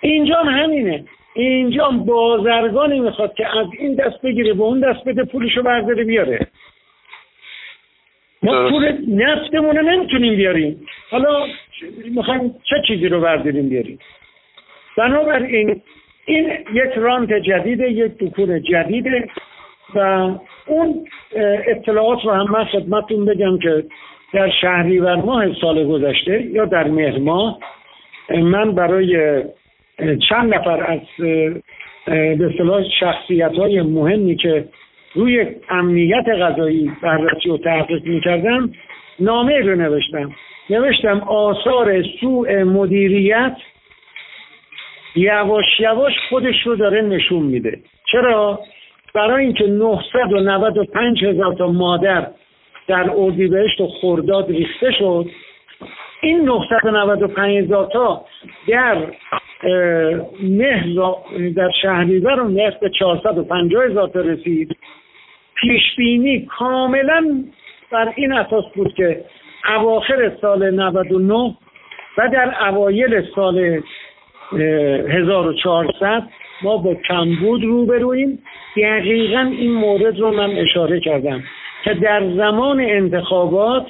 اینجا 0.00 0.36
هم 0.36 0.62
همینه. 0.62 1.04
اینجا 1.34 1.88
بازرگانی 1.90 3.00
می‌خواد 3.00 3.34
که 3.34 3.58
از 3.58 3.66
این 3.78 3.94
دست 3.94 4.22
بگیره 4.22 4.54
به 4.54 4.62
اون 4.62 4.80
دست 4.80 5.04
بده 5.04 5.24
پولشو 5.24 5.62
برداره 5.62 6.04
بیاره. 6.04 6.46
ما 8.42 8.70
پول 8.70 8.98
نفتمون 9.08 9.76
رو 9.76 9.82
نمی‌تونیم 9.82 10.36
بیاریم. 10.36 10.86
حالا 11.10 11.46
می‌خوایم 12.14 12.54
چه 12.70 12.76
چیزی 12.88 13.08
رو 13.08 13.20
برداریم 13.20 13.68
بیاریم؟ 13.68 13.98
بنابراین 14.96 15.82
این 16.26 16.50
یک 16.72 16.92
رانت 16.96 17.32
جدیده 17.32 17.90
یک 17.90 18.12
دکور 18.18 18.58
جدیده 18.58 19.28
و 19.94 20.30
اون 20.66 21.06
اطلاعات 21.66 22.24
رو 22.24 22.32
هم 22.32 22.50
من 22.50 22.64
خدمتتون 22.64 23.24
بگم 23.24 23.58
که 23.58 23.84
در 24.32 24.50
شهریور 24.60 25.14
ماه 25.14 25.54
سال 25.60 25.84
گذشته 25.84 26.42
یا 26.42 26.64
در 26.64 26.88
مهر 26.88 27.18
ماه 27.18 27.58
من 28.30 28.72
برای 28.72 29.42
چند 30.28 30.54
نفر 30.54 30.92
از 30.92 31.00
به 32.06 32.50
اصطلاح 32.50 32.84
شخصیت 33.00 33.52
های 33.52 33.82
مهمی 33.82 34.36
که 34.36 34.64
روی 35.14 35.46
امنیت 35.70 36.28
غذایی 36.28 36.92
بررسی 37.02 37.50
و 37.50 37.56
تحقیق 37.56 38.06
می‌کردم 38.06 38.72
نامه 39.20 39.60
رو 39.60 39.74
نوشتم. 39.74 40.32
نوشتم 40.70 41.20
آثار 41.20 42.02
سوء 42.20 42.64
مدیریت 42.64 43.56
یواش 45.16 45.80
یواش 45.80 46.12
خودش 46.28 46.66
رو 46.66 46.76
داره 46.76 47.02
نشون 47.02 47.42
میده. 47.42 47.78
چرا؟ 48.12 48.60
برای 49.14 49.44
اینکه 49.44 49.66
995 49.66 51.24
هزار 51.24 51.54
تا 51.54 51.66
مادر 51.66 52.26
در 52.88 53.10
اردیبهشت 53.16 53.80
و 53.80 53.88
خرداد 54.00 54.50
ریخته 54.50 54.92
شد 54.98 55.26
این 56.22 56.40
995 56.40 57.64
هزار 57.64 57.88
تا 57.92 58.24
در 58.68 59.06
مهر 60.42 60.86
در 61.56 61.70
شهریور 61.82 62.40
و 62.40 62.48
مهر 62.48 62.78
به 62.80 62.90
450 62.90 63.84
هزار 63.84 64.08
تا 64.08 64.20
رسید. 64.20 64.76
پیش 65.54 65.96
بینی 65.96 66.46
کاملا 66.58 67.44
بر 67.90 68.12
این 68.16 68.32
اساس 68.32 68.64
بود 68.74 68.94
که 68.94 69.24
اواخر 69.76 70.32
سال 70.40 70.70
99 70.70 71.56
و 72.18 72.28
در 72.32 72.68
اوایل 72.68 73.22
سال 73.34 73.82
1400 74.52 76.22
ما 76.62 76.76
با 76.76 76.94
کمبود 76.94 77.64
روبرویم. 77.64 78.38
دقیقا 78.76 79.40
این 79.40 79.72
مورد 79.72 80.18
رو 80.18 80.30
من 80.30 80.50
اشاره 80.50 81.00
کردم 81.00 81.42
که 81.84 81.94
در 81.94 82.30
زمان 82.36 82.80
انتخابات 82.80 83.86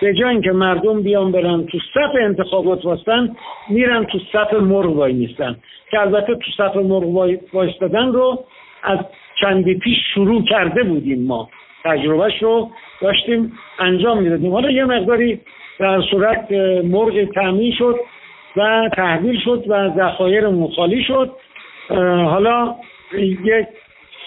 به 0.00 0.14
جای 0.14 0.30
اینکه 0.30 0.52
مردم 0.52 1.02
بیان 1.02 1.32
برن 1.32 1.66
تو 1.66 1.78
صف 1.94 2.14
انتخابات 2.20 2.84
واستن 2.84 3.36
میرن 3.68 4.04
تو 4.04 4.18
صف 4.32 4.52
مرغ 4.52 4.96
وای 4.96 5.12
نیستن 5.12 5.56
که 5.90 6.00
البته 6.00 6.34
تو 6.34 6.50
صف 6.56 6.76
مرغ 6.76 7.34
وایستادن 7.52 8.12
رو 8.12 8.44
از 8.82 8.98
چندی 9.40 9.74
پیش 9.74 9.98
شروع 10.14 10.44
کرده 10.44 10.82
بودیم 10.82 11.26
ما. 11.26 11.48
تجربهش 11.84 12.42
رو 12.42 12.70
داشتیم 13.00 13.52
انجام 13.78 14.22
می‌دادیم. 14.22 14.52
حالا 14.52 14.70
یه 14.70 14.84
مقداری 14.84 15.40
در 15.78 16.00
صورت 16.10 16.52
مرغ 16.84 17.24
تعمین 17.34 17.72
شد 17.72 18.00
و 18.56 18.90
تحویل 18.96 19.40
شد 19.44 19.64
و 19.68 19.90
ذخایر 19.96 20.48
مخالی 20.48 21.02
شد. 21.02 21.30
حالا 21.88 22.74
یک 23.18 23.66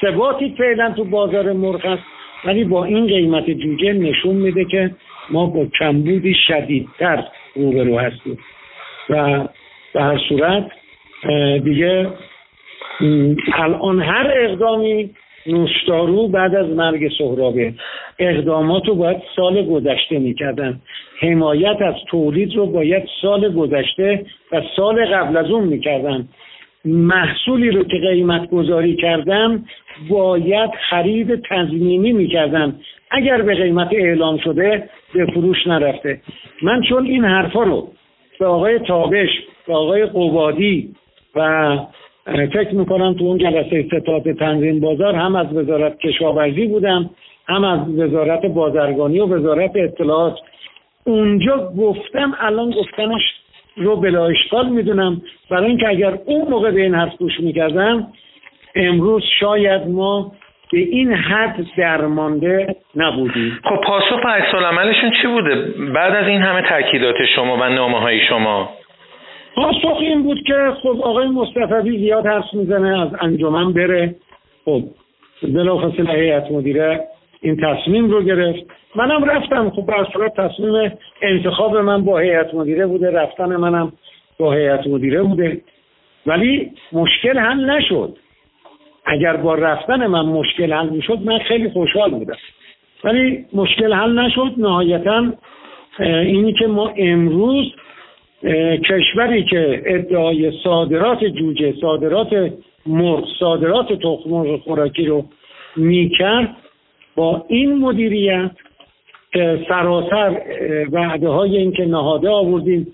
ثباتی 0.01 0.55
فعلا 0.57 0.91
تو 0.91 1.03
بازار 1.03 1.51
مرغ 1.51 1.85
هست 1.85 2.03
ولی 2.45 2.63
با 2.63 2.85
این 2.85 3.07
قیمت 3.07 3.49
جوجه 3.49 3.93
نشون 3.93 4.35
میده 4.35 4.65
که 4.65 4.91
ما 5.29 5.45
با 5.45 5.65
کمبودی 5.79 6.35
شدیدتر 6.47 7.23
روبرو 7.55 7.99
هستیم. 7.99 8.37
و 9.09 9.47
به 9.93 10.01
هر 10.01 10.17
صورت 10.29 10.71
دیگه 11.63 12.07
الان 13.53 14.01
هر 14.01 14.33
اقدامی 14.35 15.09
نوشدارو 15.47 16.27
بعد 16.27 16.55
از 16.55 16.69
مرگ 16.69 17.11
سهرابه 17.17 17.73
اقدامات 18.19 18.87
رو 18.87 18.95
باید 18.95 19.17
سال 19.35 19.65
گذشته 19.65 20.19
می‌کردن. 20.19 20.81
حمایت 21.19 21.81
از 21.81 21.95
تولید 22.07 22.55
رو 22.55 22.65
باید 22.65 23.03
سال 23.21 23.53
گذشته 23.53 24.25
و 24.51 24.61
سال 24.75 25.05
قبل 25.05 25.37
از 25.37 25.51
اون 25.51 25.63
می‌کردن. 25.63 26.27
محصولی 26.85 27.71
رو 27.71 27.83
که 27.83 27.97
قیمت 27.97 28.49
گذاری 28.49 28.95
کردن 28.95 29.65
باید 30.09 30.69
خرید 30.89 31.41
تضمینی 31.49 32.11
می‌کردن 32.11 32.75
اگر 33.11 33.41
به 33.41 33.55
قیمت 33.55 33.89
اعلام 33.91 34.37
شده 34.37 34.89
به 35.13 35.25
فروش 35.25 35.67
نرفته. 35.67 36.21
من 36.61 36.81
چون 36.89 37.05
این 37.05 37.25
حرفا 37.25 37.63
رو 37.63 37.87
به 38.39 38.45
آقای 38.45 38.79
تابش 38.79 39.29
به 39.67 39.73
آقای 39.73 40.05
قوادی 40.05 40.95
و 41.35 41.77
فکر 42.25 42.75
می‌کنم 42.75 43.13
تو 43.13 43.23
اون 43.23 43.37
جلسه 43.37 43.87
ستاد 43.87 44.31
تنظیم 44.31 44.79
بازار 44.79 45.15
هم 45.15 45.35
از 45.35 45.53
وزارت 45.53 45.99
کشاورزی 45.99 46.67
بودم 46.67 47.09
هم 47.47 47.63
از 47.63 47.89
وزارت 47.89 48.45
بازرگانی 48.45 49.19
و 49.19 49.25
وزارت 49.25 49.71
اطلاعات. 49.75 50.35
اونجا 51.03 51.71
گفتم 51.77 52.35
الان 52.39 52.69
گفتنش 52.71 53.21
رو 53.77 53.95
بلا 53.95 54.25
اشکال 54.25 54.69
می‌دونم. 54.69 55.21
برای 55.49 55.65
اینکه 55.65 55.89
اگر 55.89 56.19
اون 56.25 56.47
موقع 56.49 56.71
به 56.71 56.81
این 56.81 56.95
حرف 56.95 57.15
گوش 57.17 57.39
می‌کردم 57.39 58.07
امروز 58.75 59.23
شاید 59.39 59.87
ما 59.87 60.31
به 60.71 60.79
این 60.79 61.13
حد 61.13 61.65
درمانده 61.77 62.75
نبودیم. 62.95 63.59
خب 63.63 63.75
پاسخ 63.75 64.25
و 64.25 64.27
عکس 64.27 64.55
عملشون 64.55 65.11
چی 65.21 65.27
بوده؟ 65.27 65.55
بعد 65.95 66.15
از 66.15 66.27
این 66.27 66.41
همه 66.41 66.61
تاکیدات 66.61 67.15
شما 67.35 67.57
و 67.57 67.69
نامه 67.69 67.99
های 67.99 68.19
شما. 68.29 68.69
پاسخ 69.55 69.97
این 69.99 70.23
بود 70.23 70.43
که 70.47 70.53
خب 70.81 71.01
آقای 71.01 71.27
مصطفی 71.27 71.97
زیاد 71.97 72.25
حرف 72.25 72.53
می‌زنه 72.53 73.01
از 73.01 73.09
انجمن 73.21 73.73
بره. 73.73 74.15
خب 74.65 74.83
بلافاصله 75.43 76.13
هیئت 76.13 76.51
مدیره 76.51 77.07
این 77.41 77.57
تصمیم 77.57 78.11
رو 78.11 78.23
گرفت. 78.23 78.65
منم 78.95 79.23
رفتم. 79.23 79.69
خب 79.69 79.85
به 79.85 79.93
صورت 80.13 80.35
تصمیم 80.35 80.91
انتخاب 81.21 81.77
من 81.77 82.05
با 82.05 82.17
هیئت 82.17 82.53
مدیره 82.53 82.87
بوده. 82.87 83.11
رفتن 83.11 83.55
منم 83.55 83.93
با 84.39 84.53
هیئت 84.53 84.87
مدیره 84.87 85.23
بوده. 85.23 85.61
ولی 86.25 86.71
مشکل 86.93 87.37
هم 87.37 87.71
نشد. 87.71 88.17
اگر 89.05 89.35
با 89.37 89.55
رفتن 89.55 90.07
من 90.07 90.25
مشکل 90.25 90.73
حل 90.73 90.89
می‌شد 90.89 91.19
من 91.25 91.39
خیلی 91.39 91.69
خوشحال 91.69 92.11
بودم. 92.11 92.37
ولی 93.03 93.45
مشکل 93.53 93.93
حل 93.93 94.19
نشد. 94.19 94.53
نهایتا 94.57 95.33
اینی 95.99 96.53
که 96.53 96.67
ما 96.67 96.93
امروز 96.97 97.73
کشوری 98.89 99.43
که 99.43 99.83
ادعای 99.85 100.51
صادرات 100.63 101.23
جوجه 101.23 101.73
صادرات 101.81 102.51
مرغ 102.85 103.27
صادرات 103.39 103.93
تخم 103.93 104.29
مرغ 104.29 104.61
خوراکی 104.61 105.05
رو 105.05 105.25
می‌کرد 105.75 106.55
با 107.17 107.45
این 107.47 107.77
مدیریت 107.77 108.51
که 109.33 109.65
سراسر 109.69 110.41
وعده 110.91 111.27
های 111.27 111.57
این 111.57 111.71
که 111.71 111.85
نهاده 111.85 112.29
آوردیم 112.29 112.87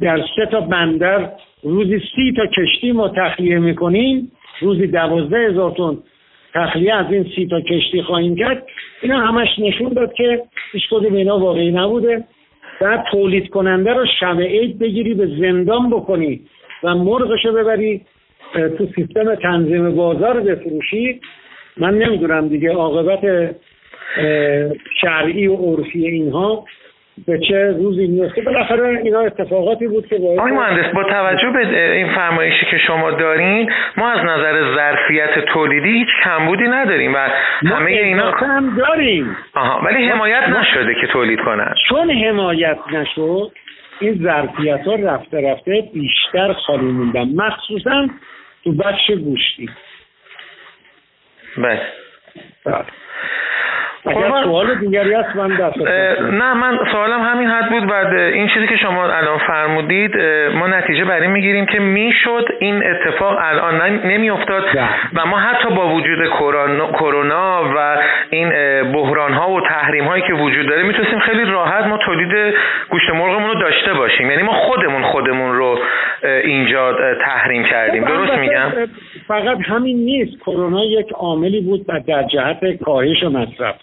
در 0.00 0.20
سه 0.36 0.46
تا 0.50 0.60
بندر 0.60 1.30
روزی 1.62 1.98
سی 1.98 2.32
تا 2.36 2.46
کشتی 2.46 2.92
ما 2.92 3.08
تخلیه 3.08 3.58
می‌کنیم 3.58 4.32
روزی 4.60 4.86
دوازده 4.86 5.48
هزار 5.48 5.70
تن 5.70 5.98
تخلیه 6.54 6.94
از 6.94 7.12
این 7.12 7.26
سی 7.36 7.46
تا 7.46 7.60
کشتی 7.60 8.02
خواهیم 8.02 8.36
کرد. 8.36 8.66
اینا 9.02 9.18
همش 9.18 9.48
نشون 9.58 9.92
داد 9.92 10.12
که 10.12 10.42
هیچ 10.72 10.82
کدوم 10.90 11.14
اینا 11.14 11.38
واقعی 11.38 11.70
نبوده. 11.70 12.24
بعد 12.80 13.04
تولید 13.10 13.48
کننده 13.48 13.92
رو 13.92 14.06
شب 14.20 14.40
عید 14.40 14.78
بگیری 14.78 15.14
به 15.14 15.26
زندان 15.26 15.90
بکنی 15.90 16.40
و 16.82 16.94
مرغشو 16.94 17.52
ببری 17.52 18.00
تو 18.78 18.86
سیستم 18.96 19.34
تنظیم 19.34 19.96
بازار 19.96 20.40
بفروشی. 20.40 21.20
من 21.80 21.94
نمی‌دونم 21.94 22.48
دیگه 22.48 22.72
عاقبت 22.72 23.54
شرعی 25.00 25.46
و 25.46 25.56
عرفی 25.56 26.06
اینها 26.06 26.64
به 27.26 27.40
چه 27.48 27.72
روزی 27.72 28.06
میفته 28.06 28.40
بالاخره 28.40 29.00
اینا 29.04 29.20
اتفاقاتی 29.20 29.86
بود 29.88 30.06
که 30.06 30.18
باید 30.18 30.38
آقای 30.38 30.52
مهندس 30.52 30.94
با 30.94 31.04
توجه 31.04 31.50
به 31.50 31.92
این 31.92 32.14
فرمایشی 32.14 32.66
که 32.70 32.78
شما 32.78 33.10
دارین 33.10 33.70
ما 33.96 34.10
از 34.10 34.18
نظر 34.18 34.74
ظرفیت 34.74 35.44
تولیدی 35.44 35.88
هیچ 35.88 36.08
کمبودی 36.24 36.64
نداریم 36.64 37.14
و 37.14 37.18
همه 37.66 37.90
اینا 37.90 38.30
هم 38.30 38.76
داریم. 38.76 39.36
آها 39.54 39.80
ولی 39.86 40.08
حمایت 40.08 40.48
نشده 40.48 40.94
که 41.00 41.06
تولید 41.06 41.40
کنن. 41.40 41.74
چون 41.88 42.10
حمایت 42.10 42.78
نشد 42.92 43.52
این 44.00 44.20
ظرفیت 44.22 44.80
ها 44.86 44.94
رفته 44.94 45.52
رفته 45.52 45.84
بیشتر 45.94 46.52
خالی 46.52 46.86
موندن. 46.86 47.28
مخصوصا 47.34 48.08
تو 48.64 48.72
بخش 48.72 49.10
گوشتی. 49.10 49.68
بله, 51.56 51.92
بله. 52.66 52.86
اگر 54.06 54.42
سوال 54.44 54.74
دیگری 54.74 55.14
هست 55.14 55.36
من 55.36 55.50
نه 56.38 56.54
من 56.54 56.78
سوالم 56.92 57.20
همین 57.20 57.48
حد 57.48 57.70
بود. 57.70 57.86
بعد 57.86 58.14
این 58.14 58.48
چیزی 58.48 58.66
که 58.66 58.76
شما 58.76 59.04
الان 59.04 59.38
فرمودید 59.38 60.16
ما 60.54 60.66
نتیجه 60.66 61.04
بر 61.04 61.20
این 61.20 61.30
می‌گیریم 61.30 61.66
که 61.66 61.78
می‌شد 61.78 62.48
این 62.60 62.82
اتفاق 62.86 63.36
الان 63.40 64.00
نمیافتاد 64.06 64.64
و 65.14 65.26
ما 65.26 65.38
حتی 65.38 65.74
با 65.74 65.88
وجود 65.88 66.28
کرونا 66.92 67.72
و 67.76 67.96
این 68.30 68.48
بحران 68.92 69.32
ها 69.32 69.50
و 69.50 69.60
تحریم 69.60 70.04
هایی 70.04 70.22
که 70.26 70.32
وجود 70.32 70.68
داره 70.68 70.82
می‌تونستیم 70.82 71.18
خیلی 71.18 71.44
راحت 71.44 71.86
ما 71.86 71.98
تولید 71.98 72.54
گوشت 72.90 73.10
مرغمون 73.10 73.48
رو 73.48 73.60
داشته 73.60 73.94
باشیم. 73.94 74.30
یعنی 74.30 74.42
ما 74.42 74.52
خودمون 74.52 75.02
خودمون 75.02 75.56
رو 75.56 75.78
اینجا 76.44 76.96
تحریم 77.24 77.64
کردیم. 77.64 78.04
خب، 78.04 78.08
درست 78.08 78.32
میگم؟ 78.32 78.72
فقط 79.28 79.58
همین 79.60 79.96
نیست. 79.96 80.40
کرونا 80.40 80.84
یک 80.84 81.12
عاملی 81.12 81.60
بود 81.60 81.86
در 81.86 82.22
جهت 82.22 82.82
کاهش 82.84 83.22
مصرف. 83.22 83.74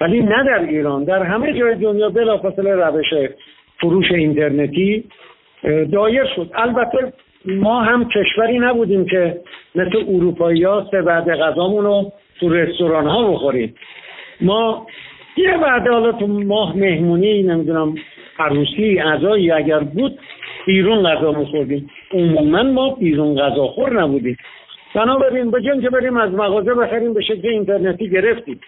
ولی 0.00 0.22
نه 0.22 0.44
در 0.44 0.60
ایران 0.60 1.04
در 1.04 1.22
همه 1.22 1.52
جای 1.52 1.74
دنیا 1.74 2.08
بلافاصله 2.08 2.74
روش 2.74 3.30
فروش 3.80 4.12
اینترنتی 4.12 5.04
دایر 5.92 6.24
شد. 6.36 6.50
البته 6.54 7.12
ما 7.44 7.80
هم 7.80 8.08
کشوری 8.08 8.58
نبودیم 8.58 9.04
که 9.04 9.40
مثل 9.74 10.04
اروپایی 10.08 10.64
ها 10.64 10.88
سه 10.90 11.02
بعد 11.02 11.30
غذامون 11.30 11.84
رو 11.84 12.12
تو 12.40 12.48
رستوران 12.48 13.06
ها 13.06 13.32
بخوریم. 13.32 13.74
ما 14.40 14.86
یه 15.36 15.56
بعد 15.56 15.88
حالا 15.88 16.12
تو 16.12 16.26
ماه 16.26 16.76
مهمونی 16.76 17.42
نمی‌دونم 17.42 17.94
عروسی 18.38 19.00
اعضایی 19.00 19.50
اگر 19.50 19.78
بود 19.78 20.18
بیرون 20.66 21.02
غذا 21.02 21.32
میخوردیم. 21.32 21.90
عموما 22.12 22.62
ما 22.62 22.94
بیرون 22.94 23.34
غذا 23.38 23.66
خور 23.66 24.02
نبودیم. 24.02 24.36
بنابراین 24.94 25.50
به 25.50 25.62
که 25.82 25.90
بریم 25.90 26.16
از 26.16 26.32
مغازه 26.32 26.74
بخریم 26.74 27.14
به 27.14 27.22
شکل 27.22 27.48
اینترنتی 27.48 28.10
گرفتیم. 28.10 28.60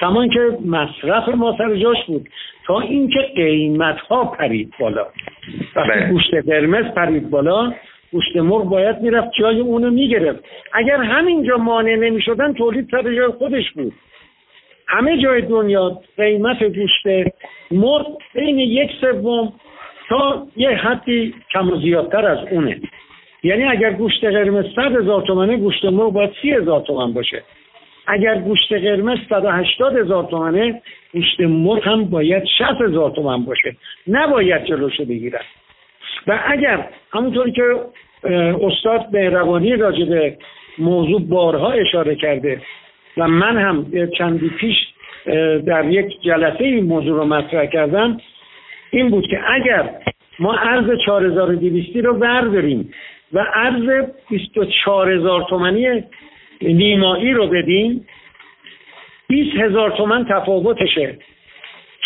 کمان 0.00 0.28
که 0.28 0.40
مصرف 0.66 1.28
ما 1.28 1.54
سر 1.58 1.76
جاش 1.76 2.04
بود. 2.06 2.28
تا 2.66 2.80
اینکه 2.80 3.18
قیمت 3.36 4.00
ها 4.00 4.24
پرید 4.24 4.72
بالا. 4.80 5.06
وقتی 5.76 5.90
بله. 5.90 6.10
گوشت 6.10 6.34
قرمز 6.34 6.84
پرید 6.84 7.30
بالا 7.30 7.72
گوشت 8.12 8.36
مرغ 8.36 8.64
باید 8.64 9.00
می‌رفت 9.00 9.28
جای 9.38 9.60
اونو 9.60 9.90
می‌گرفت. 9.90 10.44
اگر 10.72 10.96
همینجا 10.96 11.56
مانع 11.56 11.96
نمی‌شدن 11.96 12.52
تولید 12.52 12.88
سر 12.90 13.02
جای 13.02 13.28
خودش 13.28 13.70
بود. 13.70 13.92
همه 14.88 15.18
جای 15.18 15.42
دنیا 15.42 16.00
قیمت 16.16 16.64
گوشت 16.64 17.06
مرغ 17.70 18.18
بین 18.34 18.58
یک 18.58 18.90
سوم 19.00 19.52
تا 20.08 20.46
یه 20.56 20.70
حدی 20.70 21.34
کم 21.52 21.68
و 21.68 21.76
زیادتر 21.76 22.26
از 22.26 22.38
اونه. 22.50 22.80
یعنی 23.42 23.64
اگر 23.64 23.92
گوشت 23.92 24.24
قرمز 24.24 24.64
صد 24.76 24.96
هزار 24.96 25.22
تومنه 25.22 25.56
گوشت 25.56 25.84
مرغ 25.84 26.12
باید 26.12 26.30
سی 26.42 26.52
هزار 26.52 26.80
تومن 26.80 27.12
باشه. 27.12 27.42
اگر 28.08 28.34
گوشت 28.38 28.72
قرمز 28.72 29.18
180 29.28 29.96
هزار 29.96 30.24
تومنه 30.24 30.82
گوشت 31.12 31.40
مرغ 31.40 31.88
هم 31.88 32.04
باید 32.04 32.44
60 32.58 32.80
هزار 32.80 33.10
تومن 33.10 33.44
باشه. 33.44 33.76
نباید 34.08 34.64
جلوشو 34.64 35.04
بگیرن. 35.04 35.40
و 36.26 36.40
اگر 36.46 36.88
همونطوری 37.12 37.52
که 37.52 37.62
استاد 38.62 39.06
مهربانی 39.12 39.76
راجع 39.76 40.04
به 40.04 40.36
موضوع 40.78 41.20
بارها 41.20 41.70
اشاره 41.70 42.14
کرده 42.14 42.60
و 43.16 43.28
من 43.28 43.56
هم 43.56 43.86
چندی 44.18 44.48
پیش 44.48 44.76
در 45.66 45.84
یک 45.84 46.22
جلسه 46.22 46.64
این 46.64 46.84
موضوع 46.84 47.16
رو 47.16 47.24
مطرح 47.24 47.66
کردم 47.66 48.20
این 48.90 49.10
بود 49.10 49.26
که 49.26 49.40
اگر 49.54 49.90
ما 50.38 50.54
ارز 50.54 50.90
4200 51.06 51.96
رو 51.96 52.14
برداریم 52.14 52.90
و 53.32 53.46
ارز 53.54 54.08
24000 54.28 55.46
تومنی 55.50 56.04
نیمایی 56.62 57.32
رو 57.32 57.46
بدین 57.46 58.04
20 59.28 59.56
هزار 59.56 59.90
تومن 59.90 60.24
تفاوتشه. 60.24 61.18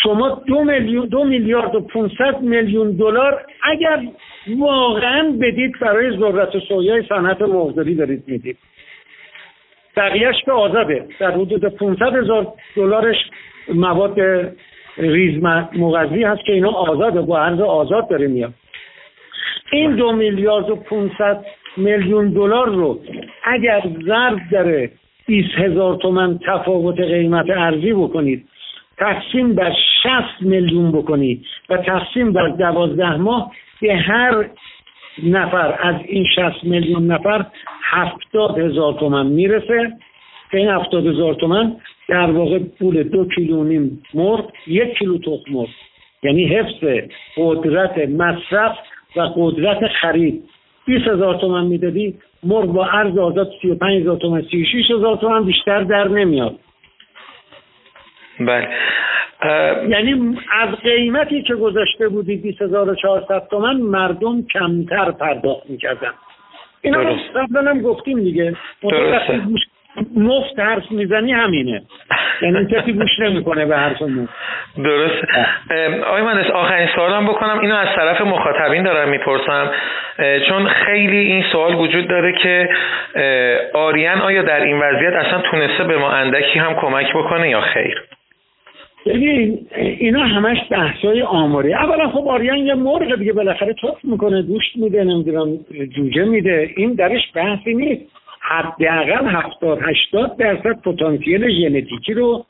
شما 0.03 0.43
دو, 0.47 0.65
میلیون 0.65 1.07
دو 1.07 1.25
میلیارد 1.25 1.75
و 1.75 1.81
500 1.81 2.41
میلیون 2.41 2.97
دلار 2.97 3.47
اگر 3.63 4.03
واقعا 4.59 5.35
بدید 5.41 5.73
برای 5.81 6.19
ذرت 6.19 6.55
و 6.55 6.61
سویای 6.61 7.03
صنعت 7.09 7.43
مرغداری 7.43 7.95
دارید 7.95 8.25
می‌دید. 8.27 8.59
بقیهش 9.97 10.37
که 10.45 10.53
آزاده. 10.53 11.07
در 11.19 11.31
حدود 11.31 11.65
500 11.65 12.17
هزار 12.17 12.53
دلارش 12.77 13.17
مواد 13.69 14.21
ریز 14.97 15.43
مغذی 15.73 16.23
هست 16.23 16.45
که 16.45 16.53
اینا 16.53 16.71
آزاده. 16.71 17.21
با 17.21 17.39
عرض 17.39 17.61
آزاد 17.61 18.09
داره 18.09 18.27
میاد. 18.27 18.53
این 19.73 19.97
دو 19.97 20.13
میلیارد 20.13 20.71
و 20.71 20.77
500 20.77 21.45
میلیون 21.77 22.31
دلار 22.31 22.69
رو 22.69 23.01
اگر 23.45 23.83
ضرب 24.07 24.39
داره 24.53 24.91
20 25.27 25.49
هزار 25.55 25.97
تومن 25.97 26.39
تفاوت 26.47 27.01
قیمت 27.01 27.51
ارزی 27.51 27.93
بکنید 27.93 28.49
تقسیم 28.99 29.55
بر 29.55 29.73
60 30.03 30.15
میلیون 30.41 30.93
بکنید 30.93 31.45
و 31.69 31.77
تقسیم 31.77 32.33
بر 32.33 32.49
12 32.49 33.17
ماه 33.17 33.53
به 33.81 33.97
هر 33.97 34.45
نفر 35.23 35.79
از 35.83 35.95
این 36.05 36.27
60 36.37 36.65
میلیون 36.65 37.07
نفر 37.07 37.47
70 37.83 38.59
هزار 38.59 38.95
تومن 38.95 39.27
می‌رسه. 39.27 39.93
این 40.53 40.69
70 40.69 41.07
هزار 41.07 41.35
تومن 41.35 41.77
در 42.09 42.31
واقع 42.31 42.59
پول 42.59 43.03
دو 43.03 43.29
کیلو 43.29 43.65
نیم 43.65 44.03
مرغ 44.15 44.53
یک 44.67 44.99
کیلو 44.99 45.19
تخم 45.19 45.53
مرغ. 45.53 45.69
یعنی 46.23 46.45
حفظ 46.45 46.85
قدرت 47.37 47.99
مصرف 47.99 48.77
و 49.17 49.21
قدرت 49.21 49.89
خرید. 49.89 50.43
20 50.87 51.09
هزار 51.09 51.35
تومن 51.35 51.65
می‌دادی 51.65 52.15
مرغ 52.43 52.67
با 52.67 52.87
عرض 52.87 53.19
آزاد 53.19 53.51
35 53.63 54.01
هزار 54.01 54.17
تومن 54.17 54.43
36 54.43 54.91
هزار 54.91 55.17
تومن 55.17 55.45
بیشتر 55.45 55.83
در 55.83 56.09
نمیاد. 56.09 56.55
بله. 58.41 58.69
یعنی 59.89 60.39
از 60.53 60.69
قیمتی 60.77 61.43
که 61.43 61.55
گذاشته 61.55 62.09
بودی 62.09 62.37
20400 62.37 63.49
تومن 63.51 63.77
مردم 63.77 64.43
کمتر 64.43 65.11
پرداخت 65.11 65.71
می‌کردن. 65.71 66.13
اینا 66.83 67.17
قبلا 67.35 67.71
هم 67.71 67.83
گفتیم 67.83 68.21
دیگه. 68.21 68.57
مفت 70.17 70.59
حرف 70.59 70.91
می‌زنی 70.91 71.33
همینه. 71.33 71.83
یعنی 72.43 72.67
کسی 72.67 72.93
گوش 72.93 73.19
نمی‌کنه 73.19 73.67
به 73.67 73.77
حرف 73.77 74.03
مفت 74.03 74.33
درست. 74.77 75.25
آقای 76.07 76.23
مهندس 76.23 76.51
آخرین 76.51 76.89
سوالم 76.95 77.27
بکنم. 77.27 77.59
اینو 77.59 77.75
از 77.75 77.89
طرف 77.97 78.21
مخاطبین 78.21 78.83
دارم 78.83 79.09
می‌پرسم. 79.09 79.71
چون 80.49 80.67
خیلی 80.67 81.17
این 81.17 81.45
سوال 81.53 81.75
وجود 81.75 82.09
داره 82.09 82.33
که 82.43 82.69
آریان 83.75 84.21
آیا 84.21 84.43
در 84.43 84.61
این 84.61 84.79
وضعیت 84.79 85.13
اصلا 85.13 85.41
تونسته 85.51 85.85
به 85.85 85.99
ما 85.99 86.11
اندکی 86.11 86.59
هم 86.59 86.75
کمک 86.75 87.13
بکنه 87.15 87.51
یا 87.51 87.61
خیر؟ 87.61 88.03
ببین 89.07 89.67
اینا 89.75 90.25
همش 90.25 90.59
بحثای 90.71 91.23
آماری. 91.23 91.75
اولا 91.75 92.09
خب 92.09 92.29
آریان 92.29 92.59
یه 92.59 92.75
مرغ 92.75 93.19
دیگه 93.19 93.33
بالاخره 93.33 93.75
تخم 93.75 93.99
می‌کنه 94.03 94.43
گوشت 94.43 94.77
میده 94.77 95.05
نمی‌دونم 95.05 95.59
جوجه 95.97 96.25
میده. 96.25 96.71
این 96.77 96.95
درش 96.95 97.33
بحثی 97.35 97.75
نیست. 97.75 98.22
حداقل 98.43 99.27
70 99.27 99.79
80 99.83 100.37
درصد 100.37 100.81
پتانسیل 100.85 101.51
ژنتیکی 101.51 102.15
رو 102.15 102.47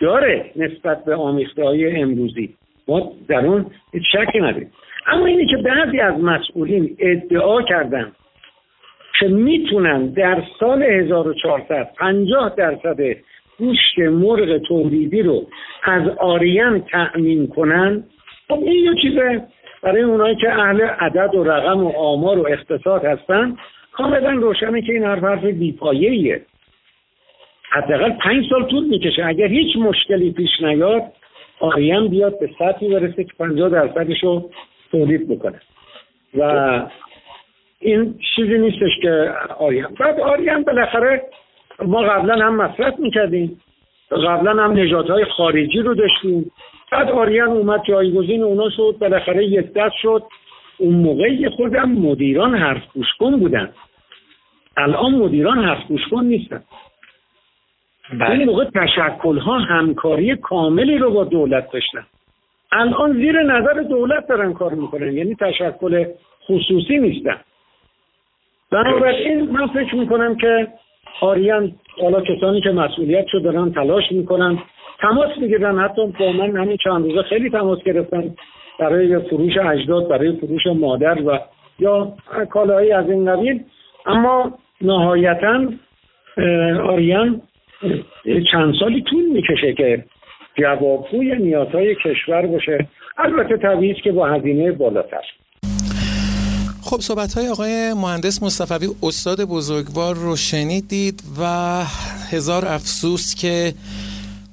داره 0.00 0.50
نسبت 0.56 1.04
به 1.04 1.14
آمیخته 1.14 1.64
های 1.64 2.02
امروزی. 2.02 2.54
ما 2.88 3.12
در 3.28 3.46
اون 3.46 3.66
شکی 4.12 4.40
نداریم. 4.40 4.70
اما 5.06 5.26
اینه 5.26 5.46
که 5.46 5.56
بعضی 5.56 6.00
از 6.00 6.14
مسئولین 6.20 6.96
ادعا 6.98 7.62
کردن 7.62 8.12
که 9.20 9.28
می‌تونن 9.28 10.06
در 10.06 10.42
سال 10.60 10.82
1400 10.82 11.90
50 11.98 12.54
درصد 12.56 13.00
گوشت 13.58 13.98
مرغ 13.98 14.58
تولیدی 14.58 15.22
رو 15.22 15.46
از 15.82 16.08
آریان 16.08 16.80
تأمین 16.80 17.46
کنن 17.46 18.04
خب 18.48 18.58
این 18.62 18.84
یه 18.84 18.94
چیزه. 19.02 19.42
برای 19.82 20.02
اونایی 20.02 20.36
که 20.36 20.52
اهل 20.52 20.80
عدد 20.80 21.34
و 21.34 21.44
رقم 21.44 21.84
و 21.84 21.92
آمار 21.96 22.38
و 22.38 22.46
اقتصاد 22.46 23.04
هستن 23.04 23.56
کاملا 23.96 24.30
روشنه 24.30 24.82
که 24.82 24.92
این 24.92 25.04
حرف 25.04 25.24
حرف 25.24 25.44
بیپایهیه 25.44 26.42
حداقل 27.70 28.10
پنج 28.10 28.44
سال 28.50 28.64
طول 28.64 28.84
می‌کشه. 28.84 29.24
اگر 29.26 29.46
هیچ 29.46 29.76
مشکلی 29.76 30.32
پیش 30.32 30.50
نیاد 30.60 31.02
آریان 31.60 32.08
بیاد 32.08 32.40
به 32.40 32.50
سطحی 32.58 32.88
برسه 32.88 33.24
که 33.24 33.32
پنجاه 33.38 33.68
درصدش 33.68 34.22
رو 34.22 34.50
تولید 34.90 35.28
بکنه. 35.28 35.60
و 36.38 36.82
این 37.80 38.18
چیزی 38.36 38.58
نیستش 38.58 38.98
که 39.02 39.34
آریان 39.58 39.94
بعد 40.00 40.20
آریان 40.20 40.62
بالاخره 40.62 41.22
ما 41.82 42.02
قبلا 42.02 42.46
هم 42.46 42.56
مصرف 42.56 42.98
می‌کردیم. 42.98 43.60
قبلا 44.10 44.64
هم 44.64 44.72
نژادهای 44.72 45.24
خارجی 45.24 45.78
رو 45.78 45.94
داشتیم. 45.94 46.50
بعد 46.92 47.10
آریان 47.10 47.48
اومد 47.48 47.82
جایگزین 47.88 48.42
اونا 48.42 48.70
شد. 48.70 48.96
بالاخره 49.00 49.44
یک 49.44 49.72
دست 49.72 49.94
شد. 50.02 50.22
اون 50.78 50.94
موقع 50.94 51.48
خودم 51.48 51.88
مدیران 51.88 52.54
حرف 52.54 52.82
کن 53.18 53.36
بودن 53.36 53.72
الان 54.76 55.14
مدیران 55.14 55.64
حرف 55.64 55.86
کن 56.10 56.24
نیستن. 56.24 56.62
بله. 58.12 58.30
این 58.30 58.44
موقع 58.44 58.64
تشکل 58.64 59.38
ها 59.38 59.58
همکاری 59.58 60.36
کاملی 60.36 60.98
رو 60.98 61.10
با 61.10 61.24
دولت 61.24 61.70
داشتن. 61.70 62.06
الان 62.72 63.12
زیر 63.12 63.42
نظر 63.42 63.82
دولت 63.82 64.28
دارن 64.28 64.52
کار 64.52 64.74
می‌کنن. 64.74 65.12
یعنی 65.12 65.34
تشکل 65.34 66.04
خصوصی 66.48 66.98
نیستن. 66.98 67.36
بنابراین 68.70 69.50
من 69.50 69.66
فکر 69.66 69.94
می‌کنم 69.94 70.36
که 70.36 70.68
آریان 71.20 71.72
حالا 72.00 72.20
کسانی 72.20 72.60
که 72.60 72.70
مسئولیت 72.70 73.26
شو 73.32 73.38
دارن 73.38 73.72
تلاش 73.72 74.12
می‌کنن 74.12 74.58
تماس 75.00 75.38
می‌گیرن. 75.38 75.78
حتی 75.78 76.06
با 76.18 76.32
من 76.32 76.56
همین 76.56 76.76
چند 76.76 77.04
روزه 77.04 77.22
خیلی 77.22 77.50
تماس 77.50 77.82
گرفتن. 77.82 78.34
برای 78.80 79.18
فروش 79.18 79.52
اجداد 79.58 80.08
برای 80.08 80.36
فروش 80.36 80.62
مادر 80.76 81.22
و 81.22 81.38
یا 81.78 82.12
کالاهایی 82.50 82.92
از 82.92 83.10
این 83.10 83.32
قبیل. 83.32 83.64
اما 84.06 84.58
نهایتا 84.80 85.60
آریان 86.88 87.42
چند 88.52 88.74
سالی 88.80 89.02
طول 89.10 89.24
می‌کشه 89.24 89.72
که 89.76 90.04
جوابگوی 90.58 91.36
نیازهای 91.36 91.94
کشور 91.94 92.46
باشه. 92.46 92.86
البته 93.18 93.56
طبیعی 93.56 93.94
که 93.94 94.12
با 94.12 94.26
هزینه 94.26 94.72
بالاتر. 94.72 95.22
خب 96.82 97.00
صحبت 97.00 97.34
های 97.34 97.48
آقای 97.48 97.92
مهندس 98.02 98.42
مصطفی 98.42 98.86
استاد 99.02 99.38
بزرگوار 99.50 100.14
رو 100.14 100.36
شنیدید 100.36 101.22
و 101.40 101.44
هزار 102.32 102.64
افسوس 102.66 103.34
که 103.34 103.72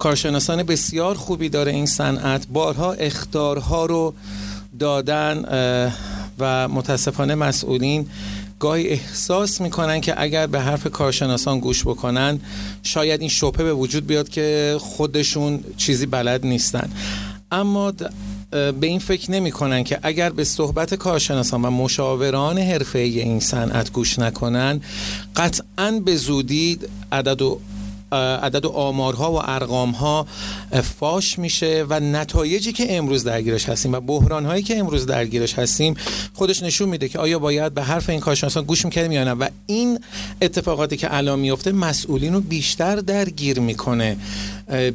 کارشناسان 0.02 0.64
بسیار 0.64 1.16
خوبی 1.16 1.50
داره 1.50 1.72
این 1.72 1.86
صنعت. 1.86 2.48
بارها 2.48 2.94
اختارها 2.94 3.86
رو 3.86 4.14
دادن 4.80 5.46
و 6.40 6.68
متاسفانه 6.68 7.36
مسئولین 7.36 8.06
گاهی 8.60 8.88
احساس 8.88 9.62
می‌کنن 9.62 10.02
که 10.02 10.14
اگر 10.22 10.48
به 10.48 10.60
حرف 10.60 10.88
کارشناسان 10.88 11.60
گوش 11.60 11.84
بکنن 11.84 12.40
شاید 12.84 13.20
این 13.20 13.30
شبهه 13.30 13.64
به 13.64 13.74
وجود 13.74 14.08
بیاد 14.08 14.30
که 14.30 14.78
خودشون 14.80 15.64
چیزی 15.78 16.06
بلد 16.06 16.46
نیستن. 16.46 16.90
اما 17.52 17.94
به 18.52 18.74
این 18.82 19.00
فکر 19.00 19.32
نمی 19.32 19.52
کنن 19.52 19.84
که 19.84 20.00
اگر 20.04 20.30
به 20.30 20.44
صحبت 20.44 20.96
کارشناسان 20.96 21.66
و 21.66 21.70
مشاوران 21.70 22.58
حرفه 22.58 23.00
این 23.00 23.40
صنعت 23.40 23.92
گوش 23.92 24.20
نکنن 24.20 24.82
قطعا 25.36 25.92
به 26.06 26.16
زودی 26.16 26.80
عدد 27.12 27.42
و 27.42 27.60
عدد 28.16 28.66
و 28.66 28.70
آمارها 28.70 29.32
و 29.32 29.42
ارقامها 29.44 30.28
فاش 31.00 31.40
میشه 31.40 31.86
و 31.90 32.00
نتایجی 32.00 32.74
که 32.74 32.98
امروز 32.98 33.24
درگیرش 33.24 33.70
هستیم 33.70 33.94
و 33.94 34.00
بحرانهایی 34.00 34.64
که 34.64 34.78
امروز 34.78 35.06
درگیرش 35.06 35.54
هستیم 35.54 35.96
خودش 36.34 36.64
نشون 36.64 36.90
میده 36.90 37.10
که 37.10 37.20
آیا 37.20 37.40
باید 37.40 37.74
به 37.74 37.84
حرف 37.84 38.10
این 38.10 38.20
کارشناسان 38.20 38.64
گوش 38.64 38.86
می‌کردیم 38.86 39.12
یا 39.12 39.24
نه 39.24 39.32
و 39.32 39.48
این 39.66 40.00
اتفاقاتی 40.42 40.98
که 40.98 41.16
الان 41.16 41.40
میفته 41.40 41.72
مسئولین 41.72 42.34
رو 42.34 42.42
بیشتر 42.42 42.96
درگیر 42.96 43.60
می‌کنه. 43.60 44.18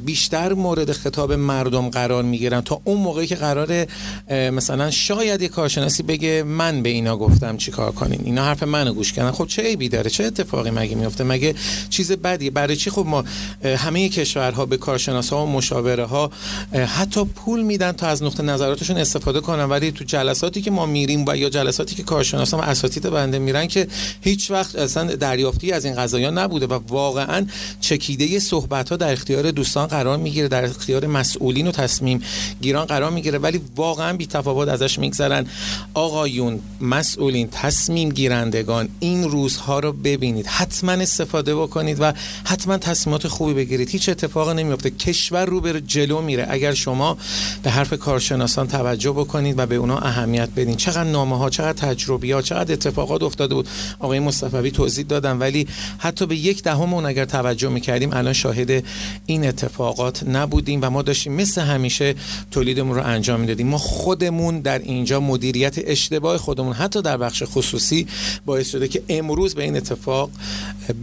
بیشتر 0.04 0.52
مورد 0.52 0.92
خطاب 0.92 1.32
مردم 1.32 1.88
قرار 1.88 2.22
می‌گیرن 2.22 2.60
تا 2.60 2.80
اون 2.84 3.00
موقعی 3.00 3.26
که 3.26 3.34
قرار 3.34 3.86
مثلا 4.30 4.90
شاید 4.90 5.42
یه 5.42 5.48
کارشناسی 5.48 6.02
بگه 6.02 6.42
من 6.42 6.82
به 6.82 6.88
اینا 6.88 7.16
گفتم 7.16 7.56
چیکار 7.56 7.92
کنین. 7.92 8.20
اینا 8.24 8.44
حرف 8.44 8.62
منو 8.62 8.92
گوش 8.92 9.12
کردن. 9.12 9.30
خب 9.30 9.46
چه 9.46 9.62
عیبی 9.62 9.88
داره؟ 9.88 10.10
چه 10.10 10.24
اتفاقی 10.24 10.70
مگه 10.70 10.94
میفته 10.94 11.24
مگه 11.24 11.54
چیز 11.90 12.12
بدی 12.12 12.50
برای 12.50 12.76
چی 12.76 12.90
خب 12.90 13.06
ما 13.06 13.24
همه 13.64 14.08
کشورها 14.08 14.66
به 14.66 14.76
کارشناس 14.76 15.32
ها 15.32 15.46
و 15.46 15.48
مشاوره 15.48 16.04
ها 16.04 16.30
حتی 16.72 17.24
پول 17.24 17.62
میدن 17.62 17.92
تا 17.92 18.06
از 18.06 18.22
نقطه 18.22 18.42
نظراتشون 18.42 18.96
استفاده 18.96 19.40
کنن. 19.40 19.64
ولی 19.64 19.92
تو 19.92 20.04
جلساتی 20.04 20.62
که 20.62 20.70
ما 20.70 20.86
میریم 20.86 21.24
و 21.28 21.36
یا 21.36 21.48
جلساتی 21.48 21.94
که 21.94 22.02
کارشناسان 22.02 22.60
و 22.60 22.62
اساتید 22.62 23.02
بنده 23.02 23.38
میرن 23.38 23.66
که 23.66 23.88
هیچ 24.20 24.50
وقت 24.50 24.76
اصلا 24.76 25.04
دریافتی 25.04 25.72
از 25.72 25.84
این 25.84 25.94
قضايا 25.94 26.30
نبوده 26.30 26.66
و 26.66 26.80
واقعا 26.88 27.46
چکیده 27.80 28.38
صحبت 28.38 28.88
ها 28.88 28.96
در 28.96 29.12
اختیار 29.12 29.50
دوستان 29.66 29.86
قرار 29.86 30.16
می‌گیره 30.16 30.48
در 30.48 30.64
اختیار 30.64 31.06
مسئولین 31.06 31.66
و 31.66 31.70
تصمیم 31.70 32.22
گیران 32.62 32.84
قرار 32.84 33.10
می‌گیره 33.10 33.38
ولی 33.38 33.60
واقعا 33.76 34.16
بی 34.16 34.26
تفاوت 34.26 34.68
ازش 34.68 34.98
میگذرن. 34.98 35.46
آقایون 35.94 36.60
مسئولین 36.80 37.48
تصمیم 37.52 38.08
گیرندگان 38.08 38.88
این 39.00 39.30
روزها 39.30 39.78
رو 39.78 39.92
ببینید. 39.92 40.46
حتما 40.46 40.92
استفاده 40.92 41.54
بکنید 41.54 41.96
و 42.00 42.12
حتما 42.44 42.78
تصمیمات 42.78 43.28
خوبی 43.28 43.54
بگیرید. 43.54 43.88
هیچ 43.88 44.08
اتفاق 44.08 44.50
نمیفته 44.50 44.90
کشور 44.90 45.44
رو 45.46 45.60
به 45.60 45.80
جلو 45.80 46.20
میره. 46.22 46.46
اگر 46.50 46.74
شما 46.74 47.18
به 47.62 47.70
حرف 47.70 47.92
کارشناسان 47.98 48.68
توجه 48.68 49.10
بکنید 49.10 49.58
و 49.58 49.66
به 49.66 49.74
اونا 49.74 49.98
اهمیت 49.98 50.48
بدین. 50.56 50.76
چقدر 50.76 51.04
نامه 51.04 51.38
ها 51.38 51.50
چقدر 51.50 51.72
تجربی 51.72 52.32
ها 52.32 52.42
چقدر 52.42 52.72
اتفاقات 52.72 53.22
افتاده 53.22 53.54
بود. 53.54 53.68
آقای 53.98 54.18
مصطفی 54.20 54.70
توضیح 54.70 55.04
دادن 55.04 55.38
ولی 55.38 55.66
حتی 55.98 56.26
به 56.26 56.36
یک 56.36 56.62
دهم 56.62 56.94
اون 56.94 57.06
اگر 57.06 57.24
توجه 57.24 57.68
می‌کردیم 57.68 58.12
الان 58.12 58.32
شاهد 58.32 58.84
این 59.26 59.44
اتفاقات 59.56 60.22
نبودیم 60.22 60.80
و 60.82 60.90
ما 60.90 61.02
داشتیم 61.02 61.32
مثل 61.32 61.60
همیشه 61.60 62.14
تولیدمون 62.50 62.96
رو 62.96 63.02
انجام 63.04 63.40
می‌دادیم. 63.40 63.66
ما 63.66 63.78
خودمون 63.78 64.60
در 64.60 64.78
اینجا 64.78 65.20
مدیریت 65.20 65.74
اشتباه 65.78 66.38
خودمون 66.38 66.72
حتی 66.72 67.02
در 67.02 67.16
بخش 67.16 67.42
خصوصی 67.46 68.06
باعث 68.46 68.70
شده 68.70 68.88
که 68.88 69.02
امروز 69.08 69.54
به 69.54 69.62
این 69.62 69.76
اتفاق 69.76 70.30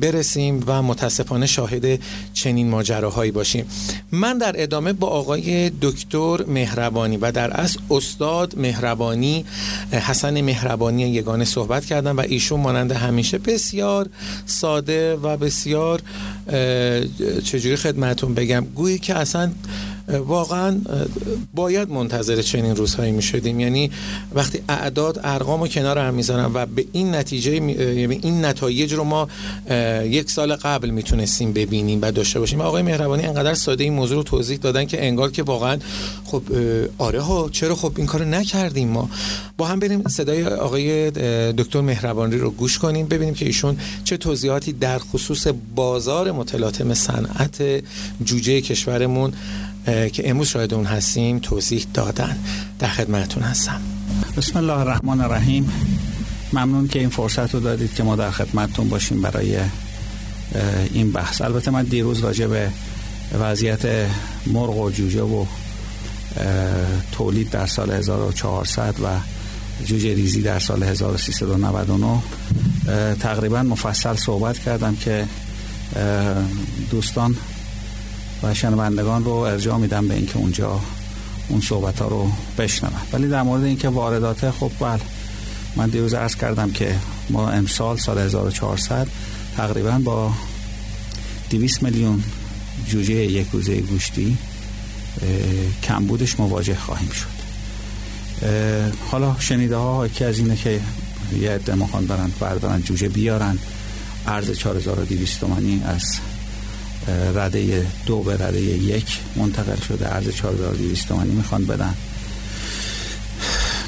برسیم 0.02 0.64
و 0.68 0.82
متاسفانه 0.82 1.46
شاهد 1.46 2.00
چنین 2.34 2.70
ماجراهایی 2.70 3.32
باشیم. 3.32 3.66
من 4.12 4.38
در 4.38 4.64
ادامه 4.64 4.94
با 4.94 5.08
آقای 5.08 5.72
دکتر 5.82 6.46
مهربانی 6.48 7.18
و 7.18 7.32
در 7.32 7.52
اصل 7.52 7.80
استاد 7.92 8.58
مهربانی 8.58 9.46
حسن 9.92 10.42
مهربانی 10.42 11.02
یگانه 11.02 11.46
صحبت 11.46 11.86
کردم 11.86 12.18
و 12.18 12.22
ایشون 12.22 12.60
مانند 12.60 12.92
همیشه 12.92 13.38
بسیار 13.38 14.10
ساده 14.46 15.16
و 15.16 15.38
بسیار 15.38 16.02
چجوری 17.44 17.76
خدمتون 17.76 18.34
بگم؟ 18.34 18.66
گویی 18.76 19.00
که 19.00 19.16
اصلا 19.16 19.52
واقعا 20.08 20.82
باید 21.54 21.90
منتظر 21.90 22.42
چنین 22.42 22.76
روزهایی 22.76 23.12
می 23.12 23.22
شدیم 23.22 23.60
یعنی 23.60 23.92
وقتی 24.34 24.60
اعداد 24.70 25.20
ارقام 25.24 25.62
و 25.62 25.68
کنار 25.68 25.98
هم 25.98 26.14
می‌ذارن 26.14 26.52
و 26.54 26.66
به 26.66 26.86
این 26.92 27.16
نتیجه 27.16 27.52
یعنی 27.52 28.20
این 28.22 28.46
نتایج 28.46 28.94
رو 28.94 29.04
ما 29.04 29.28
یک 30.04 30.32
سال 30.32 30.56
قبل 30.56 30.90
می‌تونستیم 30.90 31.54
ببینیم 31.54 32.00
و 32.02 32.12
داشته 32.12 32.40
باشیم. 32.40 32.62
آقای 32.62 32.82
مهربانی 32.82 33.24
انقدر 33.24 33.54
ساده 33.54 33.84
این 33.84 33.94
موضوع 33.94 34.18
رو 34.18 34.24
توضیح 34.24 34.58
دادن 34.58 34.86
که 34.86 35.06
انگار 35.06 35.32
که 35.32 35.44
واقعا 35.44 35.78
خب 36.26 36.44
آره 36.98 37.22
ها 37.22 37.50
چرا 37.50 37.76
خب 37.76 37.92
این 37.98 38.06
کارو 38.06 38.26
نکردیم 38.26 38.88
ما؟ 38.88 39.10
با 39.58 39.66
هم 39.66 39.80
بریم 39.80 40.04
صدای 40.08 40.44
آقای 40.44 41.12
دکتر 41.52 41.82
مهربانی 41.82 42.38
رو 42.38 42.52
گوش 42.52 42.80
کنیم 42.80 43.06
ببینیم 43.06 43.34
که 43.34 43.46
ایشون 43.46 43.78
چه 44.04 44.18
توضیحاتی 44.18 44.74
در 44.74 44.98
خصوص 44.98 45.48
بازار 45.76 46.32
متلاطم 46.32 46.94
صنعت 46.94 47.64
جوجه 48.24 48.62
کشورمون 48.62 49.34
که 49.86 50.30
امروز 50.30 50.48
شاهد 50.48 50.74
اون 50.74 50.86
هستیم 50.86 51.40
توضیح 51.40 51.86
دادن. 51.94 52.38
در 52.80 52.88
خدمتون 52.88 53.44
هستم. 53.44 53.82
بسم 54.38 54.58
الله 54.58 54.74
الرحمن 54.80 55.22
الرحیم. 55.22 55.72
ممنون 56.54 56.88
که 56.88 57.00
این 57.00 57.10
فرصت 57.10 57.54
رو 57.54 57.60
دادید 57.60 57.94
که 57.94 58.04
ما 58.04 58.16
در 58.16 58.32
خدمتتون 58.32 58.90
باشیم 58.90 59.22
برای 59.22 59.58
این 60.94 61.12
بحث. 61.12 61.42
البته 61.42 61.72
من 61.72 61.84
دیروز 61.84 62.20
راجع 62.20 62.48
به 62.48 62.70
وضعیت 63.40 64.08
مرغ 64.48 64.78
و 64.78 64.90
جوجه 64.90 65.22
و 65.22 65.46
تولید 67.12 67.50
در 67.50 67.66
سال 67.66 67.92
1400 67.92 68.96
و 69.04 69.08
جوجه 69.86 70.14
ریزی 70.14 70.42
در 70.42 70.60
سال 70.60 70.84
1399 70.84 72.20
تقریبا 73.16 73.64
مفصل 73.64 74.16
صحبت 74.16 74.60
کردم 74.60 74.96
که 74.96 75.26
دوستان 76.92 77.36
و 78.44 78.54
شنوندگان 78.54 79.26
رو 79.26 79.32
ارجاع 79.32 79.78
میدم 79.78 80.08
به 80.08 80.14
اینکه 80.14 80.38
اونجا 80.38 80.80
اون 81.48 81.62
صحبت 81.62 82.00
ها 82.00 82.08
رو 82.08 82.32
بشنون 82.58 82.94
ولی 83.14 83.30
در 83.30 83.44
مورد 83.44 83.64
اینکه 83.64 83.90
واردات 83.90 84.52
خب 84.52 84.72
بله. 84.80 85.02
من 85.76 85.90
دیروز 85.90 86.14
عرض 86.14 86.36
کردم 86.36 86.72
که 86.72 86.96
ما 87.30 87.50
امسال 87.50 87.98
سال 87.98 88.18
1400 88.18 89.08
تقریبا 89.58 90.00
با 90.04 90.32
200 91.50 91.84
میلیون 91.84 92.24
جوجه 92.88 93.14
یک 93.14 93.48
روزه 93.52 93.82
گوشتی 93.82 94.38
کمبودش 95.84 96.40
مواجه 96.40 96.76
خواهیم 96.76 97.10
شد. 97.10 97.34
حالا 99.12 99.36
شنیده 99.40 99.76
ها 99.76 100.08
که 100.08 100.26
از 100.26 100.40
اینه 100.40 100.56
که 100.56 100.80
یه 101.40 101.52
عده 101.52 101.76
دارن 102.08 102.32
بردارن 102.40 102.82
جوجه 102.82 103.10
بیارن. 103.10 103.58
ارز 104.28 104.52
4200 104.52 105.40
تومانی 105.40 105.82
از 105.86 106.04
رده 107.08 107.88
دو 108.06 108.24
به 108.24 108.34
رده 108.34 108.62
یک 108.62 109.20
منتقل 109.36 109.80
شده. 109.88 110.16
ارز 110.16 110.30
4200 110.30 111.08
تومانی 111.08 111.32
می‌خوان 111.32 111.66
بدن. 111.66 111.94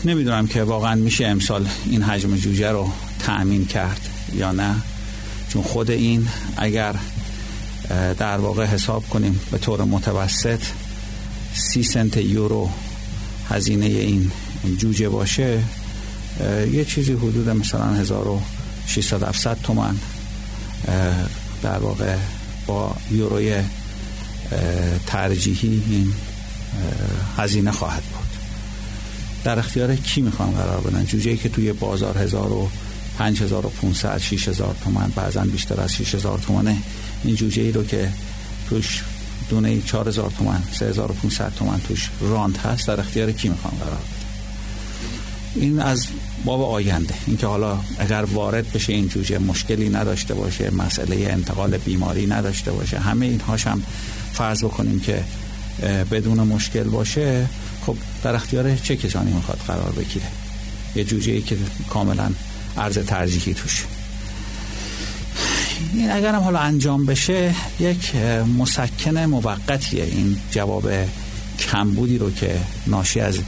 نمی‌دونم 0.06 0.48
که 0.48 0.64
واقعا 0.64 0.96
میشه 0.96 1.26
امسال 1.26 1.68
این 1.86 2.04
حجم 2.04 2.36
جوجه 2.36 2.72
رو 2.72 2.92
تأمین 3.20 3.66
کرد 3.66 4.02
یا 4.36 4.52
نه. 4.52 4.76
چون 5.50 5.64
خود 5.64 5.92
این 5.92 6.28
اگر 6.58 6.96
در 8.18 8.38
واقع 8.38 8.66
حساب 8.66 9.10
کنیم 9.10 9.40
به 9.52 9.58
طور 9.58 9.84
متوسط 9.84 10.60
سی 11.54 11.84
سنت 11.84 12.18
یورو 12.18 12.70
هزینه 13.50 13.86
این 13.86 14.32
جوجه 14.78 15.10
باشه 15.10 15.64
یه 16.72 16.86
چیزی 16.86 17.14
حدود 17.14 17.50
مثلا 17.50 17.94
1600 17.94 19.58
تومن 19.64 19.96
در 21.64 21.78
واقع 21.78 22.16
با 22.68 22.96
یوروی 23.12 23.64
ترجیحی 25.08 25.84
این 25.90 26.14
هزینه 27.38 27.72
خواهد 27.72 28.04
بود. 28.04 28.26
در 29.44 29.60
اختیار 29.60 29.96
کی 29.96 30.22
می‌خوام 30.22 30.52
قرار 30.52 30.82
بدن 30.82 31.06
جوجه 31.06 31.38
که 31.38 31.50
توی 31.50 31.74
بازار 31.74 32.18
هزار 32.18 32.52
و 32.52 32.70
پنج 33.18 33.42
هزار 33.42 33.66
و 33.66 33.70
پونسد 33.70 34.18
شیش 34.18 34.48
هزار 34.48 34.76
تومن 34.84 35.12
بعضا 35.16 35.42
بیشتر 35.42 35.82
از 35.82 35.94
شیش 35.94 36.16
هزار 36.16 36.40
تومنه 36.40 36.78
این 37.24 37.36
جوجه 37.36 37.62
ای 37.62 37.72
رو 37.72 37.84
که 37.84 38.10
توش 38.70 39.04
دونه 39.50 39.82
چهار 39.82 40.08
هزار 40.08 40.32
تومن 40.38 40.64
سه 40.80 40.86
هزار 40.86 41.12
و 41.12 41.14
پونسد 41.14 41.54
تومن 41.60 41.80
توش 41.88 42.10
راند 42.22 42.58
هست 42.58 42.88
در 42.88 43.00
اختیار 43.00 43.32
کی 43.32 43.50
می‌خوام 43.50 43.74
قرار 43.80 44.00
بدن 44.00 44.15
این 45.56 45.80
از 45.80 46.08
باب 46.46 46.62
آینده. 46.62 47.14
اینکه 47.28 47.48
حالا 47.48 47.78
اگر 48.00 48.26
وارد 48.34 48.72
بشه 48.72 48.94
این 48.94 49.08
جوجه 49.08 49.38
مشکلی 49.38 49.90
نداشته 49.90 50.34
باشه 50.34 50.70
مسئله 50.70 51.16
انتقال 51.16 51.78
بیماری 51.78 52.28
نداشته 52.28 52.72
باشه 52.72 53.00
همه 53.00 53.26
اینهاش 53.26 53.68
هم 53.68 53.84
فرض 54.34 54.64
بکنیم 54.64 55.00
که 55.00 55.24
بدون 56.12 56.40
مشکل 56.40 56.84
باشه 56.84 57.46
خب 57.86 57.96
در 58.24 58.36
اختیار 58.36 58.76
چه 58.76 58.96
کسانی 58.96 59.34
می‌خواد 59.34 59.60
قرار 59.68 59.92
بگیره؟ 59.92 60.26
یه 60.96 61.04
جوجه 61.04 61.32
ای 61.32 61.42
که 61.42 61.58
کاملا 61.90 62.32
عرض 62.78 62.98
ترجیحی 62.98 63.54
توش. 63.54 63.84
این 65.94 66.12
اگرم 66.12 66.42
حالا 66.42 66.60
انجام 66.60 67.06
بشه 67.06 67.56
یک 67.80 68.16
مسکن 68.60 69.18
موقتیه. 69.18 70.04
این 70.04 70.38
جواب 70.52 70.90
کمبودی 71.60 72.18
رو 72.18 72.32
که 72.32 72.60
ناشی 72.88 73.20
از 73.20 73.40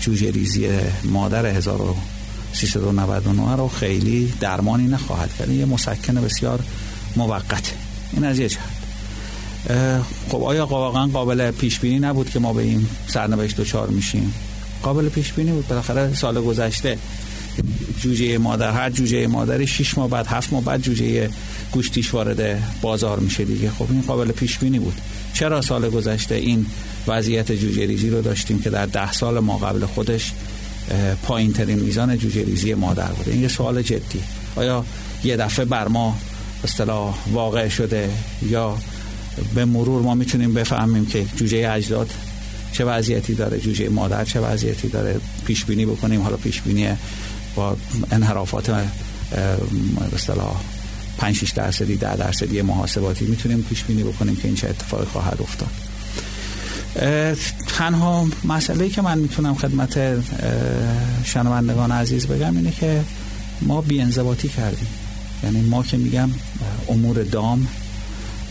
جوجه 0.00 0.30
ریزی 0.30 0.68
مادر 1.04 1.46
1399 1.46 3.56
رو 3.56 3.68
خیلی 3.68 4.32
درمانی 4.40 4.86
نخواهد 4.86 5.30
کرد. 5.38 5.50
یه 5.50 5.64
مسکن 5.64 6.14
بسیار 6.14 6.60
موقته 7.16 7.72
این 8.12 8.24
از 8.24 8.38
یه 8.38 8.48
جهت. 8.48 8.82
خب 10.28 10.42
آیا 10.42 10.66
واقعا 10.66 11.06
قابل 11.06 11.50
پیش 11.50 11.78
بینی 11.78 11.98
نبود 11.98 12.30
که 12.30 12.38
ما 12.38 12.52
به 12.52 12.62
این 12.62 12.86
سرنوشت 13.06 13.56
دچار 13.56 13.88
میشیم؟ 13.88 14.34
قابل 14.82 15.08
پیش 15.08 15.32
بینی 15.32 15.52
بود. 15.52 15.68
بالاخره 15.68 16.14
سال 16.14 16.40
گذشته 16.40 16.98
جوجه 18.00 18.38
مادر 18.38 18.70
هر 18.70 18.90
جوجه 18.90 19.26
مادری 19.26 19.66
6 19.66 19.98
ماه 19.98 20.08
بعد 20.08 20.26
هفت 20.26 20.52
ماه 20.52 20.64
بعد 20.64 20.82
جوجه 20.82 21.30
گوشتیش 21.72 22.14
وارد 22.14 22.62
بازار 22.80 23.18
میشه 23.18 23.44
دیگه. 23.44 23.70
خب 23.70 23.86
این 23.90 24.02
قابل 24.02 24.32
پیش 24.32 24.58
بینی 24.58 24.78
بود. 24.78 25.00
چرا 25.34 25.62
سال 25.62 25.90
گذشته 25.90 26.34
این 26.34 26.66
وضعیت 27.06 27.52
جوجه 27.52 27.86
ریزی 27.86 28.10
رو 28.10 28.22
داشتیم 28.22 28.58
که 28.62 28.70
در 28.70 28.86
ده 28.86 29.12
سال 29.12 29.38
ما 29.38 29.58
قبل 29.58 29.86
خودش 29.86 30.32
پایین 31.22 31.52
ترین 31.52 31.78
میزان 31.78 32.18
جوجه 32.18 32.44
ریزی 32.44 32.74
مادر 32.74 33.12
بوده؟ 33.12 33.30
این 33.30 33.42
یه 33.42 33.48
سوال 33.48 33.82
جدی. 33.82 34.20
آیا 34.56 34.84
یه 35.24 35.36
دفعه 35.36 35.64
بر 35.64 35.88
ما 35.88 36.18
اصطلاح 36.64 37.14
واقع 37.32 37.68
شده 37.68 38.10
یا 38.42 38.78
به 39.54 39.64
مرور 39.64 40.02
ما 40.02 40.14
می‌تونیم 40.14 40.54
بفهمیم 40.54 41.06
که 41.06 41.24
جوجه 41.36 41.70
اجداد 41.72 42.10
چه 42.72 42.84
وضعیتی 42.84 43.34
داره 43.34 43.60
جوجه 43.60 43.88
مادر 43.88 44.24
چه 44.24 44.40
وضعیتی 44.40 44.88
داره؟ 44.88 45.20
پیش 45.46 45.64
بینی 45.64 45.86
بکنیم. 45.86 46.20
حالا 46.22 46.36
پیش 46.36 46.60
بینی 46.60 46.88
با 47.54 47.76
انحرافات 48.10 48.86
اصطلاح 50.14 50.60
5 51.22 51.36
6 51.36 51.50
درصدی 51.50 51.96
10 51.96 52.16
درصدی 52.16 52.62
محاسباتی 52.62 53.24
می‌تونیم 53.24 53.62
پیش 53.62 53.84
بینی 53.84 54.02
بکنیم 54.02 54.36
که 54.36 54.48
این 54.48 54.54
چه 54.56 54.68
اتفاقی 54.68 55.04
خواهد 55.04 55.38
افتاد. 55.40 55.70
تنها 57.66 58.26
مسئله 58.44 58.88
که 58.88 59.02
من 59.02 59.18
می‌تونم 59.18 59.54
خدمت 59.54 60.22
شنوندگان 61.24 61.92
عزیز 61.92 62.26
بگم 62.26 62.56
اینه 62.56 62.70
که 62.70 63.04
ما 63.60 63.80
بیانضباطی 63.80 64.48
کردیم. 64.48 64.86
یعنی 65.42 65.60
ما 65.60 65.82
که 65.82 65.96
میگم 65.96 66.30
امور 66.88 67.22
دام 67.22 67.66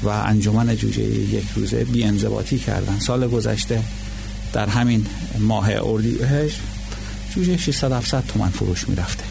و 0.04 0.08
انجمن 0.10 0.76
جوجه 0.76 1.04
یک 1.04 1.46
روزه 1.56 1.84
بیانضباطی 1.84 2.60
کردن. 2.60 3.00
سال 3.00 3.28
گذشته 3.28 3.84
در 4.54 4.70
همین 4.70 5.06
ماه 5.40 5.70
اردیبهشت 5.84 6.60
جوجه 7.36 7.58
600 7.58 7.92
700 7.92 8.24
تومن 8.28 8.50
فروش 8.50 8.90
می‌رفته. 8.90 9.24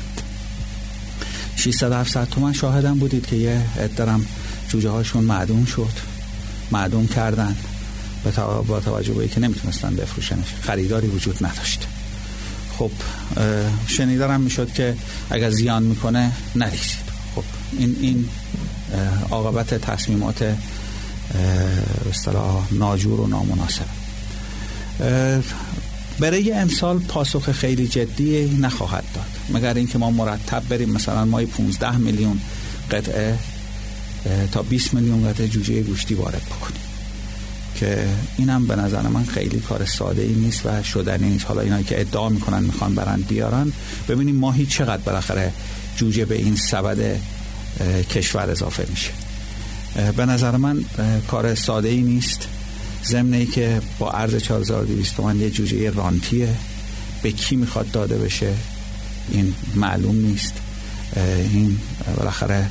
600 1.61 1.93
700 1.93 2.29
تومن 2.29 2.53
شاهدم 2.53 2.99
بودید 2.99 3.27
که 3.27 3.37
یه 3.37 3.63
ادرم 3.79 4.27
جوجه 4.69 4.91
هاشون 4.91 5.25
معدوم 5.25 5.65
شد. 5.65 5.93
معدوم 6.71 7.09
کردن. 7.09 7.57
با 8.69 8.81
توجه 8.81 9.13
به 9.13 9.29
که 9.29 9.41
نمی‌تونستن 9.41 9.97
بفروشنش. 9.97 10.47
خریداری 10.61 11.07
وجود 11.07 11.47
نداشت. 11.47 11.87
خب 12.79 12.91
شنیدارم 13.87 14.41
می‌شد 14.41 14.73
که 14.73 14.97
اگر 15.31 15.51
زیان 15.51 15.83
می‌کنه 15.83 16.33
نریزید. 16.57 17.11
خب 17.35 17.45
این 17.79 17.97
این 18.01 18.29
عاقبت 19.31 19.75
تصمیمات 19.75 20.55
اصطلاح 22.11 22.67
ناجور 22.73 23.21
و 23.21 23.27
نامناسب. 23.27 23.85
برای 26.21 26.53
امسال 26.53 26.99
پاسخ 26.99 27.53
خیلی 27.53 27.89
جدی 27.89 28.59
نخواهد 28.61 29.05
داد. 29.15 29.59
مگر 29.59 29.75
اینکه 29.75 29.99
ما 29.99 30.11
مرتب 30.11 30.63
بریم 30.69 30.91
مثلا 30.91 31.25
ما 31.25 31.43
15 31.45 31.97
میلیون 31.97 32.41
قطعه 32.91 33.39
تا 34.53 34.63
20 34.63 34.95
میلیون 34.95 35.29
قطعه 35.29 35.49
جوجه 35.49 35.83
گوشتی 35.83 36.15
وارد 36.15 36.43
بکنیم. 36.43 36.81
که 37.75 38.07
اینم 38.37 38.67
به 38.67 38.77
نظر 38.77 39.03
من 39.03 39.25
خیلی 39.25 39.61
کار 39.61 39.85
ساده 39.85 40.23
ای 40.23 40.35
نیست 40.35 40.67
و 40.67 40.83
شدنی 40.83 41.29
نیست. 41.29 41.47
حالا 41.47 41.61
اینایی 41.61 41.85
که 41.85 42.01
ادعا 42.01 42.29
می‌کنن 42.29 42.63
می‌خوان 42.63 42.95
برن 42.95 43.21
بیارن. 43.21 43.73
ببینیم 44.09 44.37
ماهی 44.37 44.67
چقدر 44.67 45.03
بالاخره 45.03 45.53
جوجه 45.97 46.25
به 46.25 46.35
این 46.35 46.57
سبد 46.57 47.17
کشور 48.11 48.51
اضافه 48.51 48.87
میشه. 48.91 49.11
به 50.17 50.27
نظر 50.27 50.57
من 50.57 50.85
کار 51.29 51.55
ساده 51.55 51.89
ای 51.89 52.03
نیست. 52.03 52.49
ضمن 53.05 53.35
ای 53.35 53.47
که 53.47 53.81
با 53.99 54.11
عرض 54.11 54.37
4200 54.37 55.17
تومن 55.17 55.41
یه 55.41 55.51
جوجه 55.51 55.91
رانتیه. 55.91 56.55
به 57.23 57.33
کی 57.33 57.57
می‌خواد 57.57 57.91
داده 57.91 58.19
بشه؟ 58.19 58.55
این 59.31 59.55
معلوم 59.75 60.17
نیست. 60.17 60.53
این 61.53 61.79
بالاخره 62.17 62.67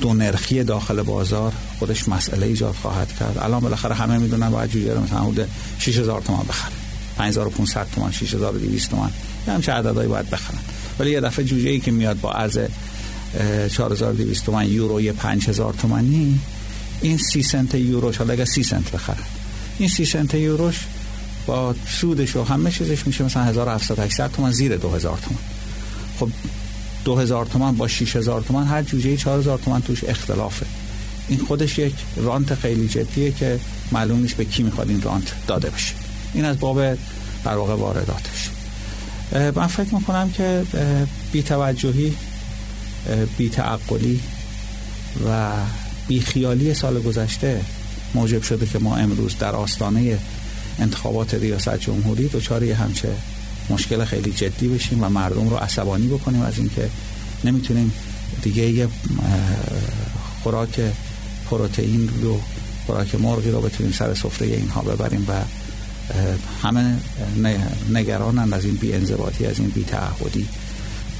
دو 0.00 0.14
نرخی 0.14 0.64
داخل 0.64 1.02
بازار 1.02 1.52
خودش 1.78 2.08
مسئله 2.08 2.46
ایجاد 2.46 2.74
خواهد 2.74 3.12
کرد. 3.20 3.38
الان 3.38 3.60
بالاخره 3.60 3.94
همه 3.94 4.18
می‌دونن 4.18 4.50
باید 4.50 4.70
جوجه 4.70 4.94
رو 4.94 5.00
مثلا 5.00 5.18
حدود 5.18 5.48
6000 5.78 6.20
تومان 6.20 6.46
بخره. 6.48 6.72
5500 7.18 7.86
تومان 7.94 8.12
6200 8.12 8.90
تومان. 8.90 9.10
یه 9.46 9.52
همچه 9.52 9.72
عددهایی 9.72 10.08
باید 10.08 10.30
بخرن. 10.30 10.58
ولی 10.98 11.10
یه 11.10 11.20
دفعه 11.20 11.44
جوجه 11.44 11.68
ای 11.68 11.80
که 11.80 11.90
میاد 11.90 12.20
با 12.20 12.32
عرض 12.32 12.58
4200 13.70 14.46
تومان 14.46 14.66
یورو 14.66 15.00
یه 15.00 15.12
5000 15.12 15.72
تومانی 15.72 16.40
این 17.00 17.18
30 17.18 17.42
سنت 17.42 17.74
یوروش 17.74 18.16
حالا 18.16 18.32
اگه 18.32 18.44
30 18.44 18.62
سنت 18.62 18.90
بخرن 18.90 19.24
این 19.78 19.88
30 19.88 20.04
سنت 20.04 20.34
یوروش 20.34 20.80
با 21.46 21.74
سودش 21.88 22.36
و 22.36 22.44
همه 22.44 22.70
چیزش 22.70 23.06
میشه 23.06 23.24
مثلا 23.24 23.44
1700 23.44 23.98
800 23.98 24.32
تومان 24.32 24.52
زیر 24.52 24.76
2000 24.76 25.18
تومان. 25.18 25.42
خب 26.20 26.30
دو 27.04 27.16
هزار 27.16 27.46
تومن 27.46 27.72
با 27.72 27.88
6 27.88 28.16
هزار 28.16 28.40
تومن 28.40 28.66
هر 28.66 28.82
جوجه 28.82 29.16
4 29.16 29.38
هزار 29.38 29.58
تومن 29.58 29.82
توش 29.82 30.04
اختلافه. 30.04 30.66
این 31.28 31.38
خودش 31.38 31.78
یک 31.78 31.94
رانت 32.16 32.54
خیلی 32.54 32.88
جدیه 32.88 33.32
که 33.32 33.60
معلوم 33.92 34.20
نیست 34.20 34.36
به 34.36 34.44
کی 34.44 34.62
می‌خواد 34.62 34.88
این 34.88 35.02
رانت 35.02 35.32
داده 35.46 35.70
بشه. 35.70 35.94
این 36.34 36.44
از 36.44 36.58
باب 36.58 36.94
در 37.44 37.56
واقع 37.56 37.74
وارداتش. 37.74 38.50
من 39.32 39.66
فکر 39.66 39.94
می‌کنم 39.94 40.30
که 40.30 40.64
بیتوجهی 41.32 42.16
بیتعقلی 43.38 44.20
و 45.28 45.50
بیخیالی 46.08 46.74
سال 46.74 47.02
گذشته 47.02 47.60
موجب 48.14 48.42
شده 48.42 48.66
که 48.66 48.78
ما 48.78 48.96
امروز 48.96 49.38
در 49.38 49.56
آستانه 49.56 50.18
انتخابات 50.78 51.34
ریاست 51.34 51.78
جمهوری 51.78 52.28
دچار 52.28 52.64
همچه 52.64 53.08
مشکل 53.70 54.04
خیلی 54.04 54.32
جدی 54.32 54.68
بشیم 54.68 55.04
و 55.04 55.08
مردم 55.08 55.48
رو 55.48 55.56
عصبانی 55.56 56.06
بکنیم 56.06 56.42
از 56.42 56.58
اینکه 56.58 56.90
نمی‌تونیم 57.44 57.92
دیگه 58.42 58.62
یه 58.62 58.88
خوراک 60.42 60.80
پروتئین 61.50 62.10
رو 62.22 62.40
خوراک 62.86 63.14
مرغی 63.14 63.50
رو 63.50 63.60
بتونیم 63.60 63.92
سر 63.92 64.14
سفره 64.14 64.46
اینها 64.46 64.82
ببریم 64.82 65.26
و 65.28 65.32
همه 66.62 66.96
نگرانند 67.92 68.54
از 68.54 68.64
این 68.64 68.74
بی 68.74 68.92
انضباطی 68.92 69.46
از 69.46 69.58
این 69.58 69.68
بی 69.68 69.84
تعهدی 69.84 70.48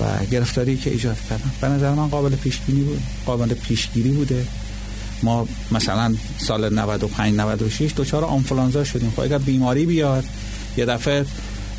و 0.00 0.26
گرفتاری 0.30 0.76
که 0.76 0.90
ایجاد 0.90 1.16
کردن. 1.30 1.50
به 1.60 1.68
نظر 1.68 1.94
من 1.94 2.08
قابل 2.08 2.36
پیشگیری 2.36 2.80
بود 2.80 3.02
قابل 3.26 3.54
پیشگیری 3.54 4.10
بوده. 4.10 4.46
ما 5.24 5.48
مثلا 5.70 6.14
سال 6.38 6.74
95 6.74 7.34
96 7.34 7.92
دچار 7.96 8.24
آنفولانزا 8.24 8.84
شدیم. 8.84 9.12
خب 9.16 9.20
اگر 9.20 9.38
بیماری 9.38 9.86
بیاد 9.86 10.24
یه 10.76 10.84
دفعه 10.84 11.26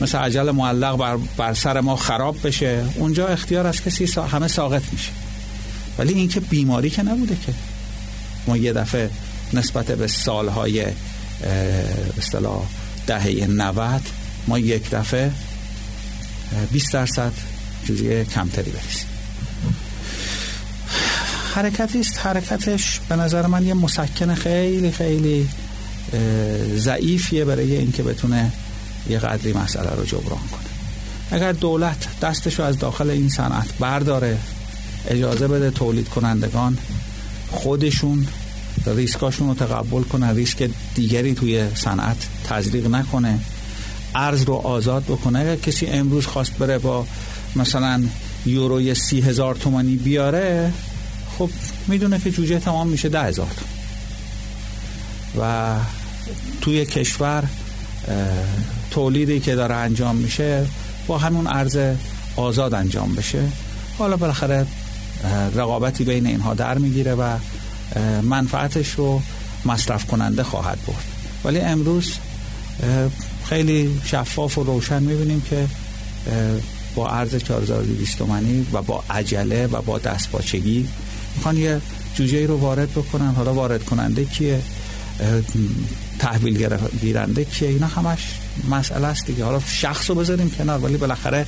مثل 0.01 0.17
عجل 0.17 0.51
معلق 0.51 0.97
بر, 0.97 1.17
بر 1.37 1.53
سر 1.53 1.81
ما 1.81 1.95
خراب 1.95 2.47
بشه 2.47 2.85
اونجا 2.95 3.27
اختیار 3.27 3.67
از 3.67 3.81
کسی 3.81 4.07
سا 4.07 4.27
همه 4.27 4.47
ساقط 4.47 4.81
میشه. 4.91 5.11
ولی 5.97 6.13
اینکه 6.13 6.39
بیماری 6.39 6.89
که 6.89 7.03
نبوده 7.03 7.37
که. 7.45 7.53
ما 8.47 8.57
یه 8.57 8.73
دفعه 8.73 9.09
نسبت 9.53 9.85
به 9.85 10.07
سالهای 10.07 10.85
اصطلاح 12.17 12.63
دهه 13.07 13.47
90 13.47 14.01
ما 14.47 14.59
یک 14.59 14.89
دفعه 14.89 15.31
20 16.71 16.93
درصد 16.93 17.31
جوری 17.85 18.25
کمتری 18.25 18.71
برسیم. 18.71 19.14
حرکتی 21.55 21.99
است. 21.99 22.19
حرکتش 22.19 22.99
به 23.09 23.15
نظر 23.15 23.47
من 23.47 23.65
یه 23.65 23.73
مسکن 23.73 24.35
خیلی 24.35 24.91
خیلی 24.91 25.49
ضعیفیه 26.75 27.45
برای 27.45 27.75
اینکه 27.75 28.03
بتونه 28.03 28.51
یه 29.09 29.19
قدری 29.19 29.53
مسئله 29.53 29.89
رو 29.89 30.05
جبران 30.05 30.39
کنه. 30.51 30.69
اگر 31.31 31.51
دولت 31.51 32.19
دستش 32.21 32.59
رو 32.59 32.65
از 32.65 32.79
داخل 32.79 33.09
این 33.09 33.29
صنعت 33.29 33.67
برداره 33.79 34.37
اجازه 35.07 35.47
بده 35.47 35.71
تولید 35.71 36.09
کنندگان 36.09 36.77
خودشون 37.51 38.27
ریسکاشون 38.85 39.47
رو 39.47 39.53
تقبل 39.53 40.01
کنه 40.01 40.33
ریسک 40.33 40.69
دیگری 40.95 41.33
توی 41.33 41.67
صنعت 41.75 42.17
تزریق 42.43 42.87
نکنه 42.87 43.39
ارز 44.15 44.43
رو 44.43 44.53
آزاد 44.53 45.03
بکنه. 45.03 45.39
اگر 45.39 45.55
کسی 45.55 45.85
امروز 45.85 46.25
خواست 46.25 46.53
بره 46.53 46.77
با 46.77 47.05
مثلا 47.55 48.03
یوروی 48.45 48.95
سی 48.95 49.21
هزار 49.21 49.55
تومانی 49.55 49.95
بیاره 49.95 50.71
خب 51.37 51.49
می‌دونه 51.87 52.19
که 52.19 52.31
جوجه 52.31 52.59
تمام 52.59 52.87
میشه 52.87 53.09
ده 53.09 53.23
هزار 53.23 53.51
و 55.41 55.75
توی 56.61 56.85
کشور 56.85 57.43
تولیدی 58.91 59.39
که 59.39 59.55
داره 59.55 59.75
انجام 59.75 60.15
میشه 60.15 60.65
با 61.07 61.17
همون 61.17 61.47
ارز 61.47 61.77
آزاد 62.35 62.73
انجام 62.73 63.15
بشه. 63.15 63.43
حالا 63.97 64.17
بالاخره 64.17 64.65
رقابتی 65.55 66.03
بین 66.03 66.27
اینها 66.27 66.53
در 66.53 66.77
می‌گیره 66.77 67.15
و 67.15 67.37
منفعتش 68.21 68.91
رو 68.91 69.21
مصرف 69.65 70.05
کننده 70.05 70.43
خواهد 70.43 70.77
برد. 70.87 71.05
ولی 71.43 71.59
امروز 71.59 72.13
خیلی 73.45 74.01
شفاف 74.05 74.57
و 74.57 74.63
روشن 74.63 75.03
می‌بینیم 75.03 75.41
که 75.41 75.67
با 76.95 77.09
عرض 77.09 77.35
4200 77.35 78.17
تومانی 78.17 78.65
و 78.73 78.81
با 78.81 79.03
عجله 79.09 79.67
و 79.67 79.81
با 79.81 79.97
دستپاچگی 79.99 80.87
می‌خوان 81.35 81.57
یه 81.57 81.81
جوجه 82.15 82.47
رو 82.47 82.57
وارد 82.57 82.91
بکنن. 82.91 83.31
حالا 83.31 83.53
وارد 83.53 83.85
کننده 83.85 84.25
کیه؟ 84.25 84.61
تحویل 86.19 86.69
گیرنده 87.01 87.45
کیه؟ 87.45 87.69
اینا 87.69 87.87
همش 87.87 88.19
مسئله 88.69 89.07
است 89.07 89.25
دیگه. 89.25 89.43
حالا 89.43 89.59
شخص 89.67 90.09
رو 90.09 90.15
بذاریم 90.15 90.49
کنار 90.49 90.79
ولی 90.79 90.97
بالاخره 90.97 91.45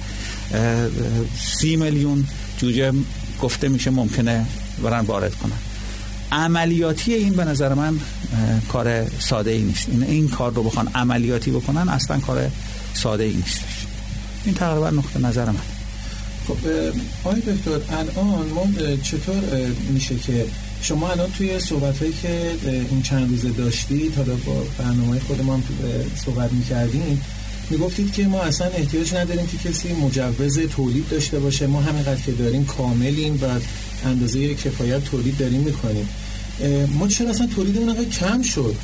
سی 1.60 1.76
میلیون 1.76 2.28
جوجه 2.58 2.94
گفته 3.42 3.68
میشه 3.68 3.90
ممکنه 3.90 4.46
برن 4.84 5.06
وارد 5.06 5.36
کنن. 5.36 5.58
عملیاتی 6.32 7.14
این 7.14 7.34
به 7.34 7.46
نظر 7.46 7.74
من 7.74 8.00
کار 8.70 9.10
ساده 9.20 9.52
ای 9.52 9.62
نیست. 9.62 9.90
این 9.90 10.04
این 10.04 10.30
کار 10.30 10.54
رو 10.54 10.64
بخوان 10.64 10.88
عملیاتی 10.96 11.52
بکنن 11.52 11.90
اصلا 11.90 12.20
کار 12.20 12.52
ساده 12.94 13.24
ای 13.24 13.34
نیستش. 13.34 13.86
این 14.46 14.56
تقریبا 14.56 14.90
نقطه 14.90 15.20
نظر 15.20 15.46
من. 15.46 15.77
خب 16.48 16.58
آقای 17.24 17.42
دکتر 17.42 17.96
الان 17.96 18.50
ما 18.56 18.68
چطور 19.04 19.36
میشه 19.94 20.16
که 20.16 20.46
شما 20.82 21.12
الان 21.12 21.32
توی 21.38 21.60
صحبت 21.60 22.00
هایی 22.00 22.14
که 22.22 22.52
این 22.92 23.02
چند 23.02 23.30
روزه 23.30 23.50
داشتید 23.50 24.16
حالا 24.16 24.36
با 24.36 24.64
برنامه 24.78 25.20
خود 25.20 25.42
ما 25.42 25.54
هم 25.54 25.64
صحبت 26.26 26.52
می‌کردیم 26.52 27.22
می‌گفتید 27.70 28.14
که 28.14 28.28
ما 28.28 28.42
اصلا 28.42 28.68
احتیاج 28.68 29.14
نداریم 29.14 29.48
که 29.48 29.70
کسی 29.70 29.94
مجوز 29.94 30.60
تولید 30.60 31.10
داشته 31.10 31.40
باشه. 31.40 31.68
ما 31.68 31.82
همینقدر 31.82 32.22
که 32.22 32.32
داریم 32.32 32.66
کاملیم 32.66 33.40
و 33.42 33.46
اندازه 34.08 34.56
کفایت 34.56 35.04
تولید 35.04 35.38
داریم 35.38 35.62
می‌کنیم. 35.62 36.10
ما 37.00 37.08
چرا 37.08 37.30
اصلا 37.30 37.48
تولیدمون 37.48 37.90
انقدر 37.90 38.10
کم 38.10 38.42
شد؟ 38.42 38.76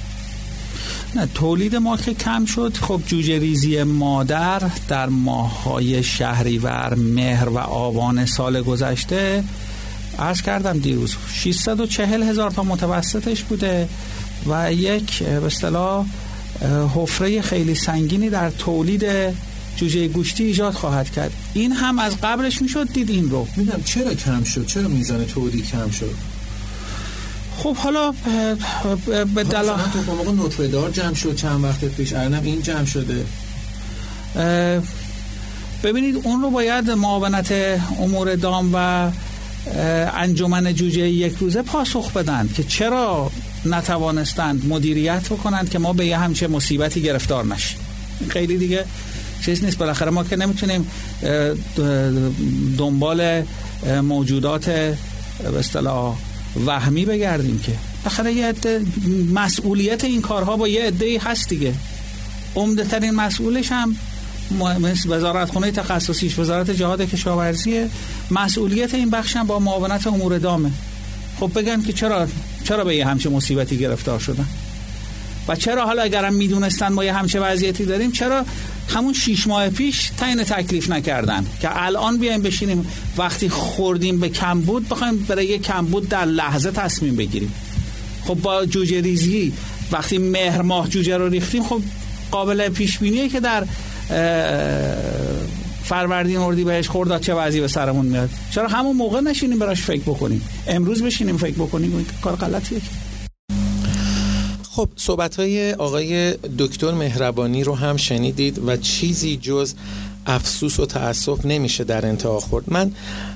نه 1.15 1.27
تولید 1.33 1.75
ما 1.75 1.97
که 1.97 2.13
کم 2.13 2.45
شد. 2.45 2.77
خب 2.81 3.01
جوجه 3.07 3.39
ریزی 3.39 3.83
مادر 3.83 4.61
در 4.87 5.09
ماههای 5.09 6.03
شهریور 6.03 6.95
مهر 6.95 7.49
و 7.49 7.57
آبان 7.57 8.25
سال 8.25 8.61
گذشته 8.61 9.43
عرض 10.19 10.41
کردم 10.41 10.79
دیروز 10.79 11.15
640 11.33 12.23
هزار 12.23 12.51
تا 12.51 12.63
متوسطش 12.63 13.43
بوده 13.43 13.89
و 14.49 14.73
یک 14.73 15.23
به 15.23 15.45
اصطلاح 15.45 16.05
حفره 16.95 17.41
خیلی 17.41 17.75
سنگینی 17.75 18.29
در 18.29 18.49
تولید 18.49 19.05
جوجه 19.75 20.07
گوشتی 20.07 20.43
ایجاد 20.43 20.73
خواهد 20.73 21.11
کرد. 21.11 21.31
این 21.53 21.71
هم 21.71 21.99
از 21.99 22.21
قبلش 22.23 22.61
می‌شد 22.61 22.93
دید 22.93 23.09
این 23.09 23.29
رو. 23.29 23.47
می‌دونم 23.57 23.83
چرا 23.83 24.13
کم 24.13 24.43
شد؟ 24.43 24.65
چرا 24.65 24.87
میزان 24.87 25.25
تولید 25.25 25.71
کم 25.71 25.89
شد؟ 25.89 26.32
خب 27.57 27.75
حالا 27.75 28.13
به 29.35 29.43
دلا 29.43 29.77
تو 30.05 30.15
موقع 30.15 30.31
نوتردار 30.31 30.91
جمع 30.91 31.13
شد 31.13 31.35
چند 31.35 31.63
وقت 31.63 31.85
پیش 31.85 32.13
الانم 32.13 32.43
این 32.43 32.61
جمع 32.61 32.85
شده. 32.85 33.25
ببینید 35.83 36.15
اون 36.23 36.41
رو 36.41 36.49
باید 36.49 36.91
معاونت 36.91 37.51
امور 37.99 38.35
دام 38.35 38.71
و 38.73 39.11
انجمن 40.13 40.73
جوجه 40.73 41.09
یک 41.09 41.35
روزه 41.39 41.61
پاسخ 41.61 42.11
بدن 42.11 42.49
که 42.55 42.63
چرا 42.63 43.31
نتوانستند 43.65 44.65
مدیریت 44.67 45.29
بکنند 45.29 45.69
که 45.69 45.79
ما 45.79 45.93
به 45.93 46.05
یه 46.05 46.17
همچه 46.17 46.47
مصیبتی 46.47 47.01
گرفتار 47.01 47.45
نشیم. 47.45 47.79
خیلی 48.29 48.57
دیگه 48.57 48.85
چیز 49.45 49.63
نیست. 49.63 49.77
بالاخره 49.77 50.11
ما 50.11 50.23
که 50.23 50.35
نمی‌تونیم 50.35 50.87
دنبال 52.77 53.43
موجودات 54.03 54.65
به 54.65 54.97
اصطلاح 55.59 56.15
وهمی 56.65 57.05
بگردیم 57.05 57.59
که. 57.59 57.71
بالاخره 58.03 58.33
یه 58.33 58.45
عده 58.47 58.81
مسئولیت 59.33 60.03
این 60.03 60.21
کارها 60.21 60.57
با 60.57 60.67
یه 60.67 60.83
عده 60.83 61.19
هست 61.19 61.49
دیگه. 61.49 61.73
عمده 62.55 62.83
ترین 62.83 63.11
مسئولش 63.11 63.71
هم 63.71 63.95
وزارت 65.07 65.49
خونه 65.51 65.71
تخصصیش 65.71 66.39
وزارت 66.39 66.71
جهاد 66.71 67.01
کشاورزی 67.01 67.85
مسئولیت 68.31 68.93
این 68.93 69.09
بخش 69.09 69.35
هم 69.35 69.47
با 69.47 69.59
معاونت 69.59 70.07
امور 70.07 70.37
دامه 70.37 70.71
خب 71.39 71.51
بگن 71.59 71.81
که 71.81 71.93
چرا 71.93 72.27
چرا 72.63 72.83
به 72.83 72.95
یه 72.95 73.05
همچه 73.05 73.29
مصیبتی 73.29 73.77
گرفتار 73.77 74.19
شدن؟ 74.19 74.45
و 75.47 75.55
چرا 75.55 75.85
حالا 75.85 76.01
اگرم 76.01 76.33
می‌دونستن 76.33 76.87
ما 76.87 77.03
یه 77.03 77.13
همچه 77.13 77.39
وضعیتی 77.39 77.85
داریم 77.85 78.11
چرا 78.11 78.45
همون 78.89 79.13
شیش 79.13 79.47
ماه 79.47 79.69
پیش 79.69 80.11
تعیین 80.17 80.43
تکلیف 80.43 80.89
نکردن 80.89 81.45
که 81.61 81.83
الان 81.83 82.17
بیایم 82.17 82.41
بشینیم. 82.41 82.85
وقتی 83.17 83.49
خوردیم 83.49 84.19
به 84.19 84.29
کمبود 84.29 84.89
بخوایم 84.89 85.17
برای 85.17 85.45
یه 85.45 85.57
کمبود 85.57 86.09
در 86.09 86.25
لحظه 86.25 86.71
تصمیم 86.71 87.15
بگیریم. 87.15 87.53
خب 88.25 88.33
با 88.33 88.65
جوجه 88.65 89.01
ریزی 89.01 89.53
وقتی 89.91 90.17
مهر 90.17 90.61
ماه 90.61 90.89
جوجه 90.89 91.17
رو 91.17 91.29
ریختیم 91.29 91.63
خب 91.63 91.81
قابل 92.31 92.69
پیش 92.69 92.97
بینیه 92.97 93.29
که 93.29 93.39
در 93.39 93.63
فروردین 95.83 96.37
اردی 96.37 96.63
بهش 96.63 96.87
خورداد 96.87 97.21
چه 97.21 97.33
وضعی 97.33 97.61
به 97.61 97.67
سرمون 97.67 98.05
میاد؟ 98.05 98.29
چرا 98.51 98.67
همون 98.67 98.95
موقع 98.95 99.21
نشینیم 99.21 99.59
براش 99.59 99.81
فکر 99.81 100.01
بکنیم؟ 100.01 100.41
امروز 100.67 101.03
بشینیم 101.03 101.37
فکر 101.37 101.53
بکنیم؟ 101.53 102.05
کار 102.21 102.35
غلطیه 102.35 102.81
خب 104.75 104.89
صحبت 104.95 105.35
های 105.35 105.73
آقای 105.73 106.33
دکتر 106.57 106.91
مهربانی 106.91 107.63
رو 107.63 107.75
هم 107.75 107.97
شنیدید 107.97 108.67
و 108.67 108.77
چیزی 108.77 109.37
جز 109.37 109.73
افسوس 110.25 110.79
و 110.79 110.85
تاسف 110.85 111.45
نمیشه 111.45 111.83
در 111.83 112.05
انتها 112.05 112.39
خورد. 112.39 112.65
من 112.67 112.91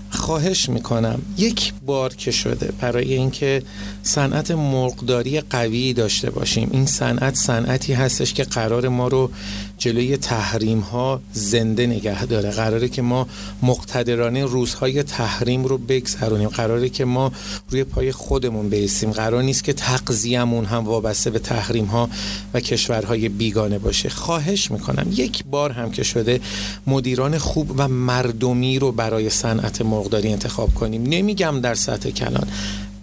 خواهش 0.09 0.69
می‌کنم. 0.69 1.21
یک 1.37 1.73
بار 1.85 2.13
که 2.13 2.31
شده 2.31 2.73
برای 2.81 3.13
اینکه 3.13 3.63
صنعت 4.03 4.51
مرغداری 4.51 5.41
قوی 5.41 5.93
داشته 5.93 6.29
باشیم. 6.29 6.69
این 6.71 6.85
صنعت 6.85 7.35
صنعتی 7.35 7.93
هستش 7.93 8.33
که 8.33 8.43
قرار 8.43 8.87
ما 8.87 9.07
رو 9.07 9.31
جلوی 9.77 10.17
تحریم 10.17 10.79
ها 10.79 11.21
زنده 11.33 11.87
نگه 11.87 12.25
داره. 12.25 12.51
قراره 12.51 12.89
که 12.89 13.01
ما 13.01 13.27
مقتدرانه 13.63 14.45
روزهای 14.45 15.03
تحریم 15.03 15.65
رو 15.65 15.77
بگذرونیم. 15.77 16.49
قراره 16.49 16.89
که 16.89 17.05
ما 17.05 17.31
روی 17.69 17.83
پای 17.83 18.11
خودمون 18.11 18.69
بیستیم 18.69 19.11
قرار 19.11 19.43
نیست 19.43 19.63
که 19.63 19.73
تقضیمون 19.73 20.65
هم 20.65 20.85
وابسته 20.85 21.29
به 21.29 21.39
تحریم 21.39 21.85
ها 21.85 22.09
و 22.53 22.59
کشورهای 22.59 23.29
بیگانه 23.29 23.77
باشه. 23.77 24.09
خواهش 24.09 24.71
می‌کنم. 24.71 25.07
یک 25.15 25.43
بار 25.45 25.71
هم 25.71 25.91
که 25.91 26.03
شده 26.03 26.39
مدیران 26.87 27.37
خوب 27.37 27.73
و 27.77 27.87
مردمی 27.87 28.79
رو 28.79 28.91
برای 28.91 29.29
صنعت 29.29 29.81
مرغداری 29.97 30.29
انتخاب 30.29 30.73
کنیم. 30.73 31.03
نمیگم 31.03 31.61
در 31.61 31.75
سطح 31.75 32.09
کلان 32.09 32.47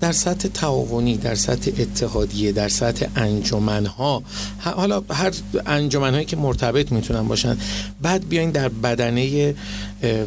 در 0.01 0.13
سطح 0.13 0.49
تعاونی 0.49 1.17
در 1.17 1.35
سطح 1.35 1.71
اتحادیه 1.79 2.53
در 2.53 2.69
سطح 2.69 3.07
انجمنها. 3.17 4.23
حالا 4.59 5.03
هر 5.11 5.33
انجمنهایی 5.67 6.27
که 6.27 6.37
مرتبط 6.37 6.93
می‌تونن 6.93 7.29
باشن. 7.29 7.57
بعد 8.03 8.29
بیاین 8.29 8.51
در 8.51 8.69
بدنه 8.69 9.55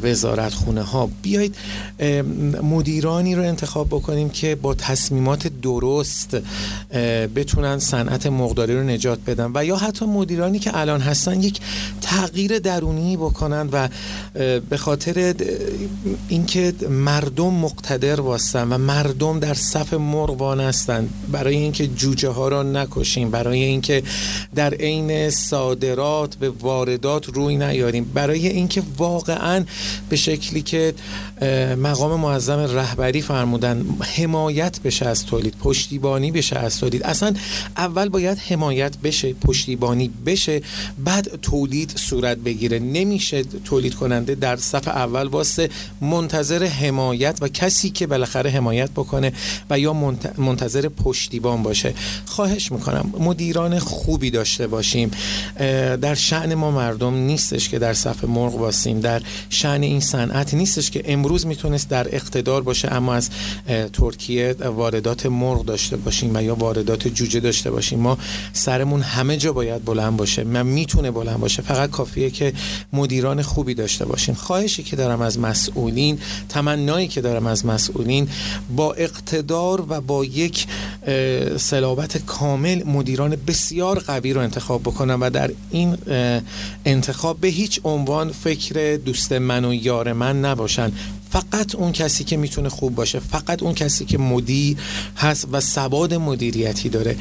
وزارت 0.04 0.54
خونه 0.54 0.82
ها 0.82 1.10
بیایید 1.22 1.56
مدیرانی 2.64 3.36
رو 3.36 3.44
انتخاب 3.44 3.88
بکنیم 3.88 4.30
که 4.30 4.56
با 4.56 4.74
تصمیمات 4.74 5.48
درست 5.48 6.38
بتونن 7.36 7.80
صنعت 7.80 8.28
مقداری 8.28 8.76
رو 8.76 8.84
نجات 8.84 9.20
بدن 9.28 9.52
و 9.54 9.66
یا 9.66 9.76
حتی 9.76 10.06
مدیرانی 10.06 10.60
که 10.60 10.78
الان 10.78 11.02
هستن 11.02 11.42
یک 11.42 11.60
تغییر 12.02 12.60
درونی 12.60 13.18
بکنن 13.18 13.70
و 13.72 13.90
به 14.70 14.78
خاطر 14.78 15.36
اینکه 16.28 16.74
مردم 16.90 17.54
مقتدر 17.54 18.22
واسن 18.22 18.68
و 18.70 18.78
مردم 18.78 19.40
در 19.40 19.54
صف 19.54 19.94
مرغ 19.94 20.60
هستند 20.60 21.10
برای 21.32 21.56
اینکه 21.56 21.88
جوجه 21.88 22.30
ها 22.30 22.48
را 22.48 22.64
نکشیم 22.64 23.32
برای 23.32 23.64
اینکه 23.64 24.04
در 24.56 24.74
عین 24.74 25.30
صادرات 25.30 26.36
به 26.36 26.50
واردات 26.50 27.26
روی 27.26 27.58
نیاریم 27.58 28.12
برای 28.14 28.48
اینکه 28.48 28.84
واقعا 28.98 29.64
به 30.10 30.16
شکلی 30.16 30.62
که 30.62 30.94
مقام 31.78 32.20
معظم 32.20 32.60
رهبری 32.60 33.22
فرمودن 33.22 33.86
حمایت 34.16 34.80
بشه 34.82 35.06
از 35.06 35.26
تولید 35.26 35.56
پشتیبانی 35.58 36.32
بشه 36.32 36.56
از 36.60 36.80
تولید. 36.80 37.04
اصلا 37.04 37.34
اول 37.78 38.10
باید 38.10 38.38
حمایت 38.38 38.98
بشه 38.98 39.34
پشتیبانی 39.34 40.12
بشه 40.26 40.62
بعد 41.06 41.40
تولید 41.42 41.94
صورت 41.96 42.38
بگیره. 42.38 42.80
نمیشه 42.80 43.44
تولید 43.44 43.96
کننده 43.96 44.36
در 44.36 44.56
صف 44.56 44.88
اول 44.88 45.28
واسه 45.28 45.70
منتظر 46.02 46.64
حمایت 46.64 47.38
و 47.42 47.48
کسی 47.48 47.90
که 47.90 48.08
بالاخره 48.08 48.50
حمایت 48.50 48.92
بکنه 48.92 49.34
و 49.70 49.80
یا 49.80 49.94
منتظر 50.38 50.90
پشتیبان 50.90 51.64
باشه. 51.64 51.94
خواهش 52.26 52.72
می‌کنم 52.72 53.14
مدیران 53.20 53.80
خوبی 53.80 54.32
داشته 54.32 54.68
باشیم. 54.68 55.12
در 56.02 56.16
شعن 56.16 56.54
ما 56.54 56.72
مردم 56.72 57.14
نیستش 57.14 57.70
که 57.70 57.80
در 57.80 57.94
صف 57.94 58.24
مرغ 58.24 58.58
باسیم 58.58 59.00
در 59.00 59.22
شعن 59.50 59.84
این 59.84 60.00
صنعت 60.00 60.54
نیستش 60.54 60.92
که 60.92 61.04
امروز 61.06 61.46
می‌تونست 61.48 61.90
در 61.90 62.16
اقتدار 62.16 62.62
باشه 62.62 62.94
اما 62.94 63.14
از 63.14 63.30
ترکیه 63.94 64.56
واردات 64.60 65.26
مرغ 65.26 65.66
داشته 65.66 65.98
باشیم 65.98 66.36
و 66.36 66.44
یا 66.44 66.56
واردات 66.56 67.08
جوجه 67.08 67.40
داشته 67.40 67.72
باشیم. 67.72 68.00
ما 68.00 68.18
سرمون 68.54 69.02
همه 69.02 69.38
جا 69.38 69.54
باید 69.54 69.86
بلند 69.86 70.18
باشه. 70.18 70.44
من 70.44 70.66
می‌تونه 70.66 71.12
بلند 71.12 71.40
باشه. 71.40 71.62
فقط 71.62 71.90
کافیه 71.90 72.30
که 72.30 72.54
مدیران 72.94 73.42
خوبی 73.42 73.74
داشته 73.74 74.06
باشیم. 74.06 74.36
خواهشی 74.36 74.84
که 74.84 74.96
دارم 74.96 75.22
از 75.22 75.40
مسئولین 75.40 76.20
تمنایی 76.50 77.08
که 77.08 77.22
دارم 77.22 77.48
از 77.48 77.66
مسئولین 77.66 78.30
با 78.76 78.94
اقتدار 78.94 79.86
و 79.90 80.02
با 80.02 80.26
یک 80.26 80.68
سلابت 81.58 82.18
کامل 82.18 82.84
مدیران 82.84 83.38
بسیار 83.48 84.00
قوی 84.00 84.34
رو 84.34 84.42
انتخاب 84.42 84.82
بکنم 84.82 85.18
و 85.22 85.30
در 85.30 85.52
این 85.72 85.98
انتخاب 86.86 87.40
به 87.40 87.48
هیچ 87.48 87.80
عنوان 87.84 88.32
فکر 88.32 88.96
دوست 88.96 89.34
من 89.40 89.66
و 89.66 89.74
یار 89.74 90.14
من 90.14 90.40
نباشن 90.40 90.92
فقط 91.30 91.76
اون 91.76 91.92
کسی 91.92 92.24
که 92.24 92.38
می‌تونه 92.38 92.70
خوب 92.70 92.96
باشه 92.96 93.20
فقط 93.20 93.64
اون 93.64 93.74
کسی 93.74 94.06
که 94.06 94.18
مدیر 94.18 94.78
هست 95.18 95.48
و 95.52 95.62
سواد 95.62 96.14
مدیریتی 96.14 96.90
داره 96.90 97.18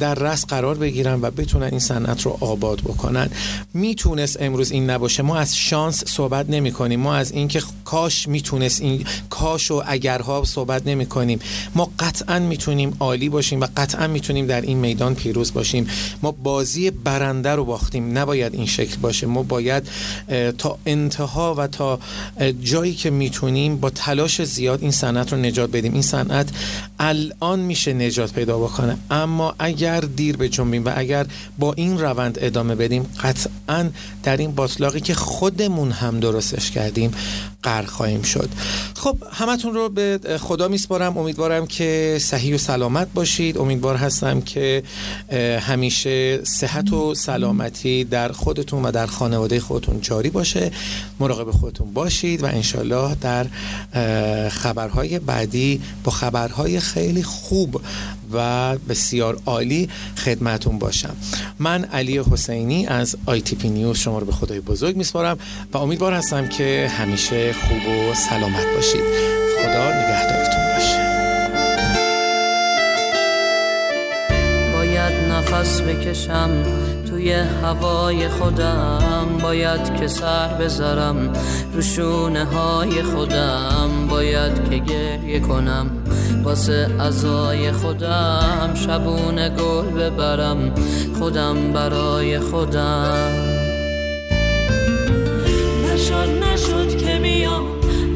در 0.00 0.14
رس 0.14 0.46
قرار 0.46 0.74
بگیرن 0.74 1.18
و 1.22 1.30
بتونن 1.30 1.66
این 1.66 1.78
صنعت 1.78 2.22
رو 2.22 2.38
آباد 2.40 2.80
بکنن. 2.80 3.30
می‌تونست 3.74 4.36
امروز 4.40 4.72
این 4.72 4.90
نباشه. 4.90 5.22
ما 5.22 5.36
از 5.36 5.56
شانس 5.56 6.04
صحبت 6.06 6.50
نمی 6.50 6.72
کنیم 6.72 7.00
ما 7.00 7.14
از 7.14 7.32
اینکه 7.32 7.62
کاش 7.84 8.28
می‌تونست 8.28 8.80
این 8.80 9.04
کاش 9.30 9.70
و 9.70 9.82
اگرها 9.86 10.44
صحبت 10.44 10.86
نمی 10.86 11.06
کنیم 11.06 11.38
ما 11.74 11.90
قطعا 11.98 12.38
می‌تونیم 12.38 12.96
عالی 13.00 13.28
باشیم 13.28 13.60
و 13.60 13.66
قطعا 13.76 14.06
می‌تونیم 14.06 14.46
در 14.46 14.60
این 14.60 14.78
میدان 14.78 15.14
پیروز 15.14 15.52
باشیم. 15.52 15.86
ما 16.22 16.32
بازی 16.32 16.90
برنده 16.90 17.50
رو 17.50 17.64
باختیم. 17.64 18.18
نباید 18.18 18.54
این 18.54 18.66
شکل 18.66 18.96
باشه. 18.96 19.26
ما 19.26 19.42
باید 19.42 19.88
تا 20.58 20.78
انتها 20.86 21.54
و 21.54 21.66
تا 21.66 21.98
جایی 22.62 22.94
که 22.94 23.10
می‌تونیم 23.10 23.41
با 23.76 23.90
تلاش 23.90 24.42
زیاد 24.42 24.82
این 24.82 24.90
صنعت 24.90 25.32
رو 25.32 25.38
نجات 25.38 25.70
بدیم. 25.70 25.92
این 25.92 26.02
صنعت 26.02 26.48
الان 26.98 27.60
میشه 27.60 27.92
نجات 27.92 28.32
پیدا 28.32 28.58
بکنه. 28.58 28.96
اما 29.10 29.54
اگر 29.58 30.00
دیر 30.00 30.36
به 30.36 30.48
جنبیم 30.48 30.84
و 30.84 30.92
اگر 30.96 31.26
با 31.58 31.72
این 31.72 32.00
روند 32.00 32.38
ادامه 32.40 32.74
بدیم 32.74 33.06
قطعا 33.22 33.90
در 34.22 34.36
این 34.36 34.52
باطلاقی 34.52 35.00
که 35.00 35.14
خودمون 35.14 35.90
هم 35.90 36.20
درستش 36.20 36.70
کردیم 36.70 37.12
غرق 37.64 37.86
خواهیم 37.86 38.22
شد. 38.22 38.48
خب 38.94 39.16
همتون 39.32 39.74
رو 39.74 39.88
به 39.88 40.20
خدا 40.40 40.68
میسپارم. 40.68 41.18
امیدوارم 41.18 41.66
که 41.66 42.18
صحیح 42.20 42.54
و 42.54 42.58
سلامت 42.58 43.08
باشید. 43.14 43.58
امیدوار 43.58 43.96
هستم 43.96 44.40
که 44.40 44.82
همیشه 45.60 46.44
صحت 46.44 46.92
و 46.92 47.14
سلامتی 47.14 48.04
در 48.04 48.32
خودتون 48.32 48.82
و 48.82 48.90
در 48.90 49.06
خانواده 49.06 49.60
خودتون 49.60 50.00
جاری 50.00 50.30
باشه 50.30 50.70
مراقب 51.20 51.50
خودتون 51.50 51.92
باشید 51.92 52.42
و 52.42 52.46
انشالله 52.46 53.14
در 53.14 53.46
خبرهای 54.48 55.18
بعدی 55.18 55.80
با 56.04 56.12
خبرهای 56.12 56.80
خیلی 56.80 57.22
خوب 57.22 57.80
و 58.34 58.78
بسیار 58.88 59.38
عالی 59.46 59.88
خدمتون 60.16 60.78
باشم. 60.78 61.16
من 61.58 61.84
علی 61.84 62.18
حسینی 62.18 62.86
از 62.86 63.16
آی 63.26 63.40
تی 63.40 63.56
پی 63.56 63.68
نیوز 63.68 63.98
شما 63.98 64.18
رو 64.18 64.26
به 64.26 64.32
خدای 64.32 64.60
بزرگ 64.60 64.96
میسپارم 64.96 65.38
و 65.72 65.78
امیدوار 65.78 66.12
هستم 66.12 66.48
که 66.48 66.90
همیشه 66.98 67.52
خوب 67.52 67.86
و 67.88 68.14
سلامت 68.14 68.66
باشید. 68.76 69.02
خدا 69.62 69.88
نگهدارتون 69.88 70.62
باشه. 70.74 71.12
باید 74.72 75.12
نفس 75.32 75.80
بکشم 75.80 76.50
توی 77.22 77.32
هوای 77.32 78.28
خودم 78.28 79.26
باید 79.42 80.00
که 80.00 80.08
سر 80.08 80.48
بذارم 80.48 81.32
روشونه 81.74 82.44
های 82.44 83.02
خودم. 83.02 84.06
باید 84.10 84.70
که 84.70 84.78
گریه 84.78 85.40
کنم 85.40 85.90
واسه 86.42 86.90
ازای 86.98 87.72
خودم. 87.72 88.70
شبونه 88.74 89.48
گل 89.48 89.84
ببرم 89.84 90.74
خودم 91.18 91.72
برای 91.72 92.38
خودم. 92.38 93.28
نشد 95.94 96.28
نشد 96.44 96.96
که 96.96 97.18
بیام 97.22 97.64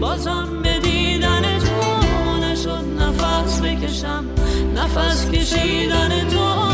بازم 0.00 0.48
به 0.62 0.78
دیدن 0.78 1.58
تو. 1.58 2.06
نشد 2.44 2.84
نفس 3.00 3.60
بکشم 3.60 4.24
نفس 4.76 5.30
کشیدن 5.30 6.28
تو. 6.28 6.65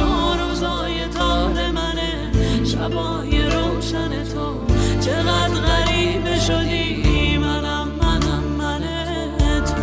شبای 2.82 3.42
روشن 3.42 4.24
تو. 4.24 4.54
چقدر 5.00 5.60
غریب 5.60 6.40
شدی؟ 6.40 7.38
منم 7.38 7.88
منم 8.02 8.42
من 8.58 8.80
تو. 9.64 9.82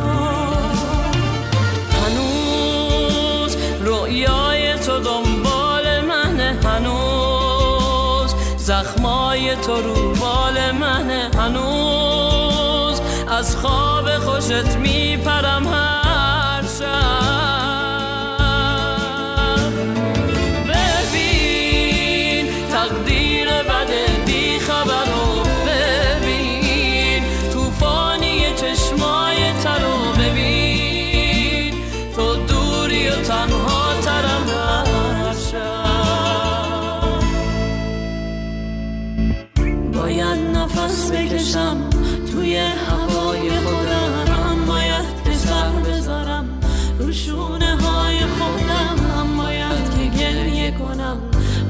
هنوز 1.98 3.58
رویای 3.86 4.74
تو 4.74 5.00
دنبال 5.00 6.02
منه 6.02 6.58
هنوز 6.64 8.36
زخمای 8.58 9.56
تو 9.56 9.82
رو 9.82 10.14
بال 10.16 10.72
منه. 10.72 11.32
هنوز 11.38 13.02
از 13.28 13.56
خواب 13.58 14.18
خوشت 14.18 14.76
میپرم. 14.78 15.68
هر 15.68 16.09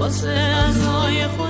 واسه 0.10 0.30
ازای 0.30 1.28
خودم 1.28 1.49